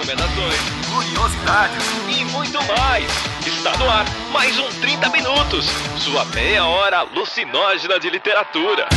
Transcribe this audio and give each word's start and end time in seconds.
recomendações, 0.00 0.60
curiosidades 0.90 1.84
e 2.08 2.24
muito 2.26 2.58
mais. 2.64 3.04
Está 3.46 3.76
no 3.76 3.88
ar 3.88 4.06
mais 4.32 4.58
um 4.58 4.68
30 4.80 5.10
Minutos, 5.10 5.66
sua 5.98 6.24
meia 6.26 6.64
hora 6.64 7.00
alucinógena 7.00 8.00
de 8.00 8.08
literatura. 8.08 8.88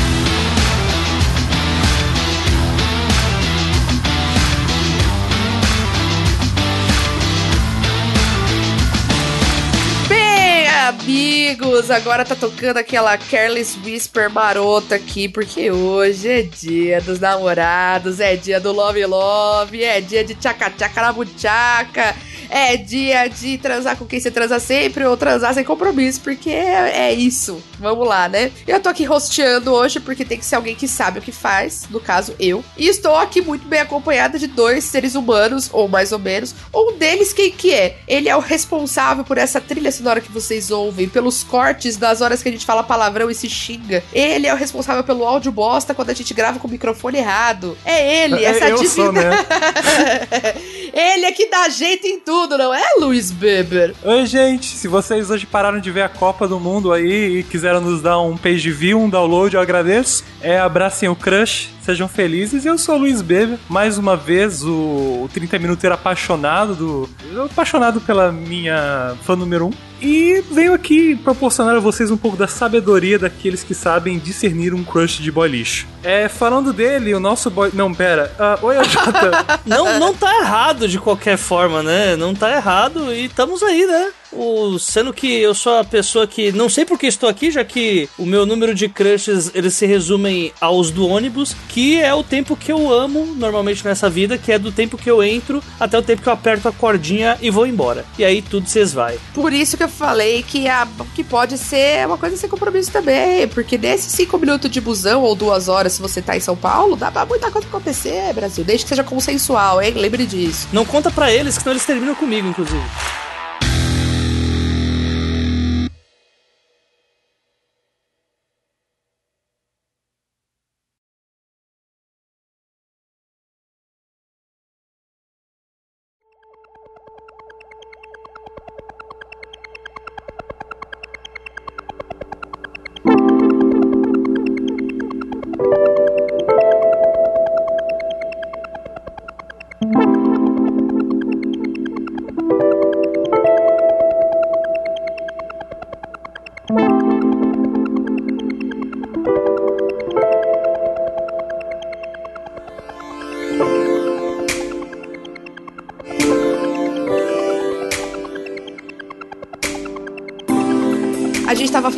Amigos, 10.83 11.89
agora 11.89 12.25
tá 12.25 12.35
tocando 12.35 12.75
aquela 12.75 13.17
Careless 13.17 13.79
Whisper 13.85 14.29
marota 14.29 14.95
aqui, 14.95 15.29
porque 15.29 15.71
hoje 15.71 16.27
é 16.27 16.41
dia 16.41 16.99
dos 16.99 17.21
namorados, 17.21 18.19
é 18.19 18.35
dia 18.35 18.59
do 18.59 18.73
Love 18.73 19.05
Love, 19.05 19.81
é 19.81 20.01
dia 20.01 20.25
de 20.25 20.35
tchaca-tchaca 20.35 21.01
na 21.01 21.13
buchaca, 21.13 22.13
é 22.53 22.77
dia 22.77 23.27
de 23.27 23.57
transar 23.57 23.97
com 23.97 24.05
quem 24.05 24.19
você 24.19 24.29
transa 24.29 24.59
sempre 24.59 25.03
ou 25.05 25.17
transar 25.17 25.55
sem 25.55 25.63
compromisso, 25.63 26.21
porque 26.21 26.51
é, 26.51 27.07
é 27.09 27.13
isso. 27.13 27.61
Vamos 27.79 28.07
lá, 28.07 28.29
né? 28.29 28.51
Eu 28.67 28.79
tô 28.79 28.89
aqui 28.89 29.03
rosteando 29.03 29.73
hoje 29.73 29.99
porque 29.99 30.23
tem 30.23 30.37
que 30.37 30.45
ser 30.45 30.55
alguém 30.55 30.75
que 30.75 30.87
sabe 30.87 31.17
o 31.17 31.21
que 31.21 31.31
faz, 31.31 31.87
no 31.89 31.99
caso 31.99 32.35
eu. 32.39 32.63
E 32.77 32.87
estou 32.87 33.15
aqui 33.15 33.41
muito 33.41 33.67
bem 33.67 33.79
acompanhada 33.79 34.37
de 34.37 34.45
dois 34.45 34.83
seres 34.83 35.15
humanos, 35.15 35.69
ou 35.73 35.87
mais 35.87 36.11
ou 36.11 36.19
menos. 36.19 36.53
Um 36.73 36.95
deles, 36.95 37.33
quem 37.33 37.51
que 37.51 37.73
é? 37.73 37.97
Ele 38.07 38.29
é 38.29 38.35
o 38.35 38.39
responsável 38.39 39.23
por 39.23 39.39
essa 39.39 39.59
trilha 39.59 39.91
sonora 39.91 40.21
que 40.21 40.31
vocês 40.31 40.69
ouvem, 40.69 41.09
pelos 41.09 41.43
cortes 41.43 41.97
das 41.97 42.21
horas 42.21 42.43
que 42.43 42.49
a 42.49 42.51
gente 42.51 42.65
fala 42.65 42.83
palavrão 42.83 43.31
e 43.31 43.35
se 43.35 43.49
xinga. 43.49 44.03
Ele 44.13 44.45
é 44.45 44.53
o 44.53 44.57
responsável 44.57 45.03
pelo 45.03 45.25
áudio 45.25 45.51
bosta 45.51 45.95
quando 45.95 46.11
a 46.11 46.13
gente 46.13 46.33
grava 46.33 46.59
com 46.59 46.67
o 46.67 46.71
microfone 46.71 47.17
errado. 47.17 47.75
É 47.83 48.23
ele, 48.23 48.45
essa 48.45 48.69
eu 48.69 48.77
divina. 48.77 48.89
sou, 48.89 49.11
né? 49.11 49.31
ele 50.93 51.25
é 51.25 51.31
que 51.31 51.47
dá 51.47 51.67
jeito 51.69 52.05
em 52.05 52.19
tudo, 52.19 52.42
não 52.47 52.73
é, 52.73 52.83
Luiz 52.99 53.31
Beber? 53.31 53.95
Oi, 54.03 54.25
gente. 54.25 54.65
Se 54.65 54.87
vocês 54.87 55.29
hoje 55.29 55.45
pararam 55.45 55.79
de 55.79 55.89
ver 55.89 56.01
a 56.01 56.09
Copa 56.09 56.47
do 56.47 56.59
Mundo 56.59 56.91
aí 56.91 57.39
e 57.39 57.43
quiseram 57.43 57.79
nos 57.79 58.01
dar 58.01 58.19
um 58.19 58.35
page 58.35 58.69
view, 58.69 58.99
um 58.99 59.09
download, 59.09 59.55
eu 59.55 59.61
agradeço. 59.61 60.23
É, 60.41 60.59
abracem 60.59 61.07
o 61.07 61.15
crush, 61.15 61.69
sejam 61.83 62.07
felizes. 62.07 62.65
Eu 62.65 62.77
sou 62.77 62.95
o 62.95 62.99
Luiz 62.99 63.21
Beber, 63.21 63.59
mais 63.69 63.97
uma 63.97 64.15
vez 64.15 64.63
o, 64.63 65.23
o 65.23 65.29
30 65.33 65.59
Minuteiro 65.59 65.93
apaixonado 65.93 66.75
do. 66.75 67.09
apaixonado 67.45 68.01
pela 68.01 68.31
minha 68.31 69.15
fã 69.23 69.35
número 69.35 69.67
1. 69.67 69.71
E 70.01 70.43
venho 70.51 70.73
aqui 70.73 71.15
proporcionar 71.15 71.75
a 71.77 71.79
vocês 71.79 72.11
um 72.11 72.17
pouco 72.17 72.35
da 72.35 72.47
sabedoria 72.47 73.17
daqueles 73.17 73.63
que 73.63 73.73
sabem 73.73 74.19
discernir 74.19 74.73
um 74.73 74.83
crush 74.83 75.21
de 75.21 75.31
boy 75.31 75.47
lixo. 75.47 75.87
É, 76.03 76.27
falando 76.27 76.73
dele, 76.73 77.13
o 77.13 77.19
nosso 77.19 77.49
boy. 77.49 77.69
Não, 77.73 77.93
pera. 77.93 78.33
Ah, 78.37 78.59
oi, 78.61 78.75
Jota. 78.83 79.61
Não, 79.65 79.99
não 79.99 80.13
tá 80.13 80.35
errado 80.41 80.87
de 80.87 80.99
qualquer 80.99 81.37
forma, 81.37 81.81
né? 81.81 82.15
Não 82.15 82.35
tá 82.35 82.51
errado 82.51 83.13
e 83.13 83.25
estamos 83.25 83.63
aí, 83.63 83.85
né? 83.85 84.11
O, 84.35 84.77
sendo 84.79 85.13
que 85.13 85.39
eu 85.39 85.53
sou 85.53 85.77
a 85.77 85.83
pessoa 85.83 86.27
que 86.27 86.51
não 86.51 86.69
sei 86.69 86.85
por 86.85 86.97
que 86.97 87.07
estou 87.07 87.29
aqui, 87.29 87.51
já 87.51 87.63
que 87.63 88.09
o 88.17 88.25
meu 88.25 88.45
número 88.45 88.73
de 88.73 88.89
crushes 88.89 89.51
eles 89.53 89.73
se 89.73 89.85
resumem 89.85 90.51
aos 90.59 90.91
do 90.91 91.07
ônibus, 91.07 91.55
que 91.69 92.01
é 92.01 92.13
o 92.13 92.23
tempo 92.23 92.55
que 92.55 92.71
eu 92.71 92.91
amo 92.91 93.25
normalmente 93.35 93.85
nessa 93.85 94.09
vida, 94.09 94.37
que 94.37 94.51
é 94.51 94.59
do 94.59 94.71
tempo 94.71 94.97
que 94.97 95.09
eu 95.09 95.23
entro 95.23 95.63
até 95.79 95.97
o 95.97 96.01
tempo 96.01 96.21
que 96.21 96.29
eu 96.29 96.33
aperto 96.33 96.67
a 96.67 96.71
cordinha 96.71 97.37
e 97.41 97.49
vou 97.49 97.67
embora. 97.67 98.05
E 98.17 98.25
aí 98.25 98.41
tudo 98.41 98.67
vocês 98.67 98.91
vai. 98.91 99.17
Por 99.33 99.53
isso 99.53 99.77
que 99.77 99.83
eu 99.83 99.89
falei 99.89 100.43
que, 100.43 100.67
a, 100.67 100.87
que 101.13 101.23
pode 101.23 101.57
ser 101.57 102.05
uma 102.07 102.17
coisa 102.17 102.35
sem 102.37 102.49
compromisso 102.49 102.91
também. 102.91 103.47
Porque 103.47 103.77
nesses 103.77 104.11
cinco 104.11 104.37
minutos 104.37 104.69
de 104.69 104.81
busão 104.81 105.21
ou 105.21 105.35
duas 105.35 105.67
horas, 105.67 105.93
se 105.93 106.01
você 106.01 106.21
tá 106.21 106.35
em 106.35 106.39
São 106.39 106.55
Paulo, 106.55 106.95
dá 106.95 107.11
pra 107.11 107.25
muita 107.25 107.51
coisa 107.51 107.67
acontecer, 107.67 108.33
Brasil. 108.33 108.63
Desde 108.63 108.85
que 108.85 108.89
seja 108.89 109.03
consensual, 109.03 109.81
hein? 109.81 109.93
Lembre 109.95 110.25
disso. 110.25 110.67
Não 110.73 110.85
conta 110.85 111.11
pra 111.11 111.31
eles, 111.31 111.55
que 111.55 111.63
senão 111.63 111.73
eles 111.73 111.85
terminam 111.85 112.15
comigo, 112.15 112.47
inclusive. 112.47 112.83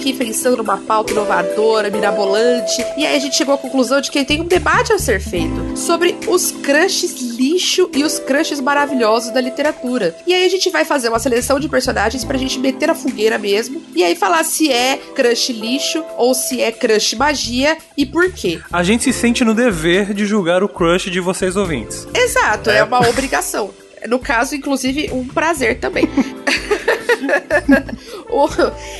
Aqui 0.05 0.13
pensando 0.13 0.57
numa 0.57 0.77
pauta 0.77 1.11
inovadora, 1.11 1.89
mirabolante, 1.89 2.85
e 2.95 3.03
aí 3.07 3.15
a 3.15 3.19
gente 3.19 3.35
chegou 3.35 3.55
à 3.55 3.57
conclusão 3.57 3.99
de 3.99 4.11
que 4.11 4.23
tem 4.23 4.39
um 4.39 4.45
debate 4.45 4.93
a 4.93 4.99
ser 4.99 5.19
feito 5.19 5.75
sobre 5.75 6.15
os 6.27 6.51
crushes 6.51 7.13
lixo 7.35 7.89
e 7.91 8.03
os 8.03 8.19
crushes 8.19 8.59
maravilhosos 8.59 9.31
da 9.31 9.41
literatura. 9.41 10.15
E 10.27 10.33
aí 10.33 10.45
a 10.45 10.49
gente 10.49 10.69
vai 10.69 10.85
fazer 10.85 11.09
uma 11.09 11.17
seleção 11.17 11.59
de 11.59 11.67
personagens 11.67 12.23
pra 12.23 12.37
gente 12.37 12.59
meter 12.59 12.87
a 12.91 12.93
fogueira 12.95 13.39
mesmo, 13.39 13.81
e 13.95 14.03
aí 14.03 14.15
falar 14.15 14.43
se 14.43 14.71
é 14.71 14.97
crush 15.15 15.51
lixo 15.51 16.03
ou 16.17 16.35
se 16.35 16.61
é 16.61 16.71
crush 16.71 17.15
magia 17.15 17.75
e 17.97 18.05
por 18.05 18.31
quê. 18.31 18.59
A 18.71 18.83
gente 18.83 19.05
se 19.05 19.13
sente 19.13 19.43
no 19.43 19.55
dever 19.55 20.13
de 20.13 20.25
julgar 20.27 20.61
o 20.63 20.69
crush 20.69 21.09
de 21.09 21.19
vocês 21.19 21.55
ouvintes. 21.55 22.07
Exato, 22.13 22.69
é, 22.69 22.83
uma 22.83 22.99
obrigação. 23.09 23.71
No 24.07 24.19
caso, 24.19 24.53
inclusive, 24.53 25.09
um 25.11 25.25
prazer 25.25 25.79
também. 25.79 26.07
O- 28.29 28.49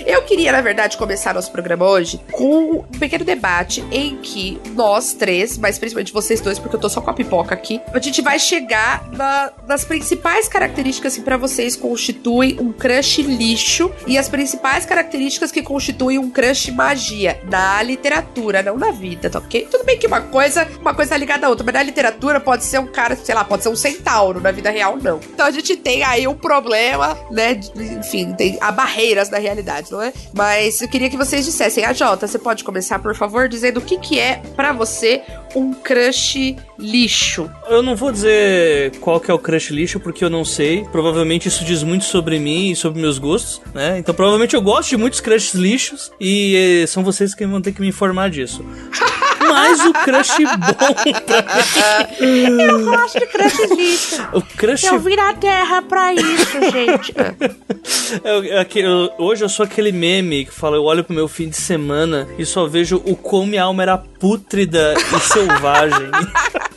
Eu 0.06 0.22
queria, 0.35 0.51
na 0.51 0.59
verdade, 0.59 0.97
começar 0.97 1.34
nosso 1.34 1.50
programa 1.50 1.88
hoje 1.88 2.19
com 2.29 2.79
um 2.79 2.84
pequeno 3.00 3.23
debate 3.23 3.81
em 3.90 4.18
que 4.18 4.59
nós 4.75 5.13
três, 5.13 5.57
mas 5.57 5.79
principalmente 5.79 6.12
vocês 6.12 6.41
dois, 6.41 6.59
porque 6.59 6.75
eu 6.75 6.79
tô 6.81 6.90
só 6.90 7.00
com 7.00 7.09
a 7.09 7.13
pipoca 7.13 7.53
aqui, 7.56 7.79
a 7.94 8.00
gente 8.00 8.22
vai 8.22 8.38
chegar 8.38 9.07
na- 9.13 9.53
nas 9.66 9.85
principais 9.85 10.50
características 10.50 11.16
que 11.16 11.22
pra 11.22 11.38
vocês 11.38 11.78
constituem 11.78 12.57
um 12.59 12.74
crush 12.74 13.22
lixo 13.22 13.90
e 14.06 14.18
as 14.18 14.28
principais 14.28 14.85
características 14.85 15.53
que 15.53 15.62
constituem 15.62 16.19
um 16.19 16.29
crush 16.29 16.69
magia 16.69 17.40
na 17.50 17.81
literatura, 17.81 18.62
não 18.62 18.78
na 18.78 18.91
vida, 18.91 19.29
tá 19.29 19.40
ok? 19.40 19.66
Tudo 19.72 19.85
bem 19.85 19.97
que 19.97 20.06
uma 20.06 20.19
coisa, 20.19 20.68
uma 20.81 20.94
coisa 20.94 21.12
tá 21.12 21.18
ligada 21.18 21.47
à 21.47 21.50
outra, 21.50 21.63
mas 21.63 21.74
na 21.75 21.84
literatura 21.84 22.41
pode 22.41 22.66
ser 22.66 22.79
um 22.79 22.88
cara, 22.88 23.16
sei 23.16 23.34
lá, 23.34 23.45
pode 23.45 23.63
ser 23.63 23.69
um 23.69 23.75
centauro, 23.78 24.41
na 24.41 24.51
vida 24.51 24.69
real 24.69 24.97
não. 25.01 25.18
Então 25.34 25.45
a 25.45 25.51
gente 25.51 25.78
tem 25.78 26.03
aí 26.03 26.28
um 26.28 26.35
problema, 26.35 27.18
né? 27.31 27.57
Enfim, 27.97 28.34
tem 28.34 28.57
há 28.59 28.69
barreiras 28.69 29.29
da 29.29 29.38
realidade, 29.38 29.90
não 29.94 30.01
é? 30.01 30.12
Mas 30.34 30.81
eu 30.81 30.88
queria 30.88 31.09
que 31.09 31.18
vocês 31.18 31.46
dissessem, 31.46 31.86
a 31.86 31.94
Jota, 31.94 32.28
você 32.28 32.38
pode 32.38 32.63
começar, 32.63 33.00
por 33.00 33.16
favor, 33.16 33.47
dizendo 33.47 33.78
o 33.78 33.81
que 33.81 33.97
que 33.97 34.19
é 34.19 34.41
pra 34.56 34.74
você 34.74 35.22
um 35.56 35.74
crush 35.74 36.56
lixo. 36.78 37.50
Eu 37.68 37.81
não 37.81 37.96
vou 37.96 38.12
dizer 38.12 38.97
qual 39.00 39.19
que 39.19 39.31
é 39.31 39.34
o 39.34 39.40
crush 39.40 39.72
lixo, 39.72 40.00
porque 40.00 40.24
eu 40.24 40.30
não 40.30 40.44
sei. 40.44 40.84
Provavelmente 40.91 41.47
isso 41.47 41.63
diz 41.63 41.84
muito 41.84 42.06
sobre 42.06 42.40
mim 42.40 42.72
e 42.72 42.75
sobre 42.75 43.02
meus 43.02 43.18
gostos, 43.18 43.62
né? 43.74 43.97
Então 44.00 44.13
provavelmente 44.13 44.56
eu 44.56 44.62
gosto 44.62 44.90
de 44.90 44.97
muitos 44.97 45.19
crushes 45.19 45.53
lixos 45.53 46.12
e 46.19 46.81
eh, 46.84 46.88
são 46.88 47.03
vocês 47.03 47.34
que 47.34 47.46
vão 47.46 47.62
ter 47.62 47.72
que 47.72 47.81
me 47.81 47.88
informar 47.88 48.30
disso. 48.30 48.63
Mas 49.47 49.79
o 49.85 49.94
crush 49.94 50.38
bom 50.38 50.73
pra 50.73 52.07
mim. 52.19 52.61
Eu 52.61 52.85
gosto 52.85 53.19
de 53.19 53.25
crush 53.28 53.57
lixo. 53.75 54.27
O 54.33 54.42
crush. 54.42 54.83
Eu 54.86 55.00
vim 55.00 55.15
na 55.15 55.33
terra 55.33 55.81
pra 55.81 56.13
isso, 56.13 56.59
gente. 56.71 57.13
Eu- 58.24 58.44
eu- 58.44 58.65
eu- 58.75 59.13
hoje 59.18 59.44
eu 59.44 59.50
sou 59.50 59.63
aquele 59.65 59.92
meme 59.92 60.45
que 60.45 60.53
fala: 60.53 60.75
eu 60.77 60.83
olho 60.83 61.03
pro 61.03 61.13
meu 61.15 61.27
fim 61.27 61.50
de 61.50 61.57
semana 61.57 62.27
e 62.38 62.45
só 62.45 62.65
vejo 62.68 63.01
o 63.06 63.15
quão 63.15 63.45
minha 63.45 63.63
alma 63.63 63.83
era 63.83 63.97
pútrida 63.97 64.94
e 65.15 65.19
selvagem. 65.19 66.09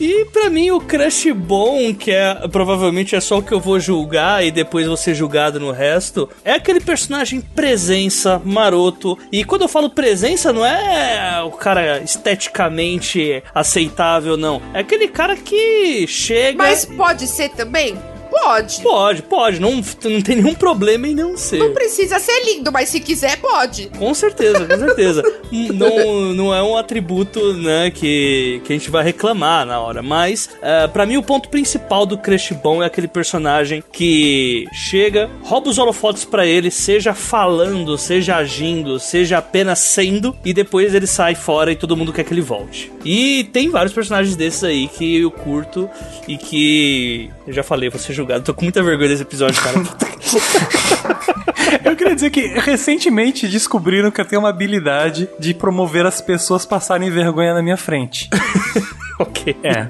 E 0.00 0.24
pra 0.26 0.48
mim 0.48 0.70
o 0.70 0.80
crush 0.80 1.32
bom, 1.32 1.92
que 1.92 2.10
é 2.10 2.46
provavelmente 2.48 3.16
é 3.16 3.20
só 3.20 3.38
o 3.38 3.42
que 3.42 3.52
eu 3.52 3.58
vou 3.58 3.80
julgar 3.80 4.44
e 4.44 4.50
depois 4.50 4.86
vou 4.86 4.96
ser 4.96 5.14
julgado 5.14 5.58
no 5.58 5.72
resto, 5.72 6.28
é 6.44 6.52
aquele 6.52 6.80
personagem 6.80 7.40
presença, 7.40 8.40
maroto. 8.44 9.18
E 9.32 9.44
quando 9.44 9.62
eu 9.62 9.68
falo 9.68 9.90
presença, 9.90 10.52
não 10.52 10.64
é 10.64 11.42
o 11.42 11.50
cara 11.50 11.98
esteticamente 11.98 13.42
aceitável, 13.54 14.36
não. 14.36 14.62
É 14.72 14.80
aquele 14.80 15.08
cara 15.08 15.36
que 15.36 16.06
chega. 16.06 16.58
Mas 16.58 16.84
pode 16.84 17.26
ser 17.26 17.50
também? 17.50 17.96
Pode. 18.40 18.82
Pode, 18.82 19.22
pode. 19.22 19.60
Não, 19.60 19.76
não 19.76 20.22
tem 20.22 20.36
nenhum 20.36 20.54
problema 20.54 21.06
em 21.06 21.14
não 21.14 21.36
ser. 21.36 21.58
Não 21.58 21.72
precisa 21.72 22.18
ser 22.18 22.44
lindo, 22.44 22.70
mas 22.72 22.88
se 22.88 23.00
quiser, 23.00 23.36
pode. 23.38 23.90
Com 23.98 24.12
certeza, 24.14 24.66
com 24.66 24.78
certeza. 24.78 25.22
não, 25.74 26.34
não 26.34 26.54
é 26.54 26.62
um 26.62 26.76
atributo, 26.76 27.54
né, 27.54 27.90
que, 27.90 28.60
que 28.64 28.72
a 28.72 28.76
gente 28.76 28.90
vai 28.90 29.04
reclamar 29.04 29.66
na 29.66 29.80
hora. 29.80 30.02
Mas, 30.02 30.48
uh, 30.56 30.88
para 30.90 31.06
mim, 31.06 31.16
o 31.16 31.22
ponto 31.22 31.48
principal 31.48 32.06
do 32.06 32.18
Crush 32.18 32.52
bom 32.52 32.82
é 32.82 32.86
aquele 32.86 33.08
personagem 33.08 33.82
que 33.92 34.66
chega, 34.72 35.30
rouba 35.42 35.70
os 35.70 35.78
holofotes 35.78 36.24
para 36.24 36.46
ele, 36.46 36.70
seja 36.70 37.14
falando, 37.14 37.96
seja 37.98 38.36
agindo, 38.36 38.98
seja 38.98 39.38
apenas 39.38 39.78
sendo, 39.78 40.36
e 40.44 40.52
depois 40.52 40.94
ele 40.94 41.06
sai 41.06 41.34
fora 41.34 41.72
e 41.72 41.76
todo 41.76 41.96
mundo 41.96 42.12
quer 42.12 42.24
que 42.24 42.32
ele 42.32 42.40
volte. 42.40 42.92
E 43.04 43.44
tem 43.52 43.70
vários 43.70 43.92
personagens 43.92 44.36
desses 44.36 44.64
aí 44.64 44.88
que 44.88 45.20
eu 45.20 45.30
curto 45.30 45.88
e 46.26 46.36
que. 46.36 47.30
Eu 47.48 47.54
já 47.54 47.62
falei, 47.62 47.88
vou 47.88 47.98
ser 47.98 48.12
julgado. 48.12 48.44
Tô 48.44 48.52
com 48.52 48.62
muita 48.62 48.82
vergonha 48.82 49.08
desse 49.08 49.22
episódio, 49.22 49.58
cara. 49.62 49.78
Eu 51.82 51.96
queria 51.96 52.14
dizer 52.14 52.28
que 52.28 52.46
recentemente 52.46 53.48
descobriram 53.48 54.10
que 54.10 54.20
eu 54.20 54.24
tenho 54.24 54.42
uma 54.42 54.48
habilidade 54.48 55.28
de 55.38 55.54
promover 55.54 56.06
as 56.06 56.20
pessoas 56.20 56.64
passarem 56.64 57.10
vergonha 57.10 57.54
na 57.54 57.62
minha 57.62 57.76
frente. 57.76 58.28
ok. 59.18 59.56
É. 59.62 59.86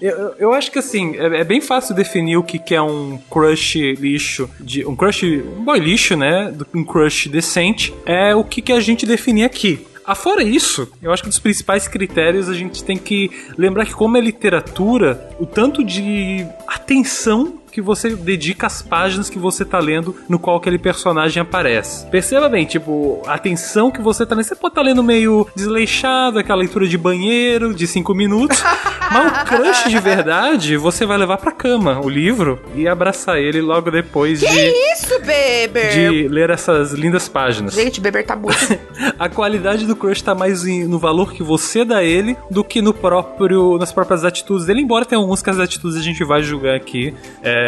Eu, 0.00 0.34
eu 0.38 0.52
acho 0.52 0.70
que 0.70 0.78
assim, 0.78 1.16
é, 1.16 1.40
é, 1.40 1.44
bem 1.44 1.60
fácil 1.60 1.94
definir 1.94 2.36
o 2.36 2.42
que, 2.42 2.58
que 2.58 2.74
é 2.74 2.82
um 2.82 3.18
crush 3.30 3.94
lixo, 3.98 4.50
de, 4.60 4.84
um 4.84 4.94
crush, 4.94 5.24
um 5.24 5.64
boy 5.64 5.78
lixo, 5.78 6.16
né? 6.16 6.52
Um 6.74 6.84
crush 6.84 7.28
decente. 7.28 7.94
É 8.04 8.34
o 8.34 8.44
que, 8.44 8.60
que 8.60 8.72
a 8.72 8.80
gente 8.80 9.06
definir 9.06 9.44
aqui. 9.44 9.86
Afora 10.08 10.42
isso, 10.42 10.90
eu 11.02 11.12
acho 11.12 11.22
que 11.22 11.28
dos 11.28 11.38
principais 11.38 11.86
critérios 11.86 12.48
a 12.48 12.54
gente 12.54 12.82
tem 12.82 12.96
que 12.96 13.30
lembrar 13.58 13.84
que, 13.84 13.92
como 13.92 14.16
é 14.16 14.20
literatura, 14.22 15.28
o 15.38 15.44
tanto 15.44 15.84
de 15.84 16.46
atenção 16.66 17.60
que 17.78 17.82
você 17.82 18.10
dedica 18.10 18.66
às 18.66 18.82
páginas 18.82 19.30
que 19.30 19.38
você 19.38 19.64
tá 19.64 19.78
lendo 19.78 20.16
no 20.28 20.36
qual 20.36 20.56
aquele 20.56 20.78
personagem 20.78 21.40
aparece. 21.40 22.04
Perceba 22.06 22.48
bem, 22.48 22.66
tipo, 22.66 23.22
a 23.24 23.34
atenção 23.34 23.88
que 23.88 24.02
você 24.02 24.26
tá 24.26 24.34
lendo. 24.34 24.46
Você 24.46 24.56
pode 24.56 24.72
estar 24.72 24.80
tá 24.80 24.86
lendo 24.88 25.00
meio 25.00 25.46
desleixado, 25.54 26.40
aquela 26.40 26.58
leitura 26.58 26.88
de 26.88 26.98
banheiro 26.98 27.72
de 27.72 27.86
cinco 27.86 28.14
minutos, 28.14 28.60
mas 29.12 29.26
o 29.26 29.44
crush 29.44 29.88
de 29.88 29.98
verdade 30.00 30.76
você 30.76 31.06
vai 31.06 31.16
levar 31.16 31.36
pra 31.36 31.52
cama 31.52 32.00
o 32.00 32.08
livro 32.08 32.60
e 32.74 32.88
abraçar 32.88 33.38
ele 33.38 33.60
logo 33.60 33.92
depois 33.92 34.40
que 34.40 34.48
de. 34.48 34.54
Que 34.54 34.92
isso, 34.92 35.20
Beber? 35.20 35.92
De 35.92 36.28
ler 36.28 36.50
essas 36.50 36.92
lindas 36.92 37.28
páginas. 37.28 37.74
Gente, 37.74 38.00
Beber 38.00 38.26
tá 38.26 38.34
muito. 38.34 38.58
a 39.16 39.28
qualidade 39.28 39.86
do 39.86 39.94
crush 39.94 40.20
tá 40.20 40.34
mais 40.34 40.64
no 40.64 40.98
valor 40.98 41.32
que 41.32 41.44
você 41.44 41.84
dá 41.84 42.02
ele 42.02 42.36
do 42.50 42.64
que 42.64 42.82
no 42.82 42.92
próprio. 42.92 43.78
nas 43.78 43.92
próprias 43.92 44.24
atitudes 44.24 44.66
dele, 44.66 44.80
embora 44.80 45.04
tenha 45.04 45.20
algumas 45.20 45.42
que 45.42 45.50
as 45.50 45.60
atitudes 45.60 45.96
a 45.96 46.02
gente 46.02 46.24
vai 46.24 46.42
julgar 46.42 46.74
aqui. 46.74 47.14
É, 47.40 47.67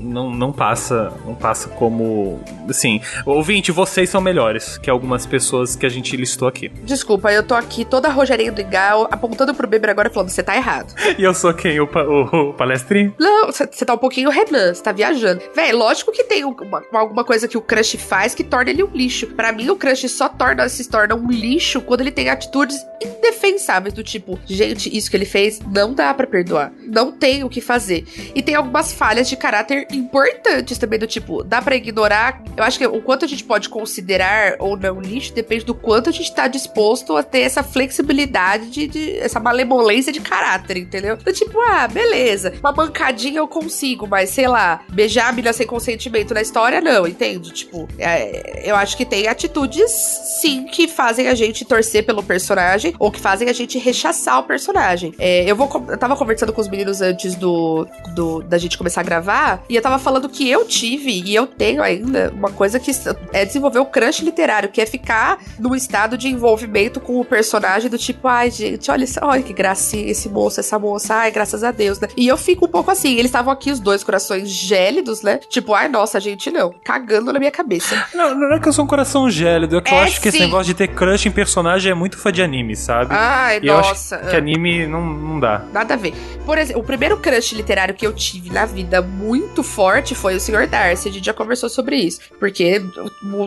não, 0.00 0.30
não 0.30 0.52
passa 0.52 1.12
não 1.24 1.34
passa 1.34 1.68
como 1.68 2.40
assim, 2.68 3.00
ouvinte, 3.24 3.72
vocês 3.72 4.10
são 4.10 4.20
melhores 4.20 4.78
que 4.78 4.90
algumas 4.90 5.26
pessoas 5.26 5.74
que 5.74 5.86
a 5.86 5.88
gente 5.88 6.16
listou 6.16 6.48
aqui. 6.48 6.68
Desculpa, 6.82 7.32
eu 7.32 7.42
tô 7.42 7.54
aqui 7.54 7.84
toda 7.84 8.08
rogerinha 8.08 8.52
do 8.52 8.60
Igal, 8.60 9.08
apontando 9.10 9.54
pro 9.54 9.66
Beber 9.66 9.90
agora 9.90 10.10
falando, 10.10 10.28
você 10.28 10.42
tá 10.42 10.56
errado. 10.56 10.94
e 11.18 11.22
eu 11.22 11.34
sou 11.34 11.52
quem? 11.54 11.80
O, 11.80 11.84
o, 11.84 12.50
o 12.50 12.52
palestrinho? 12.54 13.14
Não, 13.18 13.46
você 13.46 13.66
tá 13.66 13.94
um 13.94 13.98
pouquinho 13.98 14.30
Renan, 14.30 14.74
você 14.74 14.82
tá 14.82 14.92
viajando. 14.92 15.42
Véi, 15.54 15.72
lógico 15.72 16.12
que 16.12 16.24
tem 16.24 16.44
uma, 16.44 16.82
alguma 16.92 17.24
coisa 17.24 17.48
que 17.48 17.56
o 17.56 17.60
crush 17.60 17.96
faz 17.96 18.34
que 18.34 18.44
torna 18.44 18.70
ele 18.70 18.82
um 18.82 18.90
lixo. 18.92 19.26
Para 19.28 19.52
mim, 19.52 19.68
o 19.70 19.76
crush 19.76 20.08
só 20.08 20.28
torna, 20.28 20.68
se 20.68 20.88
torna 20.88 21.14
um 21.14 21.30
lixo 21.30 21.80
quando 21.80 22.00
ele 22.00 22.10
tem 22.10 22.28
atitudes 22.28 22.76
indefensáveis 23.02 23.94
do 23.94 24.02
tipo, 24.02 24.38
gente, 24.46 24.94
isso 24.94 25.10
que 25.10 25.16
ele 25.16 25.24
fez 25.24 25.60
não 25.60 25.94
dá 25.94 26.12
para 26.12 26.26
perdoar. 26.26 26.72
Não 26.88 27.12
tem 27.12 27.44
o 27.44 27.48
que 27.48 27.60
fazer. 27.60 28.04
E 28.34 28.42
tem 28.42 28.54
algumas 28.54 28.92
falhas 28.92 29.28
de 29.28 29.36
caráter 29.36 29.86
importantes 29.92 30.78
também, 30.78 30.98
do 30.98 31.06
tipo, 31.06 31.42
dá 31.44 31.60
para 31.60 31.76
ignorar. 31.76 32.42
Eu 32.56 32.64
acho 32.64 32.78
que 32.78 32.86
o 32.86 33.02
quanto 33.02 33.24
a 33.24 33.28
gente 33.28 33.44
pode 33.44 33.68
considerar 33.68 34.56
ou 34.58 34.76
não 34.76 35.00
lixo 35.00 35.32
depende 35.32 35.64
do 35.64 35.74
quanto 35.74 36.08
a 36.08 36.12
gente 36.12 36.34
tá 36.34 36.48
disposto 36.48 37.16
a 37.16 37.22
ter 37.22 37.40
essa 37.40 37.62
flexibilidade 37.62 38.70
de, 38.70 38.86
de 38.88 39.18
essa 39.18 39.38
malemolência 39.38 40.12
de 40.12 40.20
caráter, 40.20 40.76
entendeu? 40.76 41.16
Do 41.16 41.32
tipo, 41.32 41.60
ah, 41.60 41.86
beleza, 41.86 42.54
uma 42.60 42.72
bancadinha 42.72 43.38
eu 43.38 43.48
consigo, 43.48 44.06
mas 44.06 44.30
sei 44.30 44.48
lá, 44.48 44.80
beijar 44.90 45.28
a 45.28 45.32
mina 45.32 45.52
sem 45.52 45.66
consentimento 45.66 46.34
na 46.34 46.40
história, 46.40 46.80
não, 46.80 47.06
entende? 47.06 47.52
Tipo, 47.52 47.88
é, 47.98 48.62
eu 48.68 48.76
acho 48.76 48.96
que 48.96 49.04
tem 49.04 49.26
atitudes, 49.28 49.90
sim, 50.40 50.64
que 50.64 50.88
fazem 50.88 51.28
a 51.28 51.34
gente 51.34 51.64
torcer 51.64 52.04
pelo 52.04 52.22
personagem 52.22 52.94
ou 52.98 53.10
que 53.10 53.20
fazem 53.20 53.48
a 53.48 53.52
gente 53.52 53.78
rechaçar 53.78 54.38
o 54.40 54.44
personagem. 54.44 55.14
É, 55.18 55.44
eu 55.50 55.56
vou, 55.56 55.68
eu 55.88 55.98
tava 55.98 56.16
conversando 56.16 56.52
com 56.52 56.60
os 56.60 56.68
meninos 56.68 56.77
antes 57.00 57.34
do, 57.34 57.86
do 58.14 58.42
da 58.42 58.58
gente 58.58 58.78
começar 58.78 59.00
a 59.00 59.04
gravar 59.04 59.18
gravar, 59.18 59.62
e 59.68 59.76
eu 59.76 59.82
tava 59.82 59.98
falando 59.98 60.28
que 60.28 60.48
eu 60.48 60.64
tive, 60.64 61.22
e 61.24 61.34
eu 61.34 61.46
tenho 61.46 61.82
ainda, 61.82 62.32
uma 62.34 62.50
coisa 62.50 62.78
que 62.78 62.90
é 63.32 63.44
desenvolver 63.44 63.78
o 63.78 63.86
crush 63.86 64.20
literário, 64.20 64.68
que 64.68 64.80
é 64.80 64.86
ficar 64.86 65.38
num 65.58 65.74
estado 65.74 66.16
de 66.16 66.28
envolvimento 66.28 67.00
com 67.00 67.20
o 67.20 67.24
personagem 67.24 67.90
do 67.90 67.98
tipo, 67.98 68.26
ai, 68.28 68.50
gente, 68.50 68.90
olha, 68.90 69.06
olha 69.22 69.42
que 69.42 69.52
gracinha 69.52 70.10
esse 70.10 70.28
moço, 70.28 70.60
essa 70.60 70.78
moça, 70.78 71.14
ai, 71.14 71.30
graças 71.30 71.64
a 71.64 71.70
Deus, 71.70 71.98
né? 71.98 72.08
E 72.16 72.26
eu 72.26 72.36
fico 72.36 72.66
um 72.66 72.68
pouco 72.68 72.90
assim, 72.90 73.14
eles 73.14 73.26
estavam 73.26 73.52
aqui, 73.52 73.70
os 73.70 73.80
dois 73.80 74.04
corações 74.04 74.48
gélidos, 74.48 75.22
né? 75.22 75.40
Tipo, 75.48 75.74
ai, 75.74 75.88
nossa, 75.88 76.20
gente, 76.20 76.50
não, 76.50 76.72
cagando 76.84 77.32
na 77.32 77.38
minha 77.38 77.50
cabeça. 77.50 78.06
Não, 78.14 78.34
não 78.34 78.54
é 78.54 78.60
que 78.60 78.68
eu 78.68 78.72
sou 78.72 78.84
um 78.84 78.88
coração 78.88 79.30
gélido, 79.30 79.78
é 79.78 79.80
que 79.80 79.92
é, 79.92 79.98
eu 79.98 80.02
acho 80.02 80.16
sim. 80.16 80.22
que 80.22 80.28
esse 80.28 80.40
negócio 80.40 80.66
de 80.66 80.74
ter 80.74 80.88
crush 80.88 81.26
em 81.26 81.32
personagem 81.32 81.92
é 81.92 81.94
muito 81.94 82.16
fã 82.16 82.32
de 82.32 82.42
anime, 82.42 82.76
sabe? 82.76 83.14
Ai, 83.14 83.58
e 83.62 83.66
nossa. 83.66 84.16
Eu 84.16 84.20
acho 84.20 84.30
que 84.30 84.36
anime 84.36 84.86
não, 84.86 85.04
não 85.04 85.40
dá. 85.40 85.62
Nada 85.72 85.94
a 85.94 85.96
ver. 85.96 86.14
Por 86.44 86.56
exemplo, 86.56 86.67
o 86.74 86.82
primeiro 86.82 87.18
crush 87.18 87.52
literário 87.52 87.94
que 87.94 88.06
eu 88.06 88.12
tive 88.12 88.50
na 88.50 88.64
vida 88.64 89.00
muito 89.02 89.62
forte 89.62 90.14
foi 90.14 90.36
o 90.36 90.40
Sr. 90.40 90.66
Darcy. 90.66 91.08
A 91.08 91.12
gente 91.12 91.24
já 91.24 91.34
conversou 91.34 91.68
sobre 91.68 91.96
isso. 91.96 92.20
Porque 92.38 92.82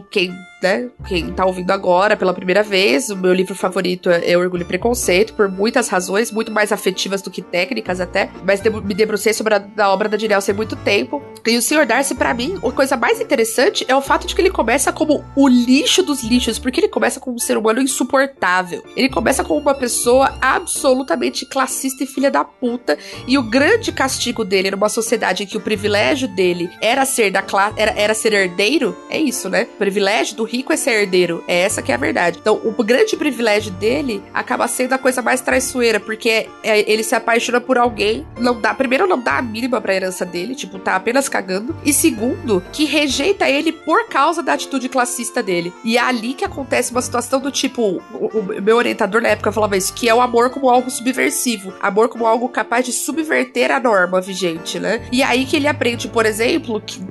quem, 0.09 0.33
né, 0.61 0.89
quem 1.07 1.31
tá 1.31 1.45
ouvindo 1.45 1.71
agora 1.71 2.15
pela 2.15 2.33
primeira 2.33 2.63
vez, 2.63 3.09
o 3.09 3.15
meu 3.15 3.33
livro 3.33 3.55
favorito 3.55 4.09
é 4.09 4.37
Orgulho 4.37 4.63
e 4.63 4.65
Preconceito, 4.65 5.33
por 5.33 5.49
muitas 5.49 5.89
razões, 5.89 6.31
muito 6.31 6.51
mais 6.51 6.71
afetivas 6.71 7.21
do 7.21 7.29
que 7.29 7.41
técnicas 7.41 7.99
até. 7.99 8.29
Mas 8.45 8.61
me 8.61 8.93
debrucei 8.93 9.33
sobre 9.33 9.55
a, 9.55 9.89
obra 9.89 10.07
da 10.09 10.17
Jane 10.17 10.33
há 10.33 10.53
muito 10.53 10.75
tempo. 10.75 11.21
E 11.45 11.57
o 11.57 11.61
Sr. 11.61 11.85
Darcy, 11.85 12.15
para 12.15 12.33
mim, 12.33 12.57
a 12.63 12.71
coisa 12.71 12.95
mais 12.95 13.19
interessante 13.19 13.85
é 13.87 13.95
o 13.95 14.01
fato 14.01 14.27
de 14.27 14.35
que 14.35 14.41
ele 14.41 14.51
começa 14.51 14.93
como 14.93 15.23
o 15.35 15.47
lixo 15.47 16.03
dos 16.03 16.23
lixos, 16.23 16.59
porque 16.59 16.79
ele 16.79 16.87
começa 16.87 17.19
como 17.19 17.35
um 17.35 17.39
ser 17.39 17.57
humano 17.57 17.81
insuportável. 17.81 18.83
Ele 18.95 19.09
começa 19.09 19.43
como 19.43 19.59
uma 19.59 19.73
pessoa 19.73 20.37
absolutamente 20.39 21.45
classista 21.45 22.03
e 22.03 22.07
filha 22.07 22.31
da 22.31 22.43
puta. 22.43 22.97
E 23.27 23.37
o 23.37 23.43
grande 23.43 23.91
castigo 23.91 24.45
dele 24.45 24.71
numa 24.71 24.89
sociedade 24.89 25.43
em 25.43 25.47
que 25.47 25.57
o 25.57 25.61
privilégio 25.61 25.91
privilégio 25.91 26.27
dele 26.27 26.69
era 26.81 27.05
ser 27.05 27.31
da 27.31 27.41
classe, 27.41 27.79
era, 27.79 27.91
era 27.91 28.13
ser 28.13 28.33
herdeiro, 28.33 28.95
é 29.09 29.19
isso, 29.19 29.49
né? 29.49 29.67
O 29.75 29.77
privilégio 29.77 30.35
do 30.35 30.43
rico 30.51 30.71
é 30.71 30.77
ser 30.77 31.01
herdeiro. 31.01 31.43
É 31.47 31.61
essa 31.61 31.81
que 31.81 31.91
é 31.91 31.95
a 31.95 31.97
verdade. 31.97 32.39
Então, 32.39 32.61
o 32.63 32.83
grande 32.83 33.15
privilégio 33.15 33.71
dele 33.71 34.23
acaba 34.33 34.67
sendo 34.67 34.93
a 34.93 34.97
coisa 34.97 35.21
mais 35.21 35.41
traiçoeira, 35.41 35.99
porque 35.99 36.29
é, 36.29 36.47
é, 36.63 36.91
ele 36.91 37.03
se 37.03 37.15
apaixona 37.15 37.59
por 37.59 37.77
alguém, 37.77 38.25
não 38.37 38.59
dá, 38.59 38.73
primeiro 38.73 39.07
não 39.07 39.19
dá 39.19 39.37
a 39.37 39.41
mínima 39.41 39.81
pra 39.81 39.95
herança 39.95 40.25
dele, 40.25 40.55
tipo, 40.55 40.77
tá 40.77 40.95
apenas 40.95 41.27
cagando, 41.27 41.75
e 41.83 41.93
segundo, 41.93 42.63
que 42.71 42.85
rejeita 42.85 43.49
ele 43.49 43.71
por 43.71 44.07
causa 44.07 44.43
da 44.43 44.53
atitude 44.53 44.89
classista 44.89 45.41
dele. 45.41 45.73
E 45.83 45.97
é 45.97 46.01
ali 46.01 46.33
que 46.33 46.45
acontece 46.45 46.91
uma 46.91 47.01
situação 47.01 47.39
do 47.39 47.51
tipo, 47.51 48.01
o, 48.13 48.39
o 48.39 48.61
meu 48.61 48.77
orientador 48.77 49.21
na 49.21 49.29
época 49.29 49.51
falava 49.51 49.77
isso, 49.77 49.93
que 49.93 50.07
é 50.07 50.13
o 50.13 50.21
amor 50.21 50.49
como 50.49 50.69
algo 50.69 50.89
subversivo, 50.89 51.73
amor 51.81 52.09
como 52.09 52.27
algo 52.27 52.49
capaz 52.49 52.85
de 52.85 52.93
subverter 52.93 53.71
a 53.71 53.79
norma 53.79 54.21
vigente, 54.21 54.79
né? 54.79 55.01
E 55.11 55.23
aí 55.23 55.45
que 55.45 55.55
ele 55.55 55.67
aprende 55.67 56.07
por 56.07 56.25
exemplo, 56.25 56.81
que, 56.81 57.01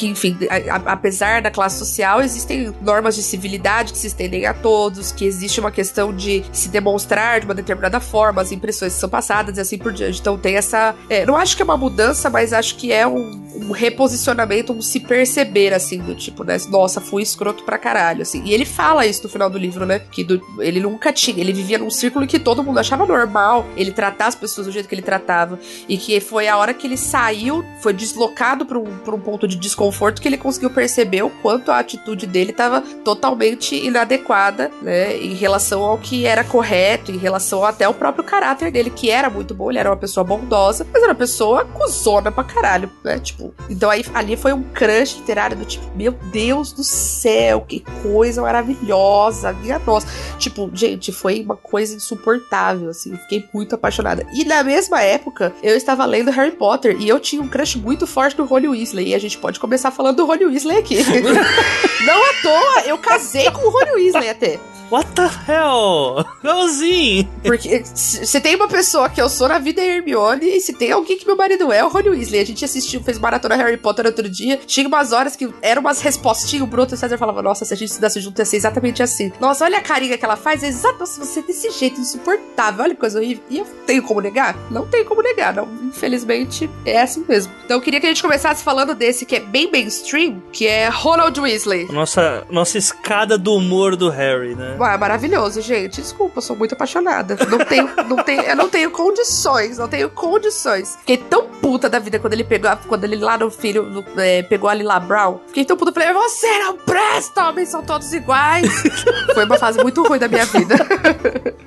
que 0.00 0.06
enfim, 0.06 0.34
a, 0.48 0.92
apesar 0.92 1.42
da 1.42 1.50
classe 1.50 1.78
social, 1.78 2.22
existem 2.22 2.74
normas 2.80 3.14
de 3.14 3.22
civilidade 3.22 3.92
que 3.92 3.98
se 3.98 4.06
estendem 4.06 4.46
a 4.46 4.54
todos, 4.54 5.12
que 5.12 5.26
existe 5.26 5.60
uma 5.60 5.70
questão 5.70 6.10
de 6.10 6.42
se 6.52 6.70
demonstrar 6.70 7.40
de 7.40 7.44
uma 7.44 7.52
determinada 7.54 8.00
forma 8.00 8.40
as 8.40 8.50
impressões 8.50 8.94
que 8.94 8.98
são 8.98 9.10
passadas 9.10 9.58
e 9.58 9.60
assim 9.60 9.76
por 9.76 9.92
diante. 9.92 10.18
Então 10.18 10.38
tem 10.38 10.56
essa. 10.56 10.94
É, 11.10 11.26
não 11.26 11.36
acho 11.36 11.54
que 11.54 11.60
é 11.60 11.64
uma 11.66 11.76
mudança, 11.76 12.30
mas 12.30 12.54
acho 12.54 12.76
que 12.76 12.90
é 12.90 13.06
um, 13.06 13.42
um, 13.54 13.72
reposicionamento, 13.72 14.72
um 14.72 14.82
se 14.82 15.00
perceber, 15.00 15.72
assim, 15.72 15.98
do 15.98 16.14
tipo, 16.14 16.44
né? 16.44 16.56
Nossa, 16.68 17.00
fui 17.00 17.22
escroto 17.22 17.64
pra 17.64 17.78
caralho, 17.78 18.22
assim. 18.22 18.42
E 18.44 18.52
ele 18.52 18.64
fala 18.64 19.06
isso 19.06 19.22
no 19.22 19.28
final 19.28 19.50
do 19.50 19.58
livro, 19.58 19.86
né? 19.86 19.98
Que 19.98 20.24
do, 20.24 20.40
ele 20.60 20.80
nunca 20.80 21.12
tinha, 21.12 21.40
ele 21.40 21.52
vivia 21.52 21.78
num 21.78 21.90
círculo 21.90 22.26
que 22.26 22.38
todo 22.38 22.62
mundo 22.62 22.78
achava 22.78 23.06
normal 23.06 23.66
ele 23.76 23.92
tratar 23.92 24.26
as 24.26 24.34
pessoas 24.34 24.66
do 24.66 24.72
jeito 24.72 24.88
que 24.88 24.94
ele 24.94 25.02
tratava. 25.02 25.58
E 25.88 25.96
que 25.96 26.20
foi 26.20 26.48
a 26.48 26.56
hora 26.56 26.74
que 26.74 26.86
ele 26.86 26.96
saiu, 26.96 27.64
foi 27.80 27.92
deslocado 27.92 28.64
pra 28.66 28.78
um, 28.78 28.98
pra 28.98 29.14
um 29.14 29.20
ponto 29.20 29.46
de 29.46 29.56
desconforto 29.56 30.20
que 30.20 30.28
ele 30.28 30.38
conseguiu 30.38 30.70
perceber 30.70 31.22
o 31.22 31.30
quanto 31.30 31.70
a 31.70 31.78
atitude 31.78 32.26
dele 32.26 32.50
estava 32.50 32.80
totalmente 32.80 33.74
inadequada, 33.74 34.70
né, 34.82 35.16
em 35.16 35.34
relação 35.34 35.82
ao 35.82 35.98
que 35.98 36.26
era 36.26 36.44
correto, 36.44 37.10
em 37.12 37.16
relação 37.16 37.64
até 37.64 37.84
ao 37.84 37.94
próprio 37.94 38.24
caráter 38.24 38.70
dele, 38.70 38.90
que 38.90 39.10
era 39.10 39.30
muito 39.30 39.54
bom, 39.54 39.70
ele 39.70 39.78
era 39.78 39.90
uma 39.90 39.96
pessoa 39.96 40.24
bondosa, 40.24 40.86
mas 40.92 41.02
era 41.02 41.12
uma 41.12 41.18
pessoa 41.18 41.64
cuzona 41.64 42.30
pra 42.30 42.44
caralho, 42.44 42.90
né, 43.04 43.18
tipo. 43.18 43.39
Então 43.68 43.88
aí 43.90 44.04
ali 44.14 44.36
foi 44.36 44.52
um 44.52 44.62
crush 44.62 45.16
literário 45.16 45.56
do 45.56 45.64
tipo, 45.64 45.84
meu 45.96 46.12
Deus 46.32 46.72
do 46.72 46.84
céu, 46.84 47.62
que 47.66 47.80
coisa 48.02 48.42
maravilhosa, 48.42 49.52
minha 49.52 49.78
nossa. 49.78 50.06
Tipo, 50.38 50.70
gente, 50.72 51.12
foi 51.12 51.42
uma 51.42 51.56
coisa 51.56 51.94
insuportável, 51.94 52.90
assim, 52.90 53.16
fiquei 53.16 53.44
muito 53.52 53.74
apaixonada. 53.74 54.26
E 54.32 54.44
na 54.44 54.62
mesma 54.62 55.00
época, 55.02 55.52
eu 55.62 55.76
estava 55.76 56.04
lendo 56.04 56.30
Harry 56.30 56.52
Potter 56.52 56.96
e 57.00 57.08
eu 57.08 57.20
tinha 57.20 57.42
um 57.42 57.48
crush 57.48 57.76
muito 57.76 58.06
forte 58.06 58.38
no 58.38 58.44
Rony 58.44 58.68
Weasley, 58.68 59.08
e 59.08 59.14
a 59.14 59.18
gente 59.18 59.38
pode 59.38 59.58
começar 59.60 59.90
falando 59.90 60.16
do 60.16 60.26
Rony 60.26 60.46
Weasley 60.46 60.78
aqui. 60.78 60.98
Não 62.06 62.24
à 62.24 62.42
toa, 62.42 62.82
eu 62.86 62.98
casei 62.98 63.50
com 63.50 63.66
o 63.66 63.70
Rony 63.70 63.92
Weasley 63.92 64.28
até. 64.28 64.58
What 64.90 65.12
the 65.12 65.30
hell? 65.48 66.24
Assim? 66.42 67.28
Porque 67.42 67.82
se 67.84 68.40
tem 68.40 68.56
uma 68.56 68.68
pessoa 68.68 69.08
que 69.08 69.20
eu 69.20 69.28
sou 69.28 69.48
na 69.48 69.58
vida 69.58 69.80
é 69.80 69.96
Hermione, 69.96 70.46
e 70.56 70.60
se 70.60 70.72
tem 70.72 70.90
alguém 70.90 71.16
que 71.16 71.26
meu 71.26 71.36
marido 71.36 71.72
é, 71.72 71.78
é 71.78 71.84
o 71.84 71.88
Rony 71.88 72.10
Weasley. 72.10 72.40
A 72.40 72.44
gente 72.44 72.64
assistiu, 72.64 73.02
fez 73.02 73.18
maratona 73.18 73.56
Harry 73.56 73.76
Potter 73.76 74.06
outro 74.06 74.28
dia. 74.28 74.58
Tinha 74.66 74.86
umas 74.86 75.12
horas 75.12 75.36
que 75.36 75.48
eram 75.62 75.80
umas 75.80 76.00
respostinhas. 76.00 76.62
O 76.62 76.66
Bruto 76.66 76.94
e 76.94 76.96
o 76.96 76.98
César 76.98 77.16
falava: 77.16 77.40
Nossa, 77.40 77.64
se 77.64 77.72
a 77.72 77.76
gente 77.76 77.88
estudasse 77.88 78.20
junto 78.20 78.40
ia 78.40 78.44
ser 78.44 78.56
exatamente 78.56 79.02
assim. 79.02 79.32
Nossa, 79.40 79.64
olha 79.64 79.78
a 79.78 79.82
carinha 79.82 80.18
que 80.18 80.24
ela 80.24 80.36
faz. 80.36 80.62
É 80.62 80.68
exato, 80.68 80.98
você 80.98 81.40
é 81.40 81.42
desse 81.42 81.70
jeito, 81.70 82.00
insuportável. 82.00 82.84
Olha 82.84 82.94
que 82.94 83.00
coisa 83.00 83.18
horrível. 83.18 83.44
E 83.48 83.58
eu 83.58 83.66
tenho 83.86 84.02
como 84.02 84.20
negar? 84.20 84.56
Não 84.70 84.86
tenho 84.86 85.04
como 85.04 85.22
negar. 85.22 85.54
Não. 85.54 85.68
Infelizmente, 85.84 86.68
é 86.84 87.00
assim 87.00 87.24
mesmo. 87.28 87.52
Então 87.64 87.76
eu 87.76 87.80
queria 87.80 88.00
que 88.00 88.06
a 88.06 88.08
gente 88.08 88.22
começasse 88.22 88.62
falando 88.62 88.94
desse 88.94 89.24
que 89.24 89.36
é 89.36 89.40
bem 89.40 89.70
mainstream, 89.70 90.42
que 90.52 90.66
é 90.66 90.88
Ronald 90.88 91.38
Weasley. 91.40 91.86
Nossa, 91.92 92.46
nossa 92.50 92.76
escada 92.76 93.38
do 93.38 93.54
humor 93.54 93.96
do 93.96 94.10
Harry, 94.10 94.54
né? 94.54 94.76
Ué, 94.80 94.96
maravilhoso, 94.96 95.60
gente. 95.60 96.00
Desculpa, 96.00 96.38
eu 96.38 96.42
sou 96.42 96.56
muito 96.56 96.72
apaixonada. 96.72 97.36
Não 97.50 97.58
tenho, 97.58 97.90
não 98.08 98.16
tenho, 98.16 98.40
eu 98.40 98.56
não 98.56 98.66
tenho 98.66 98.90
condições, 98.90 99.76
não 99.76 99.86
tenho 99.86 100.08
condições. 100.08 100.96
Fiquei 101.00 101.18
tão 101.18 101.44
puta 101.44 101.86
da 101.86 101.98
vida 101.98 102.18
quando 102.18 102.32
ele 102.32 102.44
pegou, 102.44 102.70
quando 102.88 103.04
ele 103.04 103.16
lá 103.16 103.36
no 103.36 103.50
filho 103.50 103.82
no, 103.82 104.02
é, 104.16 104.42
pegou 104.42 104.70
a 104.70 104.74
Lila 104.74 104.98
Brown. 104.98 105.38
Fiquei 105.48 105.66
tão 105.66 105.76
puta, 105.76 105.92
falei, 105.92 106.14
você 106.14 106.46
não 106.60 106.78
presta, 106.78 107.46
homens 107.46 107.68
são 107.68 107.82
todos 107.82 108.10
iguais. 108.14 108.82
Foi 109.34 109.44
uma 109.44 109.58
fase 109.58 109.82
muito 109.82 110.02
ruim 110.02 110.18
da 110.18 110.28
minha 110.28 110.46
vida. 110.46 110.76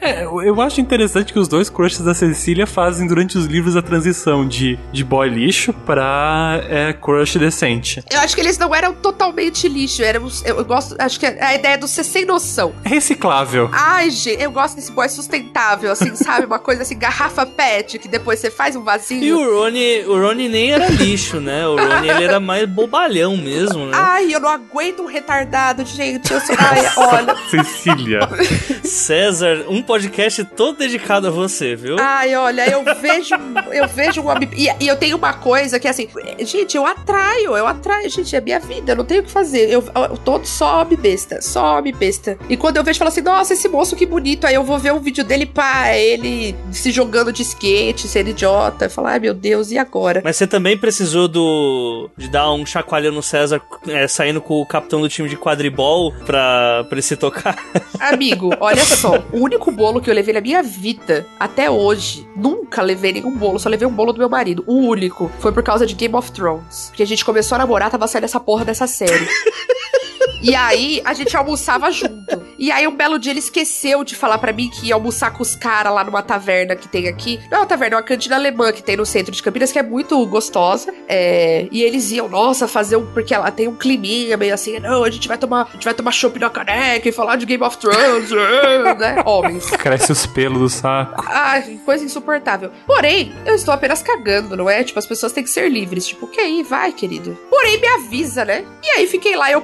É, 0.00 0.24
eu 0.24 0.60
acho 0.60 0.80
interessante 0.80 1.32
que 1.32 1.38
os 1.38 1.46
dois 1.46 1.70
crushes 1.70 2.00
da 2.00 2.12
Cecília 2.12 2.66
fazem 2.66 3.06
durante 3.06 3.38
os 3.38 3.46
livros 3.46 3.76
a 3.76 3.82
transição 3.82 4.46
de, 4.46 4.76
de 4.90 5.04
boy 5.04 5.28
lixo 5.28 5.72
pra 5.72 6.60
é, 6.68 6.92
crush 6.92 7.38
decente. 7.38 8.02
Eu 8.10 8.18
acho 8.18 8.34
que 8.34 8.40
eles 8.40 8.58
não 8.58 8.74
eram 8.74 8.92
totalmente 8.94 9.68
lixo, 9.68 10.02
eram, 10.02 10.28
eu, 10.44 10.56
eu 10.56 10.64
gosto, 10.64 10.96
acho 10.98 11.20
que 11.20 11.26
a 11.26 11.54
ideia 11.54 11.78
do 11.78 11.86
ser 11.86 12.02
sem 12.02 12.24
noção. 12.24 12.59
Reciclável. 12.84 13.68
Ai, 13.72 14.10
gente, 14.10 14.42
eu 14.42 14.50
gosto 14.50 14.76
desse 14.76 14.92
boy 14.92 15.08
sustentável, 15.08 15.90
assim, 15.90 16.14
sabe? 16.16 16.46
Uma 16.46 16.58
coisa 16.58 16.82
assim, 16.82 16.98
garrafa 16.98 17.46
pet, 17.46 17.98
que 17.98 18.08
depois 18.08 18.38
você 18.38 18.50
faz 18.50 18.76
um 18.76 18.82
vasinho. 18.82 19.22
E 19.22 19.32
o 19.32 19.60
Rony, 19.60 20.04
o 20.06 20.20
Rony 20.20 20.48
nem 20.48 20.72
era 20.72 20.88
lixo, 20.88 21.40
né? 21.40 21.66
O 21.66 21.76
Rony, 21.76 22.08
ele 22.08 22.24
era 22.24 22.40
mais 22.40 22.68
bobalhão 22.68 23.36
mesmo, 23.36 23.86
né? 23.86 23.92
Ai, 23.94 24.34
eu 24.34 24.40
não 24.40 24.48
aguento 24.48 25.02
um 25.02 25.06
retardado, 25.06 25.84
gente. 25.84 26.32
Eu 26.32 26.40
sou... 26.40 26.54
Ai, 26.58 26.92
olha. 26.96 27.36
Cecília. 27.48 28.20
César, 28.84 29.66
um 29.68 29.82
podcast 29.82 30.44
todo 30.44 30.78
dedicado 30.78 31.28
a 31.28 31.30
você, 31.30 31.74
viu? 31.74 31.96
Ai, 31.98 32.34
olha, 32.34 32.68
eu 32.68 32.82
vejo, 32.96 33.34
eu 33.72 33.88
vejo 33.88 34.20
um 34.22 34.28
homem. 34.28 34.48
E, 34.56 34.68
e, 34.80 34.86
eu 34.86 34.96
tenho 34.96 35.16
uma 35.16 35.32
coisa 35.32 35.78
que 35.78 35.88
assim, 35.88 36.08
gente, 36.40 36.76
eu 36.76 36.86
atraio, 36.86 37.56
eu 37.56 37.66
atraio, 37.66 38.08
gente, 38.08 38.34
é 38.34 38.40
minha 38.40 38.58
vida, 38.58 38.92
eu 38.92 38.96
não 38.96 39.04
tenho 39.04 39.22
o 39.22 39.24
que 39.24 39.30
fazer. 39.30 39.70
Eu, 39.70 39.84
eu 39.94 40.16
tô 40.18 40.42
só 40.44 40.82
homem 40.82 40.98
besta, 40.98 41.40
só 41.40 41.78
homem 41.78 41.94
besta. 41.94 42.38
E 42.50 42.56
quando 42.56 42.78
eu 42.78 42.82
vejo, 42.82 42.98
falo 42.98 43.10
assim, 43.10 43.20
nossa, 43.20 43.52
esse 43.54 43.68
moço 43.68 43.94
que 43.94 44.04
bonito. 44.04 44.44
Aí 44.44 44.54
eu 44.56 44.64
vou 44.64 44.76
ver 44.76 44.92
um 44.92 44.98
vídeo 44.98 45.22
dele, 45.22 45.46
pá, 45.46 45.94
ele 45.94 46.56
se 46.72 46.90
jogando 46.90 47.32
de 47.32 47.42
skate, 47.42 48.08
sendo 48.08 48.30
idiota. 48.30 48.86
Eu 48.86 48.90
falo, 48.90 49.06
ai 49.06 49.20
meu 49.20 49.32
Deus, 49.32 49.70
e 49.70 49.78
agora? 49.78 50.20
Mas 50.24 50.34
você 50.34 50.48
também 50.48 50.76
precisou 50.76 51.28
do. 51.28 52.10
de 52.18 52.28
dar 52.28 52.52
um 52.52 52.66
chacoalhão 52.66 53.12
no 53.12 53.22
César 53.22 53.62
é, 53.86 54.08
saindo 54.08 54.40
com 54.40 54.60
o 54.60 54.66
capitão 54.66 55.00
do 55.00 55.08
time 55.08 55.28
de 55.28 55.36
quadribol 55.36 56.12
pra, 56.26 56.82
pra 56.88 56.96
ele 56.96 57.02
se 57.02 57.16
tocar. 57.16 57.56
Amigo, 58.00 58.50
olha 58.58 58.84
só, 58.84 59.22
o 59.32 59.38
único 59.38 59.70
bolo 59.70 60.00
que 60.00 60.10
eu 60.10 60.14
levei 60.14 60.34
na 60.34 60.40
minha 60.40 60.60
vida 60.60 61.24
até 61.38 61.70
hoje, 61.70 62.26
nunca 62.34 62.82
levei 62.82 63.12
nenhum 63.12 63.36
bolo, 63.36 63.60
só 63.60 63.68
levei 63.68 63.86
um 63.86 63.92
bolo 63.92 64.12
do 64.12 64.18
meu 64.18 64.28
marido. 64.28 64.64
O 64.66 64.74
único 64.74 65.30
foi 65.38 65.52
por 65.52 65.62
causa 65.62 65.86
de 65.86 65.94
Game 65.94 66.16
of 66.16 66.32
Thrones. 66.32 66.86
Porque 66.88 67.04
a 67.04 67.06
gente 67.06 67.24
começou 67.24 67.54
a 67.54 67.60
namorar, 67.60 67.92
tava 67.92 68.08
saindo 68.08 68.24
essa 68.24 68.40
porra 68.40 68.64
dessa 68.64 68.88
série. 68.88 69.28
E 70.42 70.54
aí 70.54 71.02
a 71.04 71.12
gente 71.12 71.36
almoçava 71.36 71.90
junto. 71.90 72.42
E 72.58 72.70
aí 72.70 72.86
um 72.86 72.94
belo 72.94 73.18
dia 73.18 73.32
ele 73.32 73.40
esqueceu 73.40 74.04
de 74.04 74.14
falar 74.14 74.38
para 74.38 74.52
mim 74.52 74.68
que 74.68 74.86
ia 74.86 74.94
almoçar 74.94 75.32
com 75.32 75.42
os 75.42 75.54
caras 75.54 75.92
lá 75.92 76.04
numa 76.04 76.22
taverna 76.22 76.76
que 76.76 76.88
tem 76.88 77.08
aqui. 77.08 77.40
Não 77.50 77.58
é 77.58 77.60
uma 77.60 77.66
taverna, 77.66 77.96
é 77.96 77.98
uma 77.98 78.02
cantina 78.02 78.36
alemã 78.36 78.72
que 78.72 78.82
tem 78.82 78.96
no 78.96 79.06
centro 79.06 79.32
de 79.32 79.42
Campinas, 79.42 79.72
que 79.72 79.78
é 79.78 79.82
muito 79.82 80.24
gostosa. 80.26 80.92
É, 81.08 81.66
e 81.70 81.82
eles 81.82 82.10
iam, 82.10 82.28
nossa, 82.28 82.68
fazer 82.68 82.96
um. 82.96 83.06
Porque 83.06 83.34
ela 83.34 83.50
tem 83.50 83.66
um 83.68 83.74
climinha 83.74 84.36
meio 84.36 84.54
assim, 84.54 84.78
não, 84.78 85.04
a 85.04 85.10
gente 85.10 85.26
vai 85.26 85.36
tomar. 85.36 85.68
A 85.68 85.72
gente 85.72 85.84
vai 85.84 85.94
tomar 85.94 86.12
chopp 86.12 86.38
na 86.38 86.50
caneca 86.50 87.08
e 87.08 87.12
falar 87.12 87.36
de 87.36 87.46
Game 87.46 87.62
of 87.62 87.76
Thrones, 87.78 88.30
né? 88.98 89.22
Homens. 89.24 89.70
Cresce 89.70 90.12
os 90.12 90.26
pelos 90.26 90.60
do 90.60 90.68
saco. 90.68 91.24
Ai, 91.26 91.80
coisa 91.84 92.04
insuportável. 92.04 92.70
Porém, 92.86 93.32
eu 93.46 93.54
estou 93.54 93.72
apenas 93.72 94.02
cagando, 94.02 94.56
não 94.56 94.68
é? 94.68 94.84
Tipo, 94.84 94.98
as 94.98 95.06
pessoas 95.06 95.32
têm 95.32 95.42
que 95.42 95.50
ser 95.50 95.68
livres. 95.70 96.06
Tipo, 96.06 96.26
que 96.26 96.40
aí, 96.40 96.62
vai, 96.62 96.92
querido. 96.92 97.36
Porém, 97.48 97.80
me 97.80 97.88
avisa, 97.88 98.44
né? 98.44 98.64
E 98.82 98.88
aí 98.90 99.06
fiquei 99.06 99.34
lá, 99.36 99.50
eu 99.50 99.62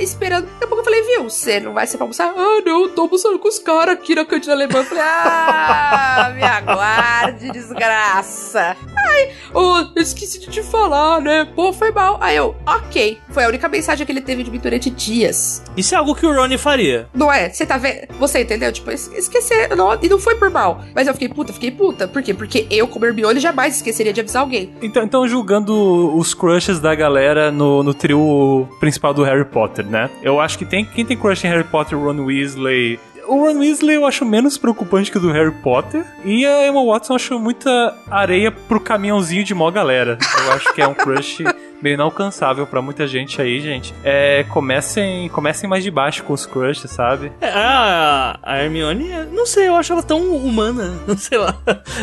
esperando. 0.00 0.44
Daqui 0.44 0.64
a 0.64 0.66
pouco 0.66 0.80
eu 0.80 0.84
falei, 0.84 1.02
viu, 1.02 1.24
você 1.24 1.60
não 1.60 1.72
vai 1.72 1.86
ser 1.86 1.96
pra 1.96 2.04
almoçar? 2.04 2.32
Ah, 2.36 2.62
não, 2.64 2.82
eu 2.82 2.88
tô 2.90 3.02
almoçando 3.02 3.38
com 3.38 3.48
os 3.48 3.58
caras 3.58 3.94
aqui 3.94 4.14
na 4.14 4.24
cantina 4.24 4.54
alemã. 4.54 4.78
Eu 4.78 4.84
falei, 4.84 5.04
ah, 5.04 6.32
me 6.34 6.42
aguarde, 6.42 7.50
desgraça. 7.50 8.76
Ai, 8.96 9.30
oh, 9.54 9.78
eu 9.94 10.02
esqueci 10.02 10.38
de 10.38 10.48
te 10.48 10.62
falar, 10.62 11.20
né? 11.20 11.46
Pô, 11.54 11.72
foi 11.72 11.90
mal. 11.90 12.18
Aí 12.20 12.36
eu, 12.36 12.54
ok. 12.66 13.18
Foi 13.30 13.44
a 13.44 13.48
única 13.48 13.68
mensagem 13.68 14.04
que 14.04 14.12
ele 14.12 14.20
teve 14.20 14.42
de 14.42 14.50
mim 14.50 14.58
durante 14.58 14.90
dias. 14.90 15.62
Isso 15.76 15.94
é 15.94 15.98
algo 15.98 16.14
que 16.14 16.26
o 16.26 16.34
Ronnie 16.34 16.58
faria. 16.58 17.08
Não 17.14 17.32
é? 17.32 17.48
Você 17.48 17.64
tá 17.64 17.76
vendo? 17.76 18.06
Você 18.18 18.40
entendeu? 18.40 18.72
Tipo, 18.72 18.90
esquecer. 18.90 19.74
Não, 19.76 19.98
e 20.00 20.08
não 20.08 20.18
foi 20.18 20.34
por 20.36 20.50
mal. 20.50 20.82
Mas 20.94 21.06
eu 21.06 21.12
fiquei 21.14 21.28
puta, 21.28 21.52
fiquei 21.52 21.70
puta. 21.70 22.06
Por 22.06 22.22
quê? 22.22 22.34
Porque 22.34 22.66
eu, 22.70 22.86
como 22.86 23.06
Hermione, 23.06 23.40
jamais 23.40 23.76
esqueceria 23.76 24.12
de 24.12 24.20
avisar 24.20 24.42
alguém. 24.42 24.74
Então, 24.82 25.02
então 25.02 25.26
julgando 25.26 26.16
os 26.16 26.34
crushes 26.34 26.80
da 26.80 26.94
galera 26.94 27.50
no, 27.50 27.82
no 27.82 27.94
trio 27.94 28.68
principal 28.78 29.14
do 29.14 29.22
Harry 29.22 29.44
Potter, 29.44 29.69
né? 29.78 30.10
Eu 30.22 30.40
acho 30.40 30.58
que 30.58 30.64
tem 30.64 30.84
quem 30.84 31.04
tem 31.04 31.16
crush 31.16 31.44
em 31.44 31.48
Harry 31.48 31.64
Potter, 31.64 31.98
Ron 31.98 32.24
Weasley, 32.24 32.98
o 33.30 33.36
Ron 33.36 33.60
Weasley 33.60 33.94
eu 33.94 34.04
acho 34.04 34.24
menos 34.24 34.58
preocupante 34.58 35.08
que 35.08 35.16
o 35.16 35.20
do 35.20 35.30
Harry 35.30 35.52
Potter. 35.62 36.04
E 36.24 36.44
a 36.44 36.66
Emma 36.66 36.84
Watson 36.84 37.12
eu 37.12 37.16
acho 37.16 37.38
muita 37.38 37.96
areia 38.10 38.50
pro 38.50 38.80
caminhãozinho 38.80 39.44
de 39.44 39.54
mó 39.54 39.70
galera. 39.70 40.18
Eu 40.44 40.52
acho 40.52 40.74
que 40.74 40.82
é 40.82 40.86
um 40.86 40.94
crush 40.94 41.44
meio 41.82 41.94
inalcançável 41.94 42.66
para 42.66 42.82
muita 42.82 43.06
gente 43.06 43.40
aí, 43.40 43.60
gente. 43.60 43.94
É, 44.04 44.44
comecem, 44.48 45.28
comecem 45.30 45.68
mais 45.68 45.82
de 45.82 45.90
baixo 45.90 46.22
com 46.24 46.32
os 46.32 46.46
crushes, 46.46 46.90
sabe? 46.90 47.32
É, 47.40 47.48
a, 47.48 48.38
a 48.42 48.62
Hermione, 48.62 49.10
não 49.32 49.46
sei, 49.46 49.68
eu 49.68 49.76
acho 49.76 49.92
ela 49.92 50.02
tão 50.02 50.20
humana, 50.34 50.98
não 51.06 51.16
sei 51.16 51.38
lá. 51.38 51.56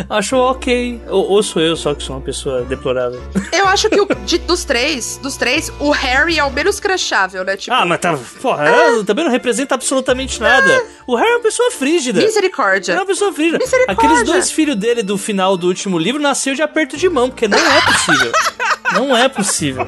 Acho 0.10 0.38
ok. 0.38 1.02
Ou, 1.08 1.32
ou, 1.32 1.44
sou 1.44 1.62
eu 1.62 1.76
só 1.76 1.94
que 1.94 2.04
sou 2.04 2.16
uma 2.16 2.22
pessoa 2.22 2.64
deplorável. 2.64 3.22
Eu 3.52 3.68
acho 3.68 3.90
que 3.90 4.00
o, 4.00 4.08
de, 4.26 4.38
dos 4.40 4.64
três, 4.64 5.18
dos 5.22 5.38
três, 5.38 5.72
o 5.80 5.92
Harry 5.92 6.40
é 6.40 6.44
o 6.44 6.52
menos 6.52 6.80
crushável, 6.80 7.44
né? 7.44 7.56
Tipo, 7.56 7.76
ah, 7.76 7.86
mas 7.86 8.00
tá, 8.00 8.18
porra, 8.42 8.66
ah. 8.70 9.04
também 9.06 9.26
não 9.26 9.32
representa 9.32 9.76
absolutamente 9.76 10.42
nada. 10.42 10.78
Ah. 10.78 11.04
O 11.06 11.16
Harry 11.16 11.30
é 11.30 11.36
uma 11.36 11.44
pessoa 11.44 11.72
frígida. 11.72 12.22
Misericórdia. 12.22 12.94
É 12.94 12.96
uma 12.96 13.06
pessoa 13.06 13.32
frígida. 13.34 13.64
Aqueles 13.88 14.24
dois 14.24 14.52
filhos 14.52 14.76
dele 14.76 15.04
do 15.04 15.18
final 15.18 15.56
do 15.56 15.68
último 15.68 15.98
livro 15.98 16.22
nasceu 16.22 16.54
de 16.54 16.62
aperto 16.62 16.98
de 16.98 17.10
mão, 17.10 17.30
porque 17.30 17.48
não 17.48 17.58
é 17.58 17.82
possível. 17.82 18.32
não 18.94 19.16
é 19.16 19.28
possível. 19.30 19.86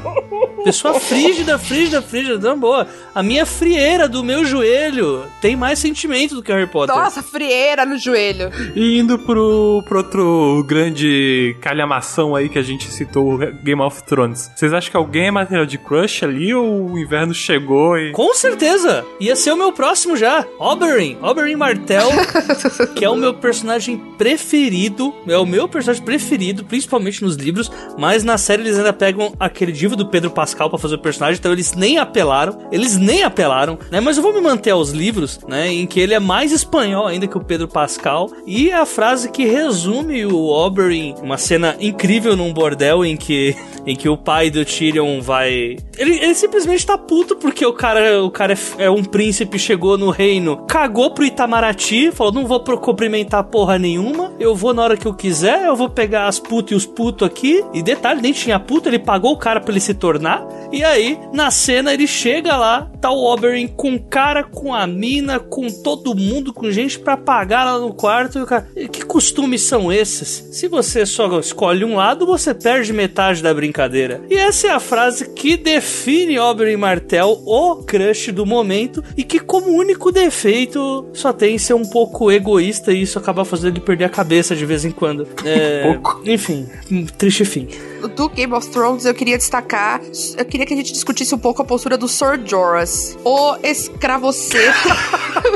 Pessoa 0.63 0.99
frígida, 0.99 1.57
frígida, 1.57 2.01
frígida, 2.01 2.37
não 2.37 2.59
boa. 2.59 2.87
A 3.15 3.23
minha 3.23 3.45
frieira 3.45 4.07
do 4.07 4.23
meu 4.23 4.45
joelho 4.45 5.25
tem 5.41 5.55
mais 5.55 5.79
sentimento 5.79 6.35
do 6.35 6.43
que 6.43 6.51
Harry 6.51 6.67
Potter. 6.67 6.95
Nossa, 6.95 7.23
frieira 7.23 7.85
no 7.85 7.97
joelho. 7.97 8.51
E 8.75 8.99
indo 8.99 9.17
pro, 9.17 9.83
pro 9.87 9.97
outro 9.97 10.63
grande 10.67 11.55
calhamação 11.61 12.35
aí 12.35 12.49
que 12.49 12.59
a 12.59 12.61
gente 12.61 12.91
citou, 12.91 13.37
Game 13.63 13.81
of 13.81 14.03
Thrones. 14.03 14.51
Vocês 14.55 14.73
acham 14.73 14.91
que 14.91 14.97
alguém 14.97 15.27
é 15.27 15.31
material 15.31 15.65
de 15.65 15.77
crush 15.77 16.23
ali 16.23 16.53
ou 16.53 16.91
o 16.91 16.99
inverno 16.99 17.33
chegou 17.33 17.97
e... 17.97 18.11
Com 18.11 18.33
certeza! 18.33 19.05
Ia 19.19 19.35
ser 19.35 19.51
o 19.53 19.57
meu 19.57 19.71
próximo 19.71 20.15
já. 20.15 20.45
Oberyn. 20.59 21.17
Oberyn 21.21 21.55
Martell, 21.55 22.09
que 22.95 23.05
é 23.05 23.09
o 23.09 23.15
meu 23.15 23.33
personagem 23.33 23.97
preferido. 24.17 25.13
É 25.27 25.37
o 25.37 25.45
meu 25.45 25.67
personagem 25.67 26.03
preferido, 26.03 26.63
principalmente 26.63 27.23
nos 27.23 27.35
livros. 27.35 27.71
Mas 27.97 28.23
na 28.23 28.37
série 28.37 28.63
eles 28.63 28.77
ainda 28.77 28.93
pegam 28.93 29.33
aquele 29.39 29.71
divo 29.71 29.95
do 29.95 30.05
Pedro 30.05 30.29
Pascal 30.31 30.49
Pascal 30.50 30.70
pra 30.70 30.79
fazer 30.79 30.96
o 30.96 31.00
personagem, 31.00 31.38
então 31.38 31.51
eles 31.51 31.74
nem 31.74 32.00
apelaram, 32.00 32.58
eles 32.72 32.98
nem 32.98 33.24
apelaram, 33.24 33.77
né? 33.91 34.00
Mas 34.00 34.18
eu 34.18 34.24
vou 34.24 34.34
me 34.34 34.41
manter 34.41 34.72
aos 34.72 34.89
livros, 34.89 35.39
né? 35.48 35.72
Em 35.72 35.86
que 35.86 36.00
ele 36.00 36.13
é 36.13 36.20
mais 36.20 36.51
espanhol 36.51 37.06
ainda 37.06 37.27
que 37.27 37.38
o 37.38 37.44
Pedro 37.44 37.68
Pascal. 37.68 38.29
E 38.48 38.72
a 38.72 38.86
frase 38.86 39.29
que 39.29 39.46
resume 39.46 40.25
o 40.25 40.48
Oberyn, 40.48 41.13
uma 41.22 41.38
cena 41.38 41.75
incrível 41.79 42.36
num 42.36 42.51
bordel 42.51 43.06
em 43.06 43.15
que, 43.15 43.56
em 43.86 43.96
que 43.96 44.10
o 44.10 44.18
pai 44.18 44.50
do 44.50 44.65
Tyrion 44.65 45.22
vai. 45.22 45.77
Ele, 45.98 46.15
ele 46.15 46.34
simplesmente 46.34 46.86
tá 46.86 46.98
puto 46.98 47.36
porque 47.36 47.65
o 47.65 47.74
cara, 47.74 48.24
o 48.24 48.32
cara 48.32 48.53
é, 48.53 48.86
é 48.86 48.89
um 48.89 49.03
príncipe, 49.03 49.60
chegou 49.60 49.98
no 49.98 50.10
reino, 50.10 50.65
cagou 50.68 51.12
pro 51.12 51.25
Itamaraty, 51.25 52.12
falou: 52.12 52.34
não 52.34 52.48
vou 52.48 52.60
cumprimentar 52.60 53.44
porra 53.44 53.77
nenhuma, 53.77 54.34
eu 54.39 54.56
vou 54.56 54.74
na 54.74 54.82
hora 54.82 54.98
que 54.98 55.06
eu 55.06 55.13
quiser, 55.13 55.65
eu 55.65 55.75
vou 55.75 55.89
pegar 55.89 56.27
as 56.27 56.39
putas 56.39 56.72
e 56.72 56.75
os 56.75 56.86
putos 56.86 57.27
aqui. 57.27 57.63
E 57.74 57.84
detalhe, 57.84 58.22
nem 58.22 58.34
tinha 58.34 58.60
puto, 58.60 58.89
ele 58.89 59.00
pagou 59.00 59.34
o 59.34 59.38
cara 59.38 59.62
pra 59.62 59.72
ele 59.72 59.79
se 59.79 59.94
tornar. 59.94 60.38
E 60.72 60.84
aí, 60.84 61.19
na 61.31 61.51
cena, 61.51 61.93
ele 61.93 62.08
chega 62.08 62.58
lá, 62.58 62.89
tá 63.00 63.12
o 63.12 63.24
Oberyn 63.31 63.67
com 63.67 63.96
o 63.96 64.00
cara, 64.00 64.43
com 64.43 64.74
a 64.74 64.86
mina, 64.88 65.39
com 65.39 65.67
todo 65.69 66.15
mundo, 66.15 66.53
com 66.53 66.72
gente 66.72 67.00
pra 67.00 67.15
pagar 67.15 67.65
lá 67.65 67.79
no 67.79 67.93
quarto. 67.93 68.39
E 68.39 68.41
o 68.41 68.46
cara, 68.46 68.67
que 68.91 69.03
costumes 69.03 69.62
são 69.62 69.91
esses? 69.91 70.48
Se 70.51 70.67
você 70.67 71.05
só 71.05 71.39
escolhe 71.39 71.86
um 71.86 71.96
lado, 71.96 72.25
você 72.25 72.53
perde 72.53 72.93
metade 72.93 73.43
da 73.43 73.53
brincadeira. 73.53 74.22
E 74.29 74.36
essa 74.36 74.67
é 74.67 74.72
a 74.72 74.79
frase 74.79 75.29
que 75.29 75.55
define 75.55 76.39
Oberyn 76.39 76.77
Martell, 76.77 77.41
o 77.46 77.77
crush 77.84 78.31
do 78.31 78.46
momento, 78.46 79.03
e 79.15 79.24
que 79.24 79.39
como 79.39 79.72
único 79.72 80.12
defeito 80.12 81.08
só 81.13 81.31
tem 81.34 81.58
ser 81.58 81.74
um 81.74 81.86
pouco 81.86 82.31
egoísta 82.31 82.91
e 82.91 83.01
isso 83.01 83.19
acaba 83.19 83.46
fazendo 83.46 83.77
ele 83.77 83.86
perder 83.86 84.05
a 84.05 84.10
cabeça 84.10 84.55
de 84.55 84.65
vez 84.65 84.86
em 84.86 84.91
quando. 84.91 85.27
É, 85.50 85.93
pouco. 85.93 86.22
Enfim, 86.25 86.67
um 86.91 87.05
triste 87.05 87.43
fim. 87.43 87.67
do 88.15 88.29
Game 88.29 88.53
of 88.53 88.69
Thrones, 88.69 89.05
eu 89.05 89.15
queria 89.15 89.36
destacar. 89.38 90.00
Eu 90.38 90.45
queria 90.45 90.65
que 90.65 90.74
a 90.74 90.77
gente 90.77 90.91
discutisse 90.91 91.33
um 91.33 91.38
pouco 91.38 91.62
a 91.62 91.65
postura 91.65 91.98
do 91.98 92.07
Sir 92.07 92.39
Jorah, 92.45 92.83
o 93.24 93.57
escravoceto. 93.63 94.89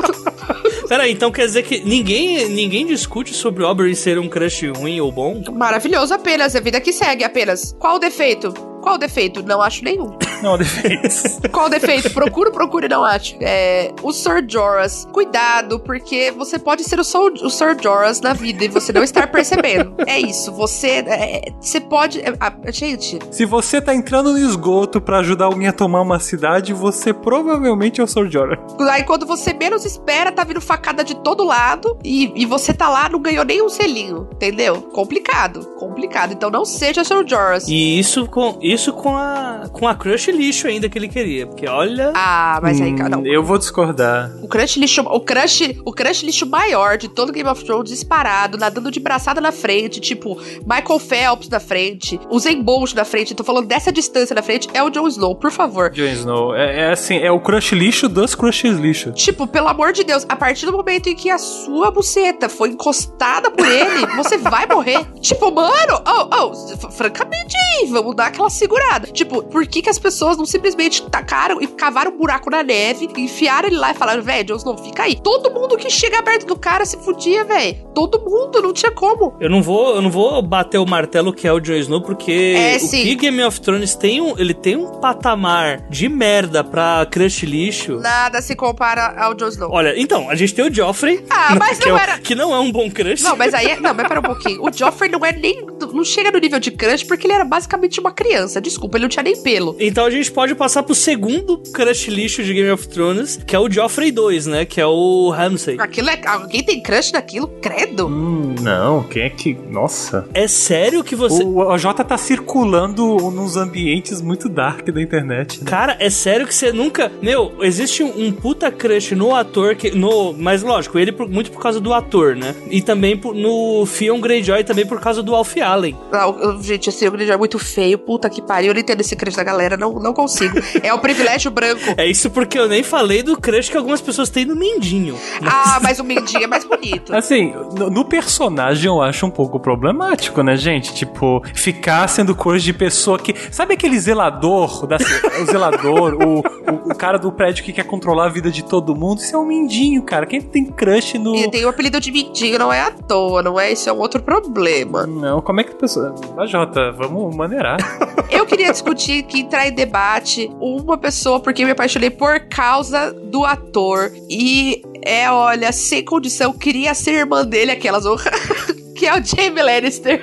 Peraí, 0.88 1.12
então 1.12 1.32
quer 1.32 1.46
dizer 1.46 1.62
que 1.62 1.80
ninguém, 1.80 2.48
ninguém 2.48 2.86
discute 2.86 3.32
sobre 3.32 3.62
o 3.62 3.68
Oberyn 3.68 3.94
ser 3.94 4.18
um 4.18 4.28
crush 4.28 4.68
ruim 4.68 5.00
ou 5.00 5.10
bom? 5.10 5.42
Maravilhoso 5.52 6.12
apenas, 6.12 6.54
é 6.54 6.58
a 6.58 6.60
vida 6.60 6.80
que 6.80 6.92
segue 6.92 7.24
apenas. 7.24 7.74
Qual 7.78 7.96
o 7.96 7.98
defeito? 7.98 8.73
Qual 8.84 8.96
o 8.96 8.98
defeito? 8.98 9.42
Não 9.42 9.62
acho 9.62 9.82
nenhum. 9.82 10.14
Não, 10.42 10.58
defeitos. 10.58 11.40
Qual 11.50 11.66
o 11.66 11.68
defeito? 11.70 12.10
Procuro, 12.10 12.52
procure, 12.52 12.86
não 12.86 13.02
acho. 13.02 13.34
É, 13.40 13.94
o 14.02 14.12
Sir 14.12 14.44
Jorah, 14.46 14.86
cuidado, 15.10 15.80
porque 15.80 16.30
você 16.30 16.58
pode 16.58 16.84
ser 16.84 17.00
o, 17.00 17.04
Sol, 17.04 17.32
o 17.32 17.48
Sir 17.48 17.74
Jorah 17.82 18.12
na 18.22 18.34
vida 18.34 18.62
e 18.62 18.68
você 18.68 18.92
não 18.92 19.02
estar 19.02 19.26
percebendo. 19.28 19.94
É 20.06 20.20
isso, 20.20 20.52
você, 20.52 21.02
é, 21.06 21.50
você 21.58 21.80
pode... 21.80 22.20
é, 22.20 22.34
ah, 22.38 22.52
gente, 22.70 23.18
Se 23.30 23.46
você 23.46 23.80
tá 23.80 23.94
entrando 23.94 24.32
no 24.32 24.38
esgoto 24.38 25.00
pra 25.00 25.20
ajudar 25.20 25.46
alguém 25.46 25.66
a 25.66 25.72
tomar 25.72 26.02
uma 26.02 26.18
cidade, 26.18 26.74
você 26.74 27.12
provavelmente 27.12 28.02
é 28.02 28.04
o 28.04 28.06
Sr. 28.06 28.30
Jorah. 28.30 28.58
aí 28.90 29.02
quando 29.02 29.24
você 29.24 29.54
menos 29.54 29.84
espera, 29.86 30.30
tá 30.30 30.44
vindo 30.44 30.60
facada 30.60 31.02
de 31.02 31.16
todo 31.16 31.42
lado 31.42 31.98
e, 32.04 32.30
e 32.36 32.44
você 32.44 32.74
tá 32.74 32.90
lá, 32.90 33.08
não 33.08 33.18
ganhou 33.18 33.46
nem 33.46 33.62
um 33.62 33.68
selinho, 33.70 34.28
entendeu? 34.34 34.82
Complicado, 34.82 35.64
complicado. 35.78 36.32
Então 36.32 36.50
não 36.50 36.66
seja 36.66 37.02
Sir 37.02 37.26
Jorah. 37.26 37.58
E 37.66 37.98
isso 37.98 38.26
com, 38.26 38.58
isso 38.74 38.92
com 38.92 39.16
a 39.16 39.68
com 39.72 39.88
a 39.88 39.94
crush 39.94 40.30
lixo 40.30 40.66
ainda 40.66 40.88
que 40.88 40.98
ele 40.98 41.08
queria, 41.08 41.46
porque 41.46 41.66
olha, 41.66 42.12
Ah, 42.14 42.58
mas 42.62 42.80
aí, 42.80 42.92
Hum, 42.92 43.08
não. 43.08 43.26
Eu 43.26 43.42
vou 43.42 43.58
discordar. 43.58 44.30
O 44.42 44.48
crush 44.48 44.76
lixo, 44.78 45.00
o 45.02 45.20
crush, 45.20 45.80
o 45.84 45.92
crush 45.92 46.22
lixo 46.22 46.46
maior 46.46 46.96
de 46.98 47.08
todo 47.08 47.32
Game 47.32 47.48
of 47.48 47.64
Thrones 47.64 47.90
disparado, 47.90 48.56
nadando 48.58 48.90
de 48.90 49.00
braçada 49.00 49.40
na 49.40 49.50
frente, 49.52 50.00
tipo 50.00 50.36
Michael 50.66 50.98
Phelps 50.98 51.48
na 51.48 51.58
frente, 51.60 52.20
o 52.30 52.38
Zen 52.38 52.62
Bolt 52.62 52.94
na 52.94 53.04
frente, 53.04 53.34
tô 53.34 53.42
falando 53.44 53.66
dessa 53.66 53.90
distância 53.92 54.34
na 54.34 54.42
frente, 54.42 54.68
é 54.74 54.82
o 54.82 54.90
Jon 54.90 55.08
Snow, 55.08 55.34
por 55.34 55.50
favor. 55.50 55.90
Jon 55.90 56.04
Snow. 56.04 56.54
É, 56.54 56.80
é 56.88 56.92
assim, 56.92 57.16
é 57.18 57.30
o 57.30 57.40
crush 57.40 57.72
lixo 57.74 58.08
dos 58.08 58.34
crushes 58.34 58.76
lixo. 58.76 59.12
Tipo, 59.12 59.46
pelo 59.46 59.68
amor 59.68 59.92
de 59.92 60.04
Deus, 60.04 60.24
a 60.28 60.36
partir 60.36 60.66
do 60.66 60.72
momento 60.72 61.08
em 61.08 61.14
que 61.14 61.30
a 61.30 61.38
sua 61.38 61.90
buceta 61.90 62.48
foi 62.48 62.70
encostada 62.70 63.50
por 63.50 63.66
ele, 63.66 64.06
você 64.16 64.36
vai 64.38 64.66
morrer. 64.66 65.04
Tipo, 65.24 65.50
mano, 65.50 66.02
oh, 66.06 66.28
oh, 66.52 66.90
francamente, 66.90 67.56
vamos 67.90 68.14
dar 68.14 68.26
aquela 68.26 68.50
segurada. 68.64 69.08
Tipo, 69.08 69.42
por 69.42 69.66
que 69.66 69.82
que 69.82 69.90
as 69.90 69.98
pessoas 69.98 70.36
não 70.38 70.46
simplesmente 70.46 71.02
tacaram 71.02 71.60
e 71.60 71.66
cavaram 71.66 72.12
um 72.12 72.16
buraco 72.16 72.48
na 72.50 72.62
neve, 72.62 73.08
enfiaram 73.16 73.68
ele 73.68 73.76
lá 73.76 73.90
e 73.90 73.94
falaram, 73.94 74.22
velho, 74.22 74.44
Jon 74.44 74.56
Snow, 74.56 74.78
fica 74.78 75.02
aí. 75.02 75.16
Todo 75.22 75.50
mundo 75.50 75.76
que 75.76 75.90
chega 75.90 76.22
perto 76.22 76.46
do 76.46 76.56
cara 76.56 76.84
se 76.86 76.96
fudia, 76.98 77.44
velho. 77.44 77.76
Todo 77.94 78.18
mundo, 78.20 78.60
não 78.62 78.72
tinha 78.72 78.90
como. 78.90 79.34
eu 79.40 79.50
não 79.50 79.62
vou, 79.62 79.94
eu 79.96 80.02
não 80.02 80.10
vou 80.10 80.40
bater 80.42 80.78
o 80.78 80.86
martelo 80.86 81.32
que 81.32 81.46
é 81.46 81.52
o 81.52 81.60
Jon 81.60 81.74
Snow, 81.74 82.00
porque 82.00 82.54
É, 82.56 82.76
o 82.76 82.80
sim. 82.80 83.02
que 83.02 83.14
Game 83.16 83.42
of 83.44 83.60
Thrones 83.60 83.94
tem 83.94 84.20
um, 84.20 84.38
ele 84.38 84.54
tem 84.54 84.76
um 84.76 84.86
patamar 85.00 85.82
de 85.90 86.08
merda 86.08 86.64
pra 86.64 87.06
crush 87.10 87.44
lixo. 87.44 87.96
Nada 88.00 88.40
se 88.40 88.56
compara 88.56 89.14
ao 89.18 89.34
Jon 89.34 89.48
Snow. 89.48 89.70
Olha, 89.70 89.94
então, 90.00 90.28
a 90.30 90.34
gente 90.34 90.54
tem 90.54 90.66
o 90.68 90.72
Joffrey, 90.74 91.24
Ah, 91.30 91.54
mas 91.58 91.78
que, 91.78 91.88
não 91.88 91.98
é, 91.98 92.02
era- 92.02 92.18
que 92.18 92.34
não 92.34 92.54
é 92.54 92.58
um 92.60 92.72
bom 92.72 92.90
crush. 92.90 93.22
Não, 93.22 93.36
mas 93.36 93.52
aí. 93.54 93.66
é- 93.72 93.80
Não, 93.80 93.92
mas 93.94 94.08
pera 94.08 94.20
um 94.20 94.22
pouquinho. 94.22 94.62
O 94.62 94.72
Joffrey 94.72 95.10
não 95.10 95.24
é 95.24 95.32
nem. 95.32 95.66
Não 95.92 96.04
chega 96.04 96.30
no 96.30 96.38
nível 96.38 96.58
de 96.58 96.70
crush 96.70 97.04
porque 97.04 97.26
ele 97.26 97.34
era 97.34 97.44
basicamente 97.44 98.00
uma 98.00 98.10
criança. 98.12 98.53
Desculpa, 98.60 98.96
ele 98.96 99.04
não 99.04 99.08
tinha 99.08 99.22
nem 99.22 99.36
pelo. 99.40 99.76
Então 99.78 100.04
a 100.06 100.10
gente 100.10 100.30
pode 100.32 100.54
passar 100.54 100.82
pro 100.82 100.94
segundo 100.94 101.58
crush 101.72 102.08
lixo 102.10 102.42
de 102.42 102.52
Game 102.54 102.70
of 102.70 102.86
Thrones, 102.88 103.40
que 103.46 103.54
é 103.54 103.58
o 103.58 103.70
Joffrey 103.70 104.10
2, 104.10 104.46
né? 104.46 104.64
Que 104.64 104.80
é 104.80 104.86
o 104.86 105.30
Ramsay. 105.30 105.76
Aquilo 105.78 106.10
é. 106.10 106.20
Alguém 106.26 106.62
tem 106.62 106.80
crush 106.82 107.12
naquilo? 107.12 107.48
Credo. 107.60 108.06
Hum, 108.06 108.54
não, 108.60 109.02
quem 109.04 109.22
é 109.22 109.30
que. 109.30 109.54
Nossa. 109.70 110.28
É 110.34 110.46
sério 110.48 111.02
que 111.04 111.14
você. 111.16 111.42
O 111.42 111.58
OJ 111.58 111.84
tá 112.06 112.16
circulando 112.18 113.30
nos 113.30 113.56
ambientes 113.56 114.20
muito 114.20 114.48
dark 114.48 114.88
da 114.90 115.00
internet. 115.02 115.58
né? 115.62 115.70
Cara, 115.70 115.96
é 115.98 116.08
sério 116.10 116.46
que 116.46 116.54
você 116.54 116.72
nunca. 116.72 117.10
Meu, 117.22 117.52
existe 117.60 118.02
um, 118.02 118.32
puta 118.32 118.70
crush 118.70 119.14
no 119.14 119.34
ator 119.34 119.74
que. 119.76 119.90
No, 119.90 120.32
mas 120.32 120.62
lógico, 120.62 120.98
ele 120.98 121.12
por- 121.12 121.28
muito 121.28 121.50
por 121.50 121.60
causa 121.60 121.80
do 121.80 121.92
ator, 121.92 122.36
né? 122.36 122.54
E 122.70 122.80
também 122.80 123.16
por- 123.16 123.34
no 123.34 123.84
Theon 123.86 124.20
Greyjoy 124.20 124.64
também 124.64 124.86
por 124.86 125.00
causa 125.00 125.22
do 125.22 125.34
Alfie 125.34 125.62
Allen. 125.62 125.96
Ah, 126.12 126.32
gente, 126.60 126.88
esse 126.88 127.08
Grande 127.14 127.30
é 127.30 127.36
muito 127.36 127.58
feio. 127.58 127.98
Puta 127.98 128.28
que 128.28 128.42
pariu. 128.44 128.68
Eu 128.68 128.74
não 128.74 128.80
entendo 128.80 129.00
esse 129.00 129.16
crush 129.16 129.36
da 129.36 129.44
galera. 129.44 129.76
Não, 129.76 129.92
não 129.94 130.12
consigo. 130.12 130.58
É 130.82 130.92
o 130.92 130.98
privilégio 130.98 131.50
branco. 131.50 131.94
É 131.96 132.06
isso 132.06 132.30
porque 132.30 132.58
eu 132.58 132.68
nem 132.68 132.82
falei 132.82 133.22
do 133.22 133.36
crush 133.36 133.70
que 133.70 133.76
algumas 133.76 134.00
pessoas 134.00 134.28
têm 134.30 134.44
no 134.44 134.54
Mindinho. 134.54 135.18
Ah, 135.44 135.78
mas 135.82 135.98
o 135.98 136.04
Mendinho 136.04 136.44
é 136.44 136.46
mais 136.46 136.64
bonito. 136.64 137.14
Assim, 137.14 137.52
no, 137.76 137.90
no 137.90 138.04
personagem 138.04 138.86
eu 138.86 139.00
acho 139.02 139.26
um 139.26 139.30
pouco 139.30 139.58
problemático, 139.58 140.42
né, 140.42 140.56
gente? 140.56 140.94
Tipo, 140.94 141.42
ficar 141.54 142.08
sendo 142.08 142.34
crush 142.34 142.62
de 142.62 142.72
pessoa 142.72 143.18
que. 143.18 143.34
Sabe 143.50 143.74
aquele 143.74 143.98
zelador? 143.98 144.86
Da, 144.86 144.96
o 145.42 145.46
zelador, 145.46 146.14
o, 146.14 146.38
o, 146.38 146.90
o 146.90 146.94
cara 146.94 147.18
do 147.18 147.30
prédio 147.32 147.64
que 147.64 147.72
quer 147.72 147.84
controlar 147.84 148.26
a 148.26 148.28
vida 148.28 148.50
de 148.50 148.64
todo 148.64 148.94
mundo? 148.94 149.18
Isso 149.18 149.34
é 149.34 149.38
um 149.38 149.46
mindinho, 149.46 150.02
cara. 150.02 150.26
Quem 150.26 150.40
tem 150.40 150.64
crush 150.66 151.18
no. 151.18 151.34
E 151.34 151.50
tem 151.50 151.64
o 151.64 151.68
apelido 151.68 152.00
de 152.00 152.10
Mendinho, 152.10 152.58
não 152.58 152.72
é 152.72 152.80
à 152.80 152.90
toa, 152.90 153.42
não 153.42 153.58
é? 153.58 153.72
Isso 153.72 153.88
é 153.88 153.92
um 153.92 153.98
outro 153.98 154.22
problema. 154.22 155.06
Não, 155.06 155.40
como 155.40 155.60
é 155.60 155.64
que 155.64 155.72
a 155.72 155.76
pessoa. 155.76 156.14
A 156.36 156.46
Jota, 156.46 156.92
vamos 156.92 157.34
maneirar. 157.34 157.76
Eu 158.30 158.46
queria 158.46 158.70
discutir 158.72 159.22
que 159.24 159.40
entrar 159.40 159.66
em 159.66 159.72
debate 159.72 160.50
uma 160.60 160.96
pessoa 160.98 161.40
porque 161.40 161.62
eu 161.62 161.66
me 161.66 161.72
apaixonei 161.72 162.10
por 162.10 162.40
causa 162.48 163.12
do 163.12 163.44
ator. 163.44 164.12
E 164.28 164.82
é, 165.02 165.30
olha, 165.30 165.70
sem 165.72 166.04
condição, 166.04 166.52
queria 166.52 166.94
ser 166.94 167.12
irmã 167.12 167.44
dele, 167.44 167.72
aquelas 167.72 168.04
que 168.96 169.06
é 169.06 169.12
o 169.18 169.22
Jamie 169.22 169.62
Lannister. 169.62 170.22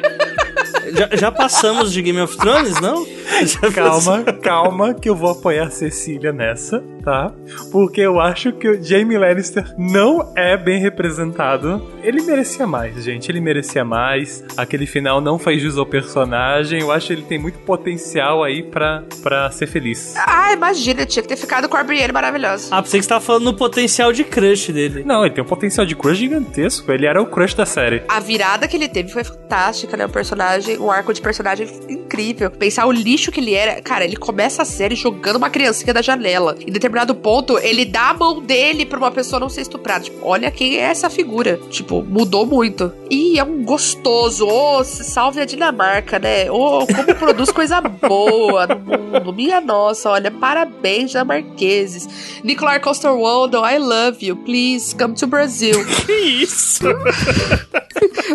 Já, 0.93 1.15
já 1.15 1.31
passamos 1.31 1.93
de 1.93 2.01
Game 2.01 2.19
of 2.19 2.35
Thrones, 2.37 2.79
não? 2.81 3.05
Calma, 3.73 4.23
calma, 4.41 4.93
que 4.93 5.09
eu 5.09 5.15
vou 5.15 5.29
apoiar 5.31 5.65
a 5.65 5.69
Cecília 5.69 6.31
nessa, 6.31 6.83
tá? 7.03 7.31
Porque 7.71 8.01
eu 8.01 8.19
acho 8.19 8.51
que 8.53 8.67
o 8.67 8.83
Jamie 8.83 9.17
Lannister 9.17 9.73
não 9.77 10.33
é 10.35 10.57
bem 10.57 10.79
representado. 10.79 11.89
Ele 12.03 12.21
merecia 12.21 12.67
mais, 12.67 13.03
gente. 13.03 13.31
Ele 13.31 13.39
merecia 13.39 13.83
mais. 13.83 14.43
Aquele 14.57 14.85
final 14.85 15.21
não 15.21 15.39
faz 15.39 15.61
jus 15.61 15.77
ao 15.77 15.85
personagem. 15.85 16.81
Eu 16.81 16.91
acho 16.91 17.07
que 17.07 17.13
ele 17.13 17.21
tem 17.23 17.39
muito 17.39 17.59
potencial 17.59 18.43
aí 18.43 18.63
pra, 18.63 19.03
pra 19.21 19.49
ser 19.51 19.67
feliz. 19.67 20.13
Ah, 20.17 20.53
imagina, 20.53 21.05
tinha 21.05 21.23
que 21.23 21.29
ter 21.29 21.37
ficado 21.37 21.69
com 21.69 21.77
a 21.77 21.83
Brienne 21.83 22.11
maravilhosa. 22.11 22.67
Ah, 22.71 22.81
pensei 22.81 22.99
que 22.99 23.05
você 23.05 23.09
tava 23.09 23.23
falando 23.23 23.45
no 23.45 23.53
potencial 23.55 24.11
de 24.11 24.23
crush 24.23 24.71
dele. 24.71 25.03
Não, 25.05 25.25
ele 25.25 25.33
tem 25.33 25.43
um 25.43 25.47
potencial 25.47 25.85
de 25.85 25.95
crush 25.95 26.17
gigantesco. 26.17 26.91
Ele 26.91 27.05
era 27.05 27.21
o 27.21 27.25
crush 27.25 27.53
da 27.53 27.65
série. 27.65 28.03
A 28.07 28.19
virada 28.19 28.67
que 28.67 28.75
ele 28.75 28.89
teve 28.89 29.09
foi 29.09 29.23
fantástica, 29.23 29.95
né? 29.95 30.05
O 30.05 30.09
personagem, 30.09 30.77
um 30.77 30.91
arco 30.91 31.13
de 31.13 31.21
personagem 31.21 31.67
incrível. 31.89 32.49
Pensar 32.51 32.85
o 32.85 32.91
lixo 32.91 33.20
que 33.29 33.41
ele 33.41 33.53
era. 33.53 33.81
Cara, 33.81 34.05
ele 34.05 34.15
começa 34.15 34.61
a 34.61 34.65
série 34.65 34.95
jogando 34.95 35.35
uma 35.35 35.49
criancinha 35.49 35.93
da 35.93 36.01
janela. 36.01 36.55
Em 36.65 36.71
determinado 36.71 37.13
ponto, 37.13 37.57
ele 37.59 37.83
dá 37.83 38.11
a 38.11 38.13
mão 38.13 38.39
dele 38.41 38.85
pra 38.85 38.97
uma 38.97 39.11
pessoa 39.11 39.41
não 39.41 39.49
ser 39.49 39.61
estuprada. 39.61 40.05
Tipo, 40.05 40.25
olha 40.25 40.49
quem 40.49 40.77
é 40.77 40.83
essa 40.83 41.09
figura. 41.09 41.59
Tipo, 41.69 42.01
mudou 42.01 42.45
muito. 42.45 42.93
E 43.09 43.37
é 43.37 43.43
um 43.43 43.63
gostoso. 43.63 44.47
Ô, 44.47 44.81
se 44.85 45.03
salve 45.03 45.41
a 45.41 45.45
Dinamarca, 45.45 46.17
né? 46.17 46.49
Ô, 46.49 46.87
como 46.87 47.15
produz 47.15 47.51
coisa 47.51 47.81
boa 47.81 48.67
no 48.67 48.79
mundo. 48.79 49.33
Minha 49.33 49.59
nossa, 49.59 50.09
olha, 50.09 50.31
parabéns, 50.31 51.11
dinamarqueses. 51.11 52.41
Nicolas 52.43 52.81
Coster-Waldau, 52.81 53.65
I 53.67 53.77
love 53.77 54.25
you. 54.25 54.37
Please, 54.37 54.95
come 54.95 55.13
to 55.15 55.27
Brazil. 55.27 55.75
Que 56.05 56.13
isso? 56.13 56.83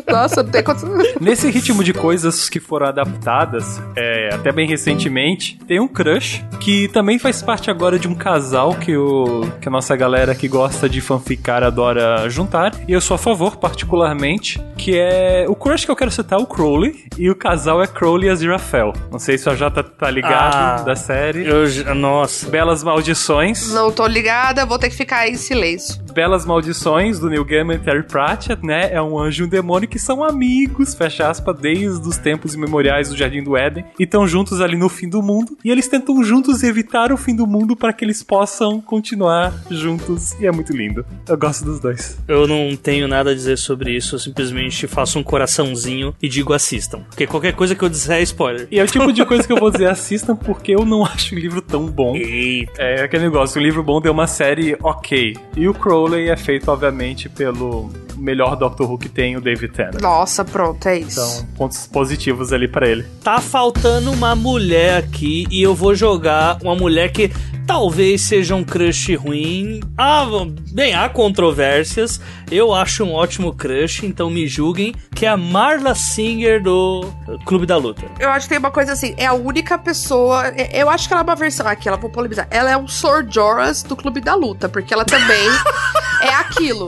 Nossa, 0.09 0.43
não 0.43 0.51
tem 0.51 0.63
condição. 0.63 0.91
Nesse 1.21 1.51
ritmo 1.51 1.83
de 1.83 1.93
coisas 1.93 2.49
que 2.49 2.61
foram 2.61 2.87
adaptadas, 2.87 3.81
é, 3.97 4.31
até 4.33 4.53
bem 4.53 4.66
recentemente, 4.67 5.59
tem 5.67 5.81
um 5.81 5.89
crush 5.89 6.45
que 6.61 6.89
também 6.89 7.19
faz 7.19 7.43
parte 7.43 7.71
agora 7.71 7.99
de 7.99 8.09
um 8.09 8.15
casal 8.15 8.75
que, 8.75 8.97
o, 8.97 9.43
que 9.61 9.69
a 9.69 9.71
nossa 9.71 9.95
galera 9.97 10.35
que 10.35 10.49
gosta 10.49 10.89
de 10.89 11.01
fanficar 11.01 11.63
adora 11.63 12.29
juntar. 12.29 12.73
E 12.89 12.93
eu 12.93 13.01
sou 13.01 13.15
a 13.15 13.19
favor, 13.19 13.57
particularmente, 13.57 14.61
que 14.77 14.97
é 14.99 15.47
o 15.49 15.55
crush 15.55 15.85
que 15.85 15.91
eu 15.91 15.97
quero 15.97 16.11
citar, 16.11 16.39
o 16.39 16.47
Crowley, 16.47 17.05
e 17.19 17.31
o 17.31 17.35
casal 17.35 17.83
é 17.83 17.87
Crowley 17.87 18.29
e 18.29 18.31
Aziraphale. 18.33 18.93
Não 19.11 19.19
sei 19.19 19.39
se 19.39 19.49
o 19.49 19.55
Jota 19.55 19.83
tá 19.83 20.11
ligado 20.11 20.55
Ah, 20.55 20.83
da 20.83 20.95
série. 20.97 21.47
Eu, 21.47 21.95
nossa. 21.95 22.49
Belas 22.51 22.83
Maldições. 22.83 23.73
Não 23.73 23.91
tô 23.91 24.07
ligada, 24.07 24.67
vou 24.67 24.79
ter 24.79 24.89
que 24.91 24.97
ficar 24.97 25.19
aí 25.21 25.31
em 25.33 25.37
silêncio. 25.37 26.06
Belas 26.17 26.47
Maldições, 26.47 27.19
do 27.19 27.29
Neil 27.29 27.45
Gaiman 27.45 27.75
e 27.75 27.79
Terry 27.79 28.03
Pratchett, 28.03 28.65
né? 28.65 28.91
É 28.91 29.03
um 29.03 29.19
anjo 29.19 29.45
e 29.45 29.47
um 29.47 29.49
demônio 29.51 29.87
que 29.87 29.99
são 29.99 30.25
amigos, 30.25 30.95
fecha 30.95 31.29
aspas, 31.29 31.55
desde 31.59 32.09
os 32.09 32.17
tempos 32.17 32.55
imemoriais 32.55 33.11
do 33.11 33.17
Jardim 33.19 33.43
do 33.43 33.55
Éden. 33.55 33.85
E 34.01 34.05
estão 34.05 34.27
juntos 34.27 34.63
ali 34.63 34.79
no 34.79 34.89
fim 34.89 35.11
do 35.11 35.21
mundo. 35.21 35.59
E 35.63 35.71
eles 35.71 35.87
tentam 35.89 36.25
juntos 36.25 36.63
evitar 36.63 37.13
o 37.13 37.19
fim 37.19 37.37
do 37.37 37.47
mundo 37.47 37.77
para 37.77 37.93
que 37.93 38.03
eles 38.03 38.23
possam 38.23 38.81
continuar 38.81 39.53
juntos. 39.71 40.33
E 40.41 40.47
é 40.47 40.51
muito 40.51 40.73
lindo. 40.75 41.05
Eu 41.29 41.37
gosto 41.37 41.67
dos 41.67 41.81
dois. 41.81 42.19
Eu 42.27 42.47
não 42.47 42.75
tenho 42.77 43.07
nada 43.07 43.33
a 43.33 43.35
dizer 43.35 43.59
sobre 43.59 43.95
isso, 43.95 44.15
eu 44.15 44.19
simplesmente 44.19 44.87
faço 44.87 45.19
um 45.19 45.23
coraçãozinho 45.23 46.15
e 46.23 46.31
digo 46.31 46.55
assistam. 46.55 47.01
Porque 47.11 47.27
qualquer 47.27 47.53
coisa 47.53 47.75
que 47.75 47.85
eu 47.85 47.91
disser 47.91 48.21
é 48.21 48.23
spoiler. 48.23 48.67
E 48.71 48.79
é 48.79 48.83
o 48.83 48.87
tipo 48.87 49.13
de 49.13 49.23
coisa 49.27 49.47
que 49.47 49.53
eu 49.53 49.59
vou 49.59 49.71
dizer, 49.71 49.91
assistam, 49.91 50.35
porque 50.35 50.73
eu 50.73 50.87
não 50.87 51.05
acho 51.05 51.35
o 51.35 51.39
livro 51.39 51.61
tão 51.61 51.85
bom. 51.85 52.17
Eita. 52.17 52.81
É 52.81 53.03
aquele 53.03 53.25
negócio, 53.25 53.61
o 53.61 53.63
livro 53.63 53.83
bom 53.83 54.01
deu 54.01 54.13
uma 54.13 54.27
série 54.27 54.79
ok. 54.83 55.37
E 55.55 55.69
o 55.69 55.75
Crowley 56.07 56.29
é 56.29 56.37
feito, 56.37 56.71
obviamente, 56.71 57.29
pelo 57.29 57.91
melhor 58.17 58.57
Doctor 58.57 58.91
Who 58.91 58.99
que 58.99 59.09
tem, 59.09 59.37
o 59.37 59.41
David 59.41 59.73
Tennant. 59.73 60.01
Nossa, 60.01 60.45
pronto, 60.45 60.87
é 60.89 60.99
isso. 60.99 61.21
Então, 61.21 61.47
pontos 61.57 61.87
positivos 61.87 62.53
ali 62.53 62.67
pra 62.69 62.89
ele. 62.89 63.05
Tá 63.23 63.41
faltando 63.41 64.11
uma 64.13 64.35
mulher 64.35 64.99
aqui 64.99 65.47
e 65.51 65.63
eu 65.63 65.75
vou 65.75 65.95
jogar 65.95 66.59
uma 66.63 66.75
mulher 66.75 67.11
que 67.13 67.31
talvez 67.67 68.23
seja 68.23 68.55
um 68.55 68.63
crush 68.65 69.15
ruim. 69.17 69.81
Ah, 69.99 70.25
bem, 70.73 70.95
há 70.95 71.09
controvérsias. 71.09 72.21
Eu 72.51 72.73
acho 72.73 73.03
um 73.05 73.13
ótimo 73.13 73.53
crush, 73.53 74.05
então 74.07 74.31
me 74.31 74.47
julguem, 74.47 74.95
que 75.15 75.27
é 75.27 75.29
a 75.29 75.37
Marla 75.37 75.95
Singer 75.95 76.63
do 76.63 77.05
Clube 77.45 77.67
da 77.67 77.77
Luta. 77.77 78.03
Eu 78.21 78.31
acho 78.31 78.47
que 78.47 78.51
tem 78.51 78.59
uma 78.59 78.71
coisa 78.71 78.93
assim, 78.93 79.15
é 79.17 79.27
a 79.27 79.33
única 79.35 79.77
pessoa. 79.79 80.47
é- 80.49 80.81
Eu 80.81 80.89
acho 80.89 81.09
que 81.09 81.15
ela 81.15 81.23
é 81.23 81.25
uma 81.25 81.35
versão. 81.35 81.67
Aqui, 81.67 81.89
ela 81.89 81.97
vou 81.97 82.09
polemizar. 82.11 82.47
Ela 82.51 82.71
é 82.71 82.77
um 82.77 82.87
Sor 82.87 83.27
Jorah 83.29 83.73
do 83.89 83.97
Clube 83.97 84.21
da 84.21 84.35
Luta, 84.37 84.69
porque 84.69 84.95
ela 84.95 85.05
também 85.05 85.49
é 86.23 86.29
aquilo. 86.35 86.87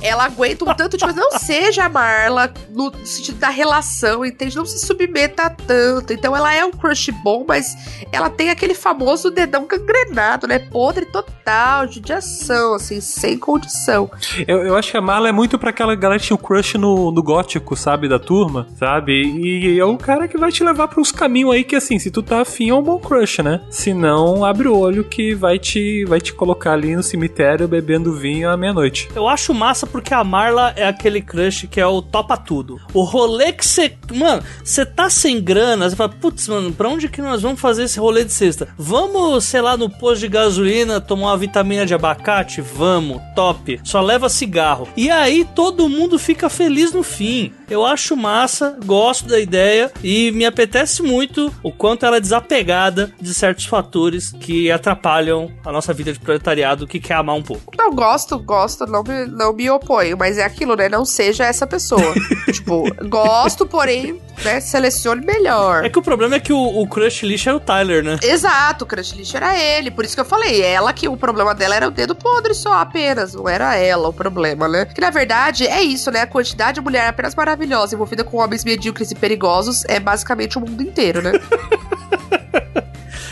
Ela 0.00 0.24
aguenta 0.24 0.64
um 0.64 0.74
tanto 0.74 0.96
de 0.96 1.04
coisa. 1.04 1.20
Não 1.20 1.38
seja 1.38 1.84
a 1.84 1.88
Marla 1.88 2.52
no 2.70 2.92
sentido 3.04 3.38
da 3.38 3.48
relação, 3.48 4.24
entende? 4.24 4.56
Não 4.56 4.64
se 4.64 4.84
submeta 4.84 5.44
a 5.44 5.50
tanto. 5.50 6.12
Então 6.12 6.36
ela 6.36 6.54
é 6.54 6.64
um 6.64 6.70
crush 6.70 7.10
bom, 7.22 7.44
mas 7.46 7.76
ela 8.12 8.30
tem 8.30 8.50
aquele 8.50 8.74
famoso 8.74 9.30
dedão 9.30 9.66
gangrenado, 9.66 10.46
né? 10.46 10.58
Podre 10.58 11.06
total, 11.06 11.88
judiação, 11.88 12.74
assim, 12.74 13.00
sem 13.00 13.38
condição. 13.38 14.10
Eu, 14.46 14.62
eu 14.64 14.76
acho 14.76 14.90
que 14.90 14.96
a 14.96 15.00
Marla 15.00 15.28
é 15.28 15.32
muito 15.32 15.58
pra 15.58 15.70
aquela 15.70 15.94
galera 15.94 16.20
que 16.20 16.26
tinha 16.26 16.34
o 16.36 16.38
crush 16.38 16.74
no, 16.78 17.10
no 17.10 17.22
gótico, 17.22 17.76
sabe? 17.76 18.08
Da 18.08 18.18
turma, 18.18 18.66
sabe? 18.78 19.12
E 19.12 19.78
é 19.78 19.84
o 19.84 19.96
cara 19.96 20.26
que 20.28 20.38
vai 20.38 20.50
te 20.50 20.64
levar 20.64 20.88
pra 20.88 21.00
uns 21.00 21.12
caminhos 21.12 21.52
aí 21.52 21.64
que, 21.64 21.76
assim, 21.76 21.98
se 21.98 22.10
tu 22.10 22.22
tá 22.22 22.40
afim, 22.40 22.70
é 22.70 22.74
um 22.74 22.82
bom 22.82 22.98
crush, 22.98 23.42
né? 23.42 23.60
Se 23.70 23.92
não, 23.92 24.44
abre 24.44 24.68
o 24.68 24.76
olho 24.76 25.04
que 25.04 25.34
vai 25.34 25.58
te, 25.58 26.04
vai 26.06 26.20
te 26.20 26.32
colocar 26.32 26.72
ali 26.72 26.96
no 26.96 27.02
cemitério 27.02 27.68
bebendo 27.68 28.14
vinho 28.14 28.48
à 28.48 28.56
meia-noite. 28.56 29.08
Eu 29.14 29.28
acho 29.28 29.52
massa 29.52 29.86
porque 29.90 30.14
a 30.14 30.24
Marla 30.24 30.72
é 30.76 30.86
aquele 30.86 31.20
crush 31.20 31.66
que 31.66 31.80
é 31.80 31.86
o 31.86 32.00
topa 32.00 32.36
tudo. 32.36 32.80
O 32.94 33.02
rolê 33.02 33.52
que 33.52 33.66
você. 33.66 33.94
Mano, 34.12 34.42
você 34.64 34.84
tá 34.84 35.08
sem 35.10 35.40
grana, 35.40 35.88
você 35.88 35.96
fala, 35.96 36.10
putz, 36.10 36.48
mano, 36.48 36.72
pra 36.72 36.88
onde 36.88 37.08
que 37.08 37.22
nós 37.22 37.42
vamos 37.42 37.60
fazer 37.60 37.84
esse 37.84 37.98
rolê 37.98 38.24
de 38.24 38.32
sexta? 38.32 38.68
Vamos, 38.76 39.44
sei 39.44 39.60
lá, 39.60 39.76
no 39.76 39.88
posto 39.88 40.20
de 40.20 40.28
gasolina 40.28 41.00
tomar 41.00 41.28
uma 41.28 41.36
vitamina 41.36 41.86
de 41.86 41.94
abacate? 41.94 42.60
Vamos, 42.60 43.20
top. 43.34 43.80
Só 43.84 44.00
leva 44.00 44.28
cigarro. 44.28 44.88
E 44.96 45.10
aí 45.10 45.46
todo 45.54 45.88
mundo 45.88 46.18
fica 46.18 46.48
feliz 46.48 46.92
no 46.92 47.02
fim. 47.02 47.52
Eu 47.68 47.84
acho 47.86 48.16
massa, 48.16 48.76
gosto 48.84 49.28
da 49.28 49.38
ideia 49.38 49.92
e 50.02 50.32
me 50.32 50.44
apetece 50.44 51.02
muito 51.02 51.52
o 51.62 51.70
quanto 51.70 52.04
ela 52.04 52.16
é 52.16 52.20
desapegada 52.20 53.12
de 53.20 53.32
certos 53.32 53.64
fatores 53.64 54.32
que 54.32 54.70
atrapalham 54.70 55.50
a 55.64 55.70
nossa 55.70 55.92
vida 55.92 56.12
de 56.12 56.18
proletariado 56.18 56.86
que 56.86 56.98
quer 56.98 57.14
amar 57.14 57.36
um 57.36 57.42
pouco. 57.42 57.72
Não, 57.76 57.92
gosto, 57.92 58.38
gosto, 58.38 58.86
não 58.86 59.02
me, 59.02 59.26
não 59.26 59.52
me 59.52 59.70
oponho, 59.80 60.16
mas 60.16 60.38
é 60.38 60.44
aquilo, 60.44 60.76
né? 60.76 60.88
Não 60.88 61.04
seja 61.04 61.44
essa 61.44 61.66
pessoa. 61.66 62.14
tipo, 62.52 62.84
gosto, 63.08 63.66
porém, 63.66 64.20
né? 64.44 64.60
Selecione 64.60 65.24
melhor. 65.24 65.84
É 65.84 65.88
que 65.88 65.98
o 65.98 66.02
problema 66.02 66.36
é 66.36 66.40
que 66.40 66.52
o, 66.52 66.58
o 66.58 66.86
crush 66.86 67.24
lixo 67.24 67.48
é 67.48 67.54
o 67.54 67.60
Tyler, 67.60 68.04
né? 68.04 68.18
Exato, 68.22 68.84
o 68.84 68.86
crush 68.86 69.12
lixo 69.12 69.36
era 69.36 69.58
ele. 69.58 69.90
Por 69.90 70.04
isso 70.04 70.14
que 70.14 70.20
eu 70.20 70.24
falei, 70.24 70.62
ela 70.62 70.92
que 70.92 71.08
o 71.08 71.16
problema 71.16 71.54
dela 71.54 71.74
era 71.76 71.88
o 71.88 71.90
dedo 71.90 72.14
podre 72.14 72.54
só 72.54 72.74
apenas. 72.74 73.34
Não 73.34 73.48
era 73.48 73.74
ela 73.76 74.08
o 74.08 74.12
problema, 74.12 74.68
né? 74.68 74.84
Que 74.84 75.00
na 75.00 75.10
verdade 75.10 75.66
é 75.66 75.82
isso, 75.82 76.10
né? 76.10 76.22
A 76.22 76.26
quantidade 76.26 76.74
de 76.74 76.80
mulher 76.80 77.08
apenas 77.08 77.34
maravilhosa 77.34 77.94
envolvida 77.94 78.22
com 78.22 78.36
homens 78.36 78.64
medíocres 78.64 79.10
e 79.10 79.14
perigosos 79.14 79.84
é 79.86 79.98
basicamente 79.98 80.58
o 80.58 80.60
mundo 80.60 80.82
inteiro, 80.82 81.22
né? 81.22 81.32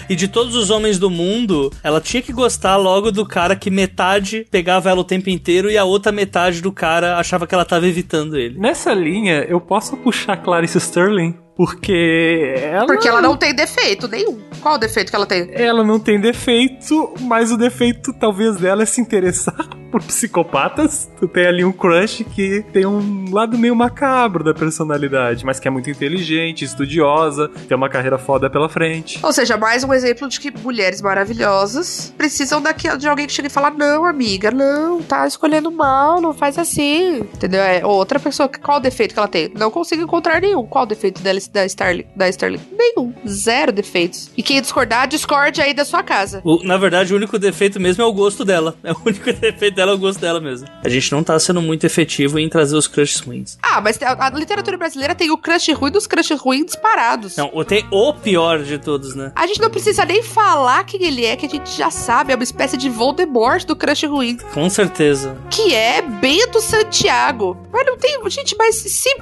E 0.08 0.16
de 0.16 0.26
todos 0.26 0.54
os 0.54 0.70
homens 0.70 0.98
do 0.98 1.10
mundo, 1.10 1.70
ela 1.82 2.00
tinha 2.00 2.22
que 2.22 2.32
gostar 2.32 2.76
logo 2.76 3.12
do 3.12 3.26
cara 3.26 3.54
que 3.54 3.70
metade 3.70 4.46
pegava 4.50 4.90
ela 4.90 5.00
o 5.00 5.04
tempo 5.04 5.28
inteiro 5.28 5.70
e 5.70 5.76
a 5.76 5.84
outra 5.84 6.10
metade 6.10 6.62
do 6.62 6.72
cara 6.72 7.18
achava 7.18 7.46
que 7.46 7.54
ela 7.54 7.64
tava 7.64 7.86
evitando 7.86 8.36
ele. 8.36 8.58
Nessa 8.58 8.94
linha, 8.94 9.44
eu 9.48 9.60
posso 9.60 9.96
puxar 9.98 10.36
Clarice 10.38 10.78
Sterling, 10.78 11.34
porque 11.56 12.54
ela... 12.62 12.86
Porque 12.86 13.08
ela 13.08 13.20
não 13.20 13.36
tem 13.36 13.54
defeito 13.54 14.08
nenhum. 14.08 14.40
Qual 14.60 14.76
o 14.76 14.78
defeito 14.78 15.10
que 15.10 15.16
ela 15.16 15.26
tem? 15.26 15.50
Ela 15.52 15.84
não 15.84 16.00
tem 16.00 16.20
defeito, 16.20 17.14
mas 17.20 17.52
o 17.52 17.56
defeito 17.56 18.12
talvez 18.18 18.56
dela 18.56 18.82
é 18.82 18.86
se 18.86 19.00
interessar 19.00 19.68
por 19.90 20.02
psicopatas. 20.02 21.10
Tu 21.18 21.26
tem 21.28 21.46
ali 21.46 21.64
um 21.64 21.72
crush 21.72 22.24
que 22.24 22.64
tem 22.72 22.86
um 22.86 23.32
lado 23.32 23.56
meio 23.58 23.74
macabro 23.74 24.42
da 24.44 24.54
personalidade, 24.54 25.44
mas 25.44 25.58
que 25.58 25.66
é 25.68 25.70
muito 25.70 25.90
inteligente, 25.90 26.64
estudiosa, 26.64 27.48
tem 27.68 27.76
uma 27.76 27.88
carreira 27.88 28.18
foda 28.18 28.48
pela 28.50 28.68
frente. 28.68 29.18
Ou 29.22 29.32
seja, 29.32 29.56
mais 29.56 29.84
um 29.84 29.92
exemplo 29.92 30.28
de 30.28 30.38
que 30.40 30.50
mulheres 30.58 31.00
maravilhosas 31.02 32.12
precisam 32.16 32.60
daquela, 32.60 32.96
de 32.96 33.08
alguém 33.08 33.26
que 33.26 33.32
chegue 33.32 33.48
e 33.48 33.50
fala: 33.50 33.70
Não, 33.70 34.04
amiga, 34.04 34.50
não, 34.50 35.02
tá 35.02 35.26
escolhendo 35.26 35.70
mal, 35.70 36.20
não 36.20 36.32
faz 36.34 36.58
assim. 36.58 37.18
Entendeu? 37.20 37.60
É 37.60 37.84
outra 37.84 38.18
pessoa. 38.20 38.48
Qual 38.48 38.78
o 38.78 38.80
defeito 38.80 39.12
que 39.14 39.18
ela 39.18 39.28
tem? 39.28 39.50
Não 39.56 39.70
consigo 39.70 40.02
encontrar 40.02 40.40
nenhum. 40.40 40.66
Qual 40.66 40.84
o 40.84 40.86
defeito 40.86 41.22
dela, 41.22 41.38
da 41.52 41.64
Starling? 41.66 42.04
Da 42.14 42.28
Starling? 42.28 42.60
Nenhum. 42.76 43.12
Zero 43.26 43.72
defeitos. 43.72 44.30
E 44.36 44.42
quem 44.42 44.60
discordar, 44.60 45.06
discorde 45.08 45.60
aí 45.60 45.72
da 45.74 45.84
sua 45.84 46.02
casa. 46.02 46.40
O- 46.44 46.62
na 46.64 46.76
verdade, 46.76 47.12
o 47.12 47.16
único 47.16 47.38
defeito 47.38 47.80
mesmo 47.80 48.02
é 48.02 48.06
o 48.06 48.12
gosto 48.12 48.44
dela. 48.44 48.74
É 48.82 48.92
o 48.92 48.96
único 49.06 49.32
defeito 49.32 49.76
dela 49.78 49.92
é 49.92 49.94
o 49.94 49.98
gosto 49.98 50.20
dela 50.20 50.40
mesmo. 50.40 50.66
A 50.84 50.88
gente 50.88 51.10
não 51.12 51.22
tá 51.22 51.38
sendo 51.38 51.62
muito 51.62 51.84
efetivo 51.84 52.38
em 52.38 52.48
trazer 52.48 52.76
os 52.76 52.86
crushes 52.86 53.20
ruins. 53.20 53.56
Ah, 53.62 53.80
mas 53.80 53.98
a, 54.02 54.26
a 54.26 54.30
literatura 54.30 54.76
brasileira 54.76 55.14
tem 55.14 55.30
o 55.30 55.38
crush 55.38 55.72
ruim 55.72 55.90
dos 55.92 56.06
crush 56.06 56.32
ruins 56.34 56.66
disparados. 56.66 57.36
Não, 57.36 57.50
o- 57.54 57.64
tem 57.64 57.86
o 57.90 58.12
pior 58.12 58.62
de 58.62 58.78
todos, 58.78 59.14
né? 59.14 59.32
A 59.36 59.46
gente 59.46 59.60
não 59.60 59.70
precisa 59.70 60.04
nem 60.04 60.22
falar 60.22 60.84
quem 60.84 61.02
ele 61.04 61.24
é, 61.24 61.36
que 61.36 61.46
a 61.46 61.48
gente 61.48 61.70
já 61.76 61.90
sabe. 61.90 62.32
É 62.32 62.34
uma 62.36 62.42
espécie 62.42 62.76
de 62.76 62.88
Voldemort 62.90 63.64
do 63.64 63.76
crush 63.76 64.04
ruim. 64.06 64.36
Com 64.52 64.68
certeza. 64.68 65.36
que 65.50 65.74
é 65.74 66.02
Bento 66.02 66.60
Santiago. 66.60 67.56
Mas 67.72 67.86
não 67.86 67.96
tem. 67.96 68.18
Gente, 68.28 68.56
mas 68.58 68.74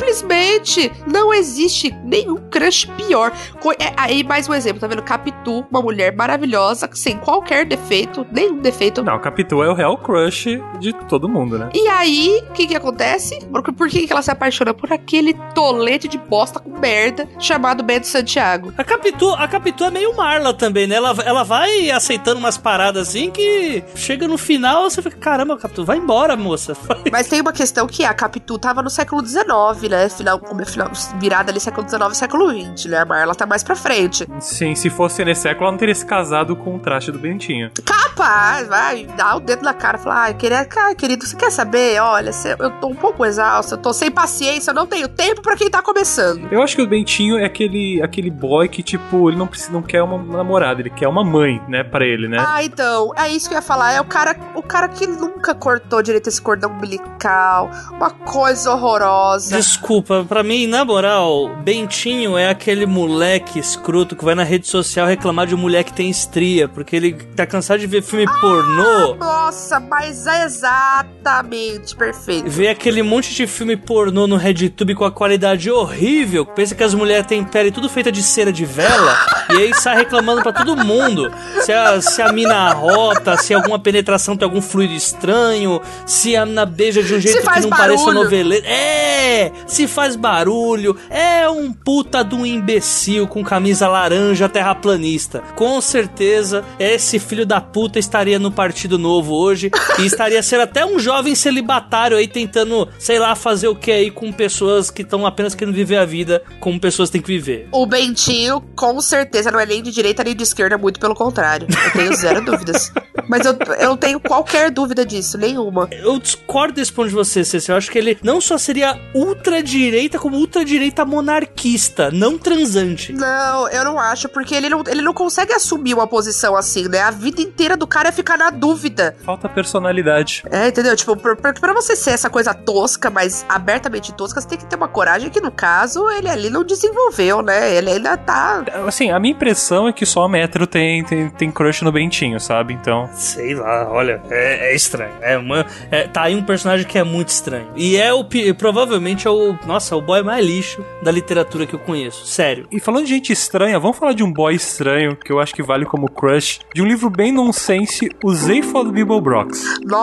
simplesmente 0.06 0.90
não 1.06 1.32
existe 1.34 1.90
nenhum 2.04 2.36
crush 2.36 2.86
pior. 2.96 3.32
É, 3.78 3.92
aí, 3.96 4.22
mais 4.22 4.48
um 4.48 4.54
exemplo, 4.54 4.80
tá 4.80 4.86
vendo? 4.86 5.02
Capitu, 5.02 5.64
uma 5.70 5.82
mulher 5.82 6.14
maravilhosa, 6.14 6.88
sem 6.94 7.16
qualquer 7.18 7.64
defeito, 7.66 8.26
nenhum 8.32 8.58
defeito. 8.58 9.02
Não, 9.02 9.18
Capitu 9.18 9.62
é 9.62 9.68
o 9.68 9.74
real 9.74 9.96
crush 9.98 10.45
de 10.78 10.92
todo 10.92 11.28
mundo, 11.28 11.58
né? 11.58 11.68
E 11.74 11.86
aí, 11.88 12.42
o 12.48 12.52
que 12.52 12.66
que 12.66 12.76
acontece? 12.76 13.38
Por, 13.46 13.62
por 13.72 13.88
que 13.88 14.06
que 14.06 14.12
ela 14.12 14.22
se 14.22 14.30
apaixona? 14.30 14.72
Por 14.72 14.92
aquele 14.92 15.34
tolete 15.54 16.08
de 16.08 16.18
bosta 16.18 16.58
com 16.58 16.78
merda 16.78 17.28
chamado 17.38 17.82
Bento 17.82 18.06
Santiago. 18.06 18.72
A 18.76 18.84
Capitu, 18.84 19.30
a 19.34 19.46
Capitu 19.46 19.84
é 19.84 19.90
meio 19.90 20.16
Marla 20.16 20.54
também, 20.54 20.86
né? 20.86 20.96
Ela, 20.96 21.14
ela 21.24 21.42
vai 21.42 21.90
aceitando 21.90 22.38
umas 22.38 22.56
paradas 22.56 23.08
assim 23.08 23.30
que 23.30 23.84
chega 23.94 24.26
no 24.26 24.38
final 24.38 24.88
você 24.90 25.02
fica, 25.02 25.16
caramba, 25.16 25.56
Capitu, 25.56 25.84
vai 25.84 25.98
embora, 25.98 26.36
moça. 26.36 26.74
Vai. 26.74 27.04
Mas 27.10 27.28
tem 27.28 27.40
uma 27.40 27.52
questão 27.52 27.86
que 27.86 28.04
a 28.04 28.14
Capitu 28.14 28.58
tava 28.58 28.82
no 28.82 28.90
século 28.90 29.24
XIX, 29.24 29.46
né? 29.90 30.08
Final, 30.08 30.38
como 30.38 30.64
final, 30.64 30.90
virada 31.18 31.50
ali 31.50 31.60
século 31.60 31.88
XIX, 31.88 32.16
século 32.16 32.50
XX, 32.50 32.86
né? 32.86 32.98
A 32.98 33.04
Marla 33.04 33.34
tá 33.34 33.46
mais 33.46 33.62
pra 33.62 33.76
frente. 33.76 34.26
Sim, 34.40 34.74
se 34.74 34.90
fosse 34.90 35.24
nesse 35.24 35.42
século, 35.42 35.64
ela 35.64 35.72
não 35.72 35.78
teria 35.78 35.94
se 35.94 36.04
casado 36.04 36.56
com 36.56 36.76
o 36.76 36.78
traste 36.78 37.10
do 37.10 37.18
Bentinho. 37.18 37.70
Capaz, 37.84 38.68
vai, 38.68 39.06
dá 39.16 39.36
o 39.36 39.40
dedo 39.40 39.62
na 39.62 39.74
cara 39.74 39.98
e 39.98 40.00
fala, 40.00 40.22
ai, 40.22 40.34
querer, 40.36 40.64
cara, 40.66 40.94
querido, 40.94 41.26
você 41.26 41.36
quer 41.36 41.50
saber? 41.50 42.00
Olha, 42.00 42.30
eu 42.58 42.70
tô 42.80 42.88
um 42.88 42.94
pouco 42.94 43.24
exausto, 43.24 43.74
eu 43.74 43.78
tô 43.78 43.92
sem 43.92 44.10
paciência, 44.10 44.70
eu 44.70 44.74
não 44.74 44.86
tenho 44.86 45.08
tempo 45.08 45.42
para 45.42 45.56
quem 45.56 45.70
tá 45.70 45.82
começando. 45.82 46.48
Eu 46.50 46.62
acho 46.62 46.76
que 46.76 46.82
o 46.82 46.86
Bentinho 46.86 47.38
é 47.38 47.44
aquele, 47.44 48.00
aquele 48.02 48.30
boy 48.30 48.68
que, 48.68 48.82
tipo, 48.82 49.28
ele 49.28 49.38
não 49.38 49.46
precisa, 49.46 49.72
não 49.72 49.82
quer 49.82 50.02
uma 50.02 50.18
namorada, 50.18 50.80
ele 50.80 50.90
quer 50.90 51.08
uma 51.08 51.24
mãe, 51.24 51.60
né, 51.68 51.82
para 51.82 52.04
ele, 52.04 52.28
né? 52.28 52.36
Ah, 52.38 52.62
então, 52.62 53.12
é 53.16 53.28
isso 53.28 53.48
que 53.48 53.54
eu 53.54 53.58
ia 53.58 53.62
falar. 53.62 53.92
É 53.92 54.00
o 54.00 54.04
cara, 54.04 54.36
o 54.54 54.62
cara 54.62 54.88
que 54.88 55.06
nunca 55.06 55.54
cortou 55.54 56.02
direito 56.02 56.28
esse 56.28 56.40
cordão 56.40 56.70
umbilical, 56.70 57.70
uma 57.90 58.10
coisa 58.10 58.72
horrorosa. 58.72 59.56
Desculpa, 59.56 60.24
para 60.28 60.42
mim, 60.42 60.66
na 60.66 60.84
moral, 60.84 61.56
Bentinho 61.62 62.36
é 62.36 62.48
aquele 62.48 62.86
moleque 62.86 63.58
escroto 63.58 64.14
que 64.14 64.24
vai 64.24 64.34
na 64.34 64.44
rede 64.44 64.66
social 64.66 65.06
reclamar 65.06 65.46
de 65.46 65.54
um 65.54 65.58
mulher 65.58 65.84
que 65.84 65.92
tem 65.92 66.10
estria, 66.10 66.68
porque 66.68 66.94
ele 66.94 67.14
tá 67.34 67.46
cansado 67.46 67.80
de 67.80 67.86
ver 67.86 68.02
filme 68.02 68.26
ah, 68.28 68.40
pornô. 68.40 69.14
Nossa, 69.16 69.80
mas 69.80 70.25
é 70.26 70.44
exatamente 70.44 71.94
perfeito. 71.96 72.48
Vê 72.48 72.68
aquele 72.68 73.02
monte 73.02 73.34
de 73.34 73.46
filme 73.46 73.76
pornô 73.76 74.26
no 74.26 74.36
RedTube 74.36 74.94
com 74.94 75.04
a 75.04 75.10
qualidade 75.10 75.70
horrível, 75.70 76.44
pensa 76.44 76.74
que 76.74 76.82
as 76.82 76.94
mulheres 76.94 77.26
têm 77.26 77.44
pele 77.44 77.70
tudo 77.70 77.88
feita 77.88 78.10
de 78.10 78.22
cera 78.22 78.52
de 78.52 78.64
vela, 78.64 79.16
e 79.50 79.56
aí 79.56 79.74
sai 79.74 79.96
reclamando 79.96 80.42
para 80.42 80.52
todo 80.52 80.76
mundo 80.76 81.32
se 81.62 81.72
a, 81.72 82.00
se 82.00 82.22
a 82.22 82.32
mina 82.32 82.70
rota, 82.72 83.36
se 83.36 83.54
alguma 83.54 83.78
penetração 83.78 84.36
tem 84.36 84.46
algum 84.46 84.62
fluido 84.62 84.94
estranho, 84.94 85.80
se 86.04 86.36
a 86.36 86.44
mina 86.44 86.66
beija 86.66 87.02
de 87.02 87.14
um 87.14 87.20
jeito 87.20 87.38
que 87.38 87.60
não 87.60 87.70
barulho. 87.70 87.70
parece 87.70 88.10
noveleiro. 88.12 88.66
É! 88.66 89.52
Se 89.66 89.86
faz 89.86 90.16
barulho, 90.16 90.96
é 91.10 91.48
um 91.48 91.72
puta 91.72 92.22
de 92.22 92.34
um 92.34 92.46
imbecil 92.46 93.26
com 93.26 93.44
camisa 93.44 93.88
laranja 93.88 94.48
terraplanista. 94.48 95.40
Com 95.54 95.80
certeza, 95.80 96.64
esse 96.78 97.18
filho 97.18 97.44
da 97.44 97.60
puta 97.60 97.98
estaria 97.98 98.38
no 98.38 98.50
Partido 98.50 98.98
Novo 98.98 99.34
hoje 99.34 99.70
e 99.98 100.06
estaria 100.16 100.42
sendo 100.42 100.62
até 100.62 100.84
um 100.84 100.98
jovem 100.98 101.34
celibatário 101.34 102.16
aí 102.16 102.26
tentando, 102.26 102.88
sei 102.98 103.18
lá, 103.18 103.34
fazer 103.34 103.68
o 103.68 103.76
que 103.76 103.92
aí 103.92 104.10
com 104.10 104.32
pessoas 104.32 104.90
que 104.90 105.02
estão 105.02 105.26
apenas 105.26 105.54
querendo 105.54 105.74
viver 105.74 105.96
a 105.96 106.04
vida 106.04 106.42
como 106.58 106.80
pessoas 106.80 107.10
têm 107.10 107.20
que 107.20 107.28
viver. 107.28 107.68
O 107.70 107.86
Bentinho, 107.86 108.60
com 108.74 109.00
certeza, 109.00 109.50
não 109.50 109.60
é 109.60 109.66
nem 109.66 109.82
de 109.82 109.92
direita 109.92 110.24
nem 110.24 110.34
de 110.34 110.42
esquerda, 110.42 110.78
muito 110.78 110.98
pelo 110.98 111.14
contrário. 111.14 111.66
Eu 111.84 111.92
tenho 111.92 112.16
zero 112.16 112.42
dúvidas. 112.44 112.92
Mas 113.28 113.44
eu, 113.44 113.56
eu 113.78 113.88
não 113.88 113.96
tenho 113.96 114.20
qualquer 114.20 114.70
dúvida 114.70 115.04
disso, 115.04 115.36
nenhuma. 115.36 115.88
Eu 115.90 116.18
discordo 116.18 116.74
desse 116.74 116.92
ponto 116.92 117.08
de 117.08 117.14
você, 117.14 117.44
Ceci. 117.44 117.70
Eu 117.70 117.76
acho 117.76 117.90
que 117.90 117.98
ele 117.98 118.18
não 118.22 118.40
só 118.40 118.56
seria 118.56 118.98
ultradireita, 119.14 120.18
como 120.18 120.36
ultradireita 120.36 121.04
monarquista, 121.04 122.10
não 122.10 122.38
transante. 122.38 123.12
Não, 123.12 123.68
eu 123.68 123.84
não 123.84 123.98
acho, 123.98 124.28
porque 124.28 124.54
ele 124.54 124.68
não, 124.68 124.82
ele 124.86 125.02
não 125.02 125.12
consegue 125.12 125.52
assumir 125.52 125.94
uma 125.94 126.06
posição 126.06 126.56
assim, 126.56 126.88
né? 126.88 127.00
A 127.00 127.10
vida 127.10 127.40
inteira 127.40 127.76
do 127.76 127.86
cara 127.86 128.08
é 128.08 128.12
ficar 128.12 128.38
na 128.38 128.50
dúvida. 128.50 129.16
Falta 129.24 129.48
personalidade. 129.48 130.05
É, 130.50 130.68
entendeu? 130.68 130.94
Tipo, 130.96 131.16
pra, 131.16 131.36
pra, 131.36 131.52
pra 131.52 131.72
você 131.72 131.96
ser 131.96 132.10
essa 132.10 132.30
coisa 132.30 132.54
tosca, 132.54 133.10
mas 133.10 133.44
abertamente 133.48 134.12
tosca, 134.12 134.40
você 134.40 134.48
tem 134.48 134.58
que 134.58 134.66
ter 134.66 134.76
uma 134.76 134.88
coragem 134.88 135.30
que, 135.30 135.40
no 135.40 135.50
caso, 135.50 136.08
ele 136.10 136.28
ali 136.28 136.50
não 136.50 136.64
desenvolveu, 136.64 137.42
né? 137.42 137.74
Ele 137.74 137.90
ainda 137.90 138.16
tá. 138.16 138.64
Assim, 138.86 139.10
a 139.10 139.18
minha 139.18 139.32
impressão 139.32 139.88
é 139.88 139.92
que 139.92 140.06
só 140.06 140.26
o 140.26 140.28
Metro 140.28 140.66
tem, 140.66 141.04
tem, 141.04 141.28
tem 141.30 141.50
crush 141.50 141.82
no 141.82 141.92
Bentinho, 141.92 142.38
sabe? 142.40 142.74
Então. 142.74 143.08
Sei 143.12 143.54
lá, 143.54 143.88
olha, 143.90 144.22
é, 144.30 144.72
é 144.72 144.74
estranho. 144.74 145.14
É 145.20 145.36
uma, 145.36 145.66
é, 145.90 146.06
tá 146.06 146.22
aí 146.22 146.34
um 146.34 146.42
personagem 146.42 146.86
que 146.86 146.98
é 146.98 147.04
muito 147.04 147.28
estranho. 147.28 147.68
E 147.76 147.96
é 147.96 148.12
o. 148.12 148.24
Provavelmente 148.56 149.26
é 149.26 149.30
o. 149.30 149.56
Nossa, 149.66 149.96
o 149.96 150.00
boy 150.00 150.22
mais 150.22 150.44
lixo 150.44 150.84
da 151.02 151.10
literatura 151.10 151.66
que 151.66 151.74
eu 151.74 151.78
conheço. 151.78 152.26
Sério. 152.26 152.66
E 152.70 152.80
falando 152.80 153.04
de 153.04 153.10
gente 153.10 153.32
estranha, 153.32 153.78
vamos 153.78 153.96
falar 153.96 154.12
de 154.12 154.22
um 154.22 154.32
boy 154.32 154.54
estranho, 154.54 155.16
que 155.16 155.32
eu 155.32 155.40
acho 155.40 155.54
que 155.54 155.62
vale 155.62 155.84
como 155.84 156.10
crush, 156.10 156.60
de 156.74 156.82
um 156.82 156.86
livro 156.86 157.10
bem 157.10 157.32
nonsense, 157.32 158.08
o 158.22 158.32
Zaphod 158.34 158.90
Brox. 159.20 159.64
Nossa, 159.84 159.95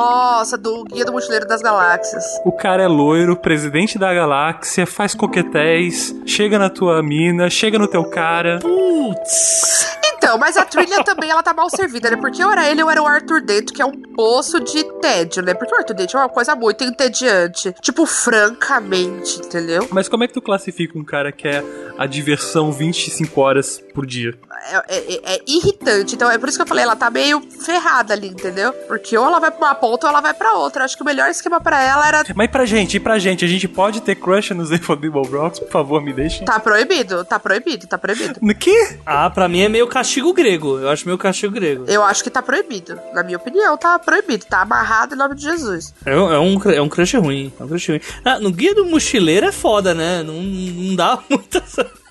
do 0.60 0.84
Guia 0.86 1.06
do 1.06 1.12
Mochileiro 1.12 1.48
das 1.48 1.62
Galáxias. 1.62 2.24
O 2.46 2.52
cara 2.52 2.84
é 2.84 2.88
loiro, 2.88 3.36
presidente 3.36 3.98
da 3.98 4.14
galáxia, 4.14 4.86
faz 4.86 5.16
coquetéis, 5.16 6.16
chega 6.26 6.60
na 6.60 6.70
tua 6.70 7.02
mina, 7.02 7.50
chega 7.50 7.80
no 7.80 7.88
teu 7.88 8.04
cara. 8.04 8.60
Putz. 8.60 10.03
Então, 10.24 10.38
mas 10.38 10.56
a 10.56 10.64
trilha 10.64 11.04
também 11.04 11.30
ela 11.30 11.44
tá 11.44 11.54
mal 11.54 11.70
servida, 11.70 12.10
né? 12.10 12.16
Porque 12.16 12.42
eu 12.42 12.50
era 12.50 12.70
ele, 12.70 12.82
eu 12.82 12.90
era 12.90 13.04
o 13.04 13.06
Arthur 13.06 13.42
Dent, 13.42 13.72
que 13.72 13.82
é 13.82 13.86
um 13.86 13.92
poço 13.92 14.58
de 14.62 14.82
tédio, 15.02 15.44
né? 15.44 15.54
Porque 15.54 15.76
o 15.76 15.78
Arthur 15.78 15.94
Dent 15.94 16.14
é 16.14 16.18
uma 16.18 16.30
coisa 16.30 16.56
muito 16.56 16.82
entediante. 16.82 17.76
Tipo, 17.82 18.06
francamente, 18.06 19.42
entendeu? 19.42 19.86
Mas 19.92 20.08
como 20.08 20.24
é 20.24 20.28
que 20.28 20.34
tu 20.34 20.42
classifica 20.42 20.98
um 20.98 21.04
cara 21.04 21.30
que 21.30 21.46
é 21.46 21.62
a 21.98 22.06
diversão 22.06 22.72
25 22.72 23.42
horas 23.42 23.84
por 23.94 24.06
dia? 24.06 24.34
É, 24.66 24.76
é, 24.76 24.98
é, 24.98 25.36
é, 25.36 25.42
irritante. 25.46 26.16
Então 26.16 26.32
é 26.32 26.38
por 26.38 26.48
isso 26.48 26.58
que 26.58 26.62
eu 26.62 26.68
falei, 26.68 26.84
ela 26.84 26.96
tá 26.96 27.10
meio 27.10 27.42
ferrada 27.42 28.14
ali, 28.14 28.28
entendeu? 28.28 28.72
Porque 28.88 29.18
ou 29.18 29.26
ela 29.26 29.40
vai 29.40 29.52
pra 29.52 29.68
uma 29.68 29.76
ponta 29.76 30.08
ou 30.08 30.10
ela 30.10 30.22
vai 30.22 30.34
pra 30.34 30.54
outra. 30.54 30.86
Acho 30.86 30.96
que 30.96 31.04
o 31.04 31.06
melhor 31.06 31.30
esquema 31.30 31.60
pra 31.60 31.84
ela 31.84 32.08
era. 32.08 32.24
Mas 32.34 32.48
e 32.48 32.52
pra 32.52 32.66
gente, 32.66 32.98
e 32.98 33.00
pra 33.00 33.20
gente? 33.20 33.44
A 33.44 33.48
gente 33.48 33.68
pode 33.68 34.02
ter 34.02 34.16
crush 34.16 34.54
nos 34.54 34.72
Infobibble 34.72 35.28
Rocks? 35.28 35.60
Por 35.60 35.70
favor, 35.70 36.02
me 36.02 36.14
deixem. 36.14 36.46
Tá 36.46 36.60
proibido, 36.60 37.26
tá 37.26 37.40
proibido, 37.40 37.88
tá 37.88 37.98
proibido. 37.98 38.40
No 38.42 38.56
quê? 38.56 38.98
Ah, 39.06 39.30
pra 39.30 39.50
mim 39.50 39.62
é 39.62 39.70
meio 39.70 39.88
castigo 40.14 40.34
grego. 40.34 40.78
Eu 40.80 40.90
acho 40.90 41.06
meio 41.06 41.18
castigo 41.18 41.54
grego. 41.54 41.86
Eu 41.88 42.04
acho 42.04 42.24
que 42.24 42.30
tá 42.30 42.42
proibido. 42.42 43.00
Na 43.14 43.24
minha 43.24 43.38
opinião, 43.38 43.76
tá 43.76 43.98
proibido. 43.98 44.46
Tá 44.46 44.62
amarrado 44.62 45.16
em 45.16 45.18
nome 45.18 45.36
de 45.36 45.42
Jesus. 45.42 45.94
É, 46.06 46.12
é 46.12 46.40
um, 46.40 46.62
é 46.72 46.82
um 46.82 46.90
crush 46.90 47.18
ruim. 47.18 47.52
É 47.60 47.64
um 47.64 47.68
crush 47.68 47.90
ruim. 47.90 48.02
Ah, 48.24 48.40
no 48.40 48.52
Guia 48.52 48.76
do 48.76 48.86
Mochileiro 48.86 49.48
é 49.48 49.52
foda, 49.52 49.94
né? 49.94 50.22
Não, 50.22 50.36
não 50.36 50.96
dá 50.96 51.18
muita 51.30 51.64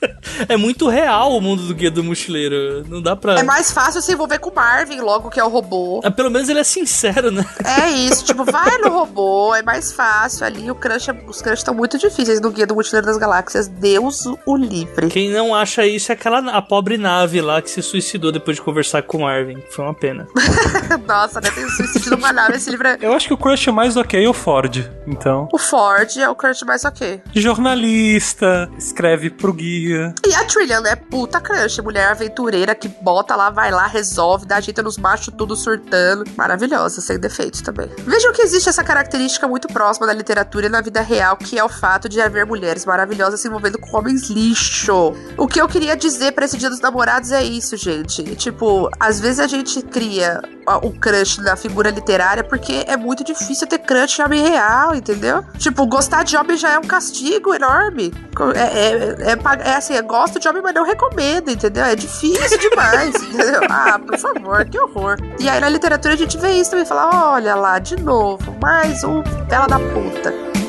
é 0.49 0.57
muito 0.57 0.89
real 0.89 1.37
o 1.37 1.41
mundo 1.41 1.63
do 1.63 1.75
Guia 1.75 1.91
do 1.91 2.03
Mochileiro. 2.03 2.85
Não 2.89 3.01
dá 3.01 3.17
pra. 3.17 3.39
É 3.39 3.43
mais 3.43 3.71
fácil 3.71 4.01
se 4.03 4.13
envolver 4.13 4.39
com 4.39 4.51
o 4.51 4.55
Marvin 4.55 5.01
logo, 5.01 5.31
que 5.31 5.41
é 5.41 5.45
o 5.45 5.49
robô. 5.49 6.01
Ah, 6.05 6.11
pelo 6.11 6.31
menos 6.31 6.49
ele 6.49 6.61
é 6.61 6.65
sincero, 6.65 7.31
né? 7.31 7.45
É 7.65 7.91
isso, 7.91 8.25
tipo, 8.27 8.45
vai 8.45 8.79
no 8.79 8.91
robô, 8.91 9.55
é 9.55 9.63
mais 9.63 9.93
fácil 9.93 10.47
ali. 10.47 10.71
O 10.71 10.75
crush, 10.75 11.09
os 11.27 11.41
crush 11.41 11.59
estão 11.59 11.75
muito 11.75 11.99
difíceis 11.99 12.41
no 12.41 12.51
Guia 12.51 12.67
do 12.67 12.75
Mochileiro 12.75 13.07
das 13.07 13.17
Galáxias. 13.17 13.69
Deus 13.69 14.25
o 14.47 14.57
livre. 14.57 15.09
Quem 15.09 15.31
não 15.31 15.55
acha 15.55 15.87
isso 15.87 16.13
é 16.13 16.15
aquela 16.15 16.39
a 16.51 16.63
pobre 16.63 16.97
nave 16.97 17.41
lá 17.41 17.61
que 17.63 17.71
se 17.71 17.83
suicidou 17.83 18.33
depois 18.33 18.57
de 18.57 18.63
conversar 18.63 19.03
com 19.03 19.19
o 19.19 19.21
Marvin. 19.23 19.63
Foi 19.71 19.85
uma 19.85 19.95
pena. 19.95 20.27
Nossa, 21.07 21.41
né? 21.41 21.51
Tem 21.51 21.69
suicídio 21.69 22.13
numa 22.13 22.33
nave. 22.33 22.57
Esse 22.57 22.71
livro 22.71 22.89
é... 22.89 22.99
Eu 23.01 23.13
acho 23.13 23.29
que 23.29 23.35
o 23.35 23.37
crush 23.37 23.69
mais 23.69 23.97
ok 23.97 24.25
é 24.25 24.29
o 24.29 24.33
Ford, 24.33 24.91
então. 25.07 25.49
O 25.53 25.59
Ford 25.59 26.17
é 26.17 26.29
o 26.29 26.35
crush 26.35 26.63
mais 26.65 26.85
ok. 26.85 27.21
Jornalista, 27.35 28.71
escreve 28.79 29.31
pro 29.31 29.53
guia. 29.53 29.92
E 30.27 30.35
a 30.35 30.45
Trillian 30.45 30.83
é 30.87 30.97
puta 30.97 31.41
crush, 31.41 31.81
mulher 31.81 32.09
aventureira 32.09 32.75
que 32.75 32.89
bota 32.89 33.35
lá, 33.37 33.51
vai 33.51 33.71
lá, 33.71 33.87
resolve, 33.87 34.47
dá 34.47 34.61
jeito 34.61 34.83
nos 34.83 34.99
machos 34.99 35.33
tudo 35.37 35.57
surtando. 35.57 36.25
Maravilhosa, 36.37 37.01
sem 37.01 37.19
defeitos 37.19 37.61
também. 37.61 37.89
Vejam 37.99 38.33
que 38.33 38.43
existe 38.43 38.69
essa 38.69 38.85
característica 38.85 39.47
muito 39.47 39.69
próxima 39.69 40.07
da 40.07 40.13
literatura 40.13 40.67
e 40.67 40.69
na 40.69 40.81
vida 40.81 41.01
real, 41.01 41.37
que 41.37 41.59
é 41.59 41.65
o 41.65 41.69
fato 41.69 42.09
de 42.09 42.21
haver 42.21 42.47
mulheres 42.47 42.85
maravilhosas 42.85 43.41
se 43.41 43.49
envolvendo 43.49 43.79
com 43.79 43.97
homens 43.97 44.29
lixo. 44.29 45.15
O 45.37 45.47
que 45.47 45.61
eu 45.61 45.69
queria 45.69 45.97
dizer 45.97 46.33
para 46.33 46.45
esse 46.45 46.57
Dia 46.57 46.71
dos 46.71 46.81
Namorados 46.81 47.33
é 47.33 47.43
isso, 47.43 47.77
gente. 47.77 48.23
Tipo, 48.37 48.89
às 48.99 49.21
vezes 49.21 49.41
a 49.41 49.47
gente 49.47 49.83
cria 49.83 50.41
o 50.83 50.93
crush 50.93 51.39
na 51.39 51.57
figura 51.57 51.91
literária 51.91 52.45
porque 52.45 52.85
é 52.87 52.97
muito 52.97 53.25
difícil 53.25 53.67
ter 53.67 53.79
crush 53.79 54.21
em 54.21 54.25
homem 54.25 54.49
real, 54.49 54.95
entendeu? 54.95 55.45
Tipo, 55.59 55.87
gostar 55.87 56.23
de 56.23 56.37
homem 56.37 56.57
já 56.57 56.73
é 56.73 56.79
um 56.79 56.85
castigo 56.85 57.55
enorme. 57.55 58.13
É, 58.55 58.61
é, 58.61 59.31
é, 59.31 59.33
é 59.33 59.37
assim, 59.83 59.95
é 59.95 60.03
gosto 60.03 60.39
de 60.39 60.49
homem, 60.49 60.63
mas 60.63 60.75
não 60.75 60.85
recomendo, 60.85 61.51
entendeu? 61.51 61.85
É 61.85 61.97
difícil 61.97 62.59
demais, 62.59 63.15
entendeu? 63.23 63.61
Ah, 63.69 63.99
por 63.99 64.17
favor, 64.17 64.65
que 64.65 64.79
horror. 64.79 65.19
E 65.39 65.49
aí 65.49 65.61
na 65.61 65.69
literatura 65.69 66.15
a 66.15 66.17
gente 66.17 66.39
vê 66.39 66.53
isso 66.53 66.71
também, 66.71 66.87
fala, 66.87 67.33
olha 67.33 67.55
lá, 67.55 67.79
de 67.79 68.01
novo, 68.01 68.57
mais 68.61 69.03
um 69.03 69.23
tela 69.49 69.67
da 69.67 69.79
puta. 69.79 70.62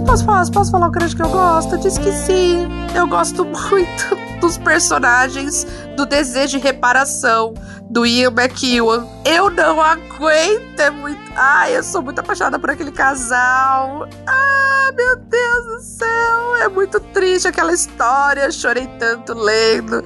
Posso 0.00 0.24
falar, 0.24 0.50
posso 0.50 0.70
falar 0.70 0.88
o 0.88 0.92
crush 0.92 1.14
que 1.14 1.22
eu 1.22 1.28
gosto? 1.28 1.78
Diz 1.78 1.98
que 1.98 2.10
sim. 2.10 2.66
Eu 2.94 3.06
gosto 3.06 3.44
muito 3.46 4.16
dos 4.40 4.58
personagens 4.58 5.66
do 5.96 6.04
desejo 6.04 6.58
de 6.58 6.64
reparação 6.64 7.54
do 7.88 8.04
Ian 8.04 8.30
McEwan. 8.30 9.06
Eu 9.24 9.50
não 9.50 9.80
aguento, 9.80 10.80
é 10.80 10.90
muito. 10.90 11.20
Ai, 11.36 11.76
eu 11.76 11.82
sou 11.82 12.02
muito 12.02 12.18
apaixonada 12.18 12.58
por 12.58 12.70
aquele 12.70 12.90
casal. 12.90 14.08
Ah, 14.26 14.92
meu 14.96 15.16
Deus 15.16 15.66
do 15.66 15.80
céu, 15.80 16.56
é 16.60 16.68
muito 16.68 16.98
triste 16.98 17.48
aquela 17.48 17.72
história. 17.72 18.50
Chorei 18.50 18.86
tanto 18.98 19.32
lendo. 19.32 20.04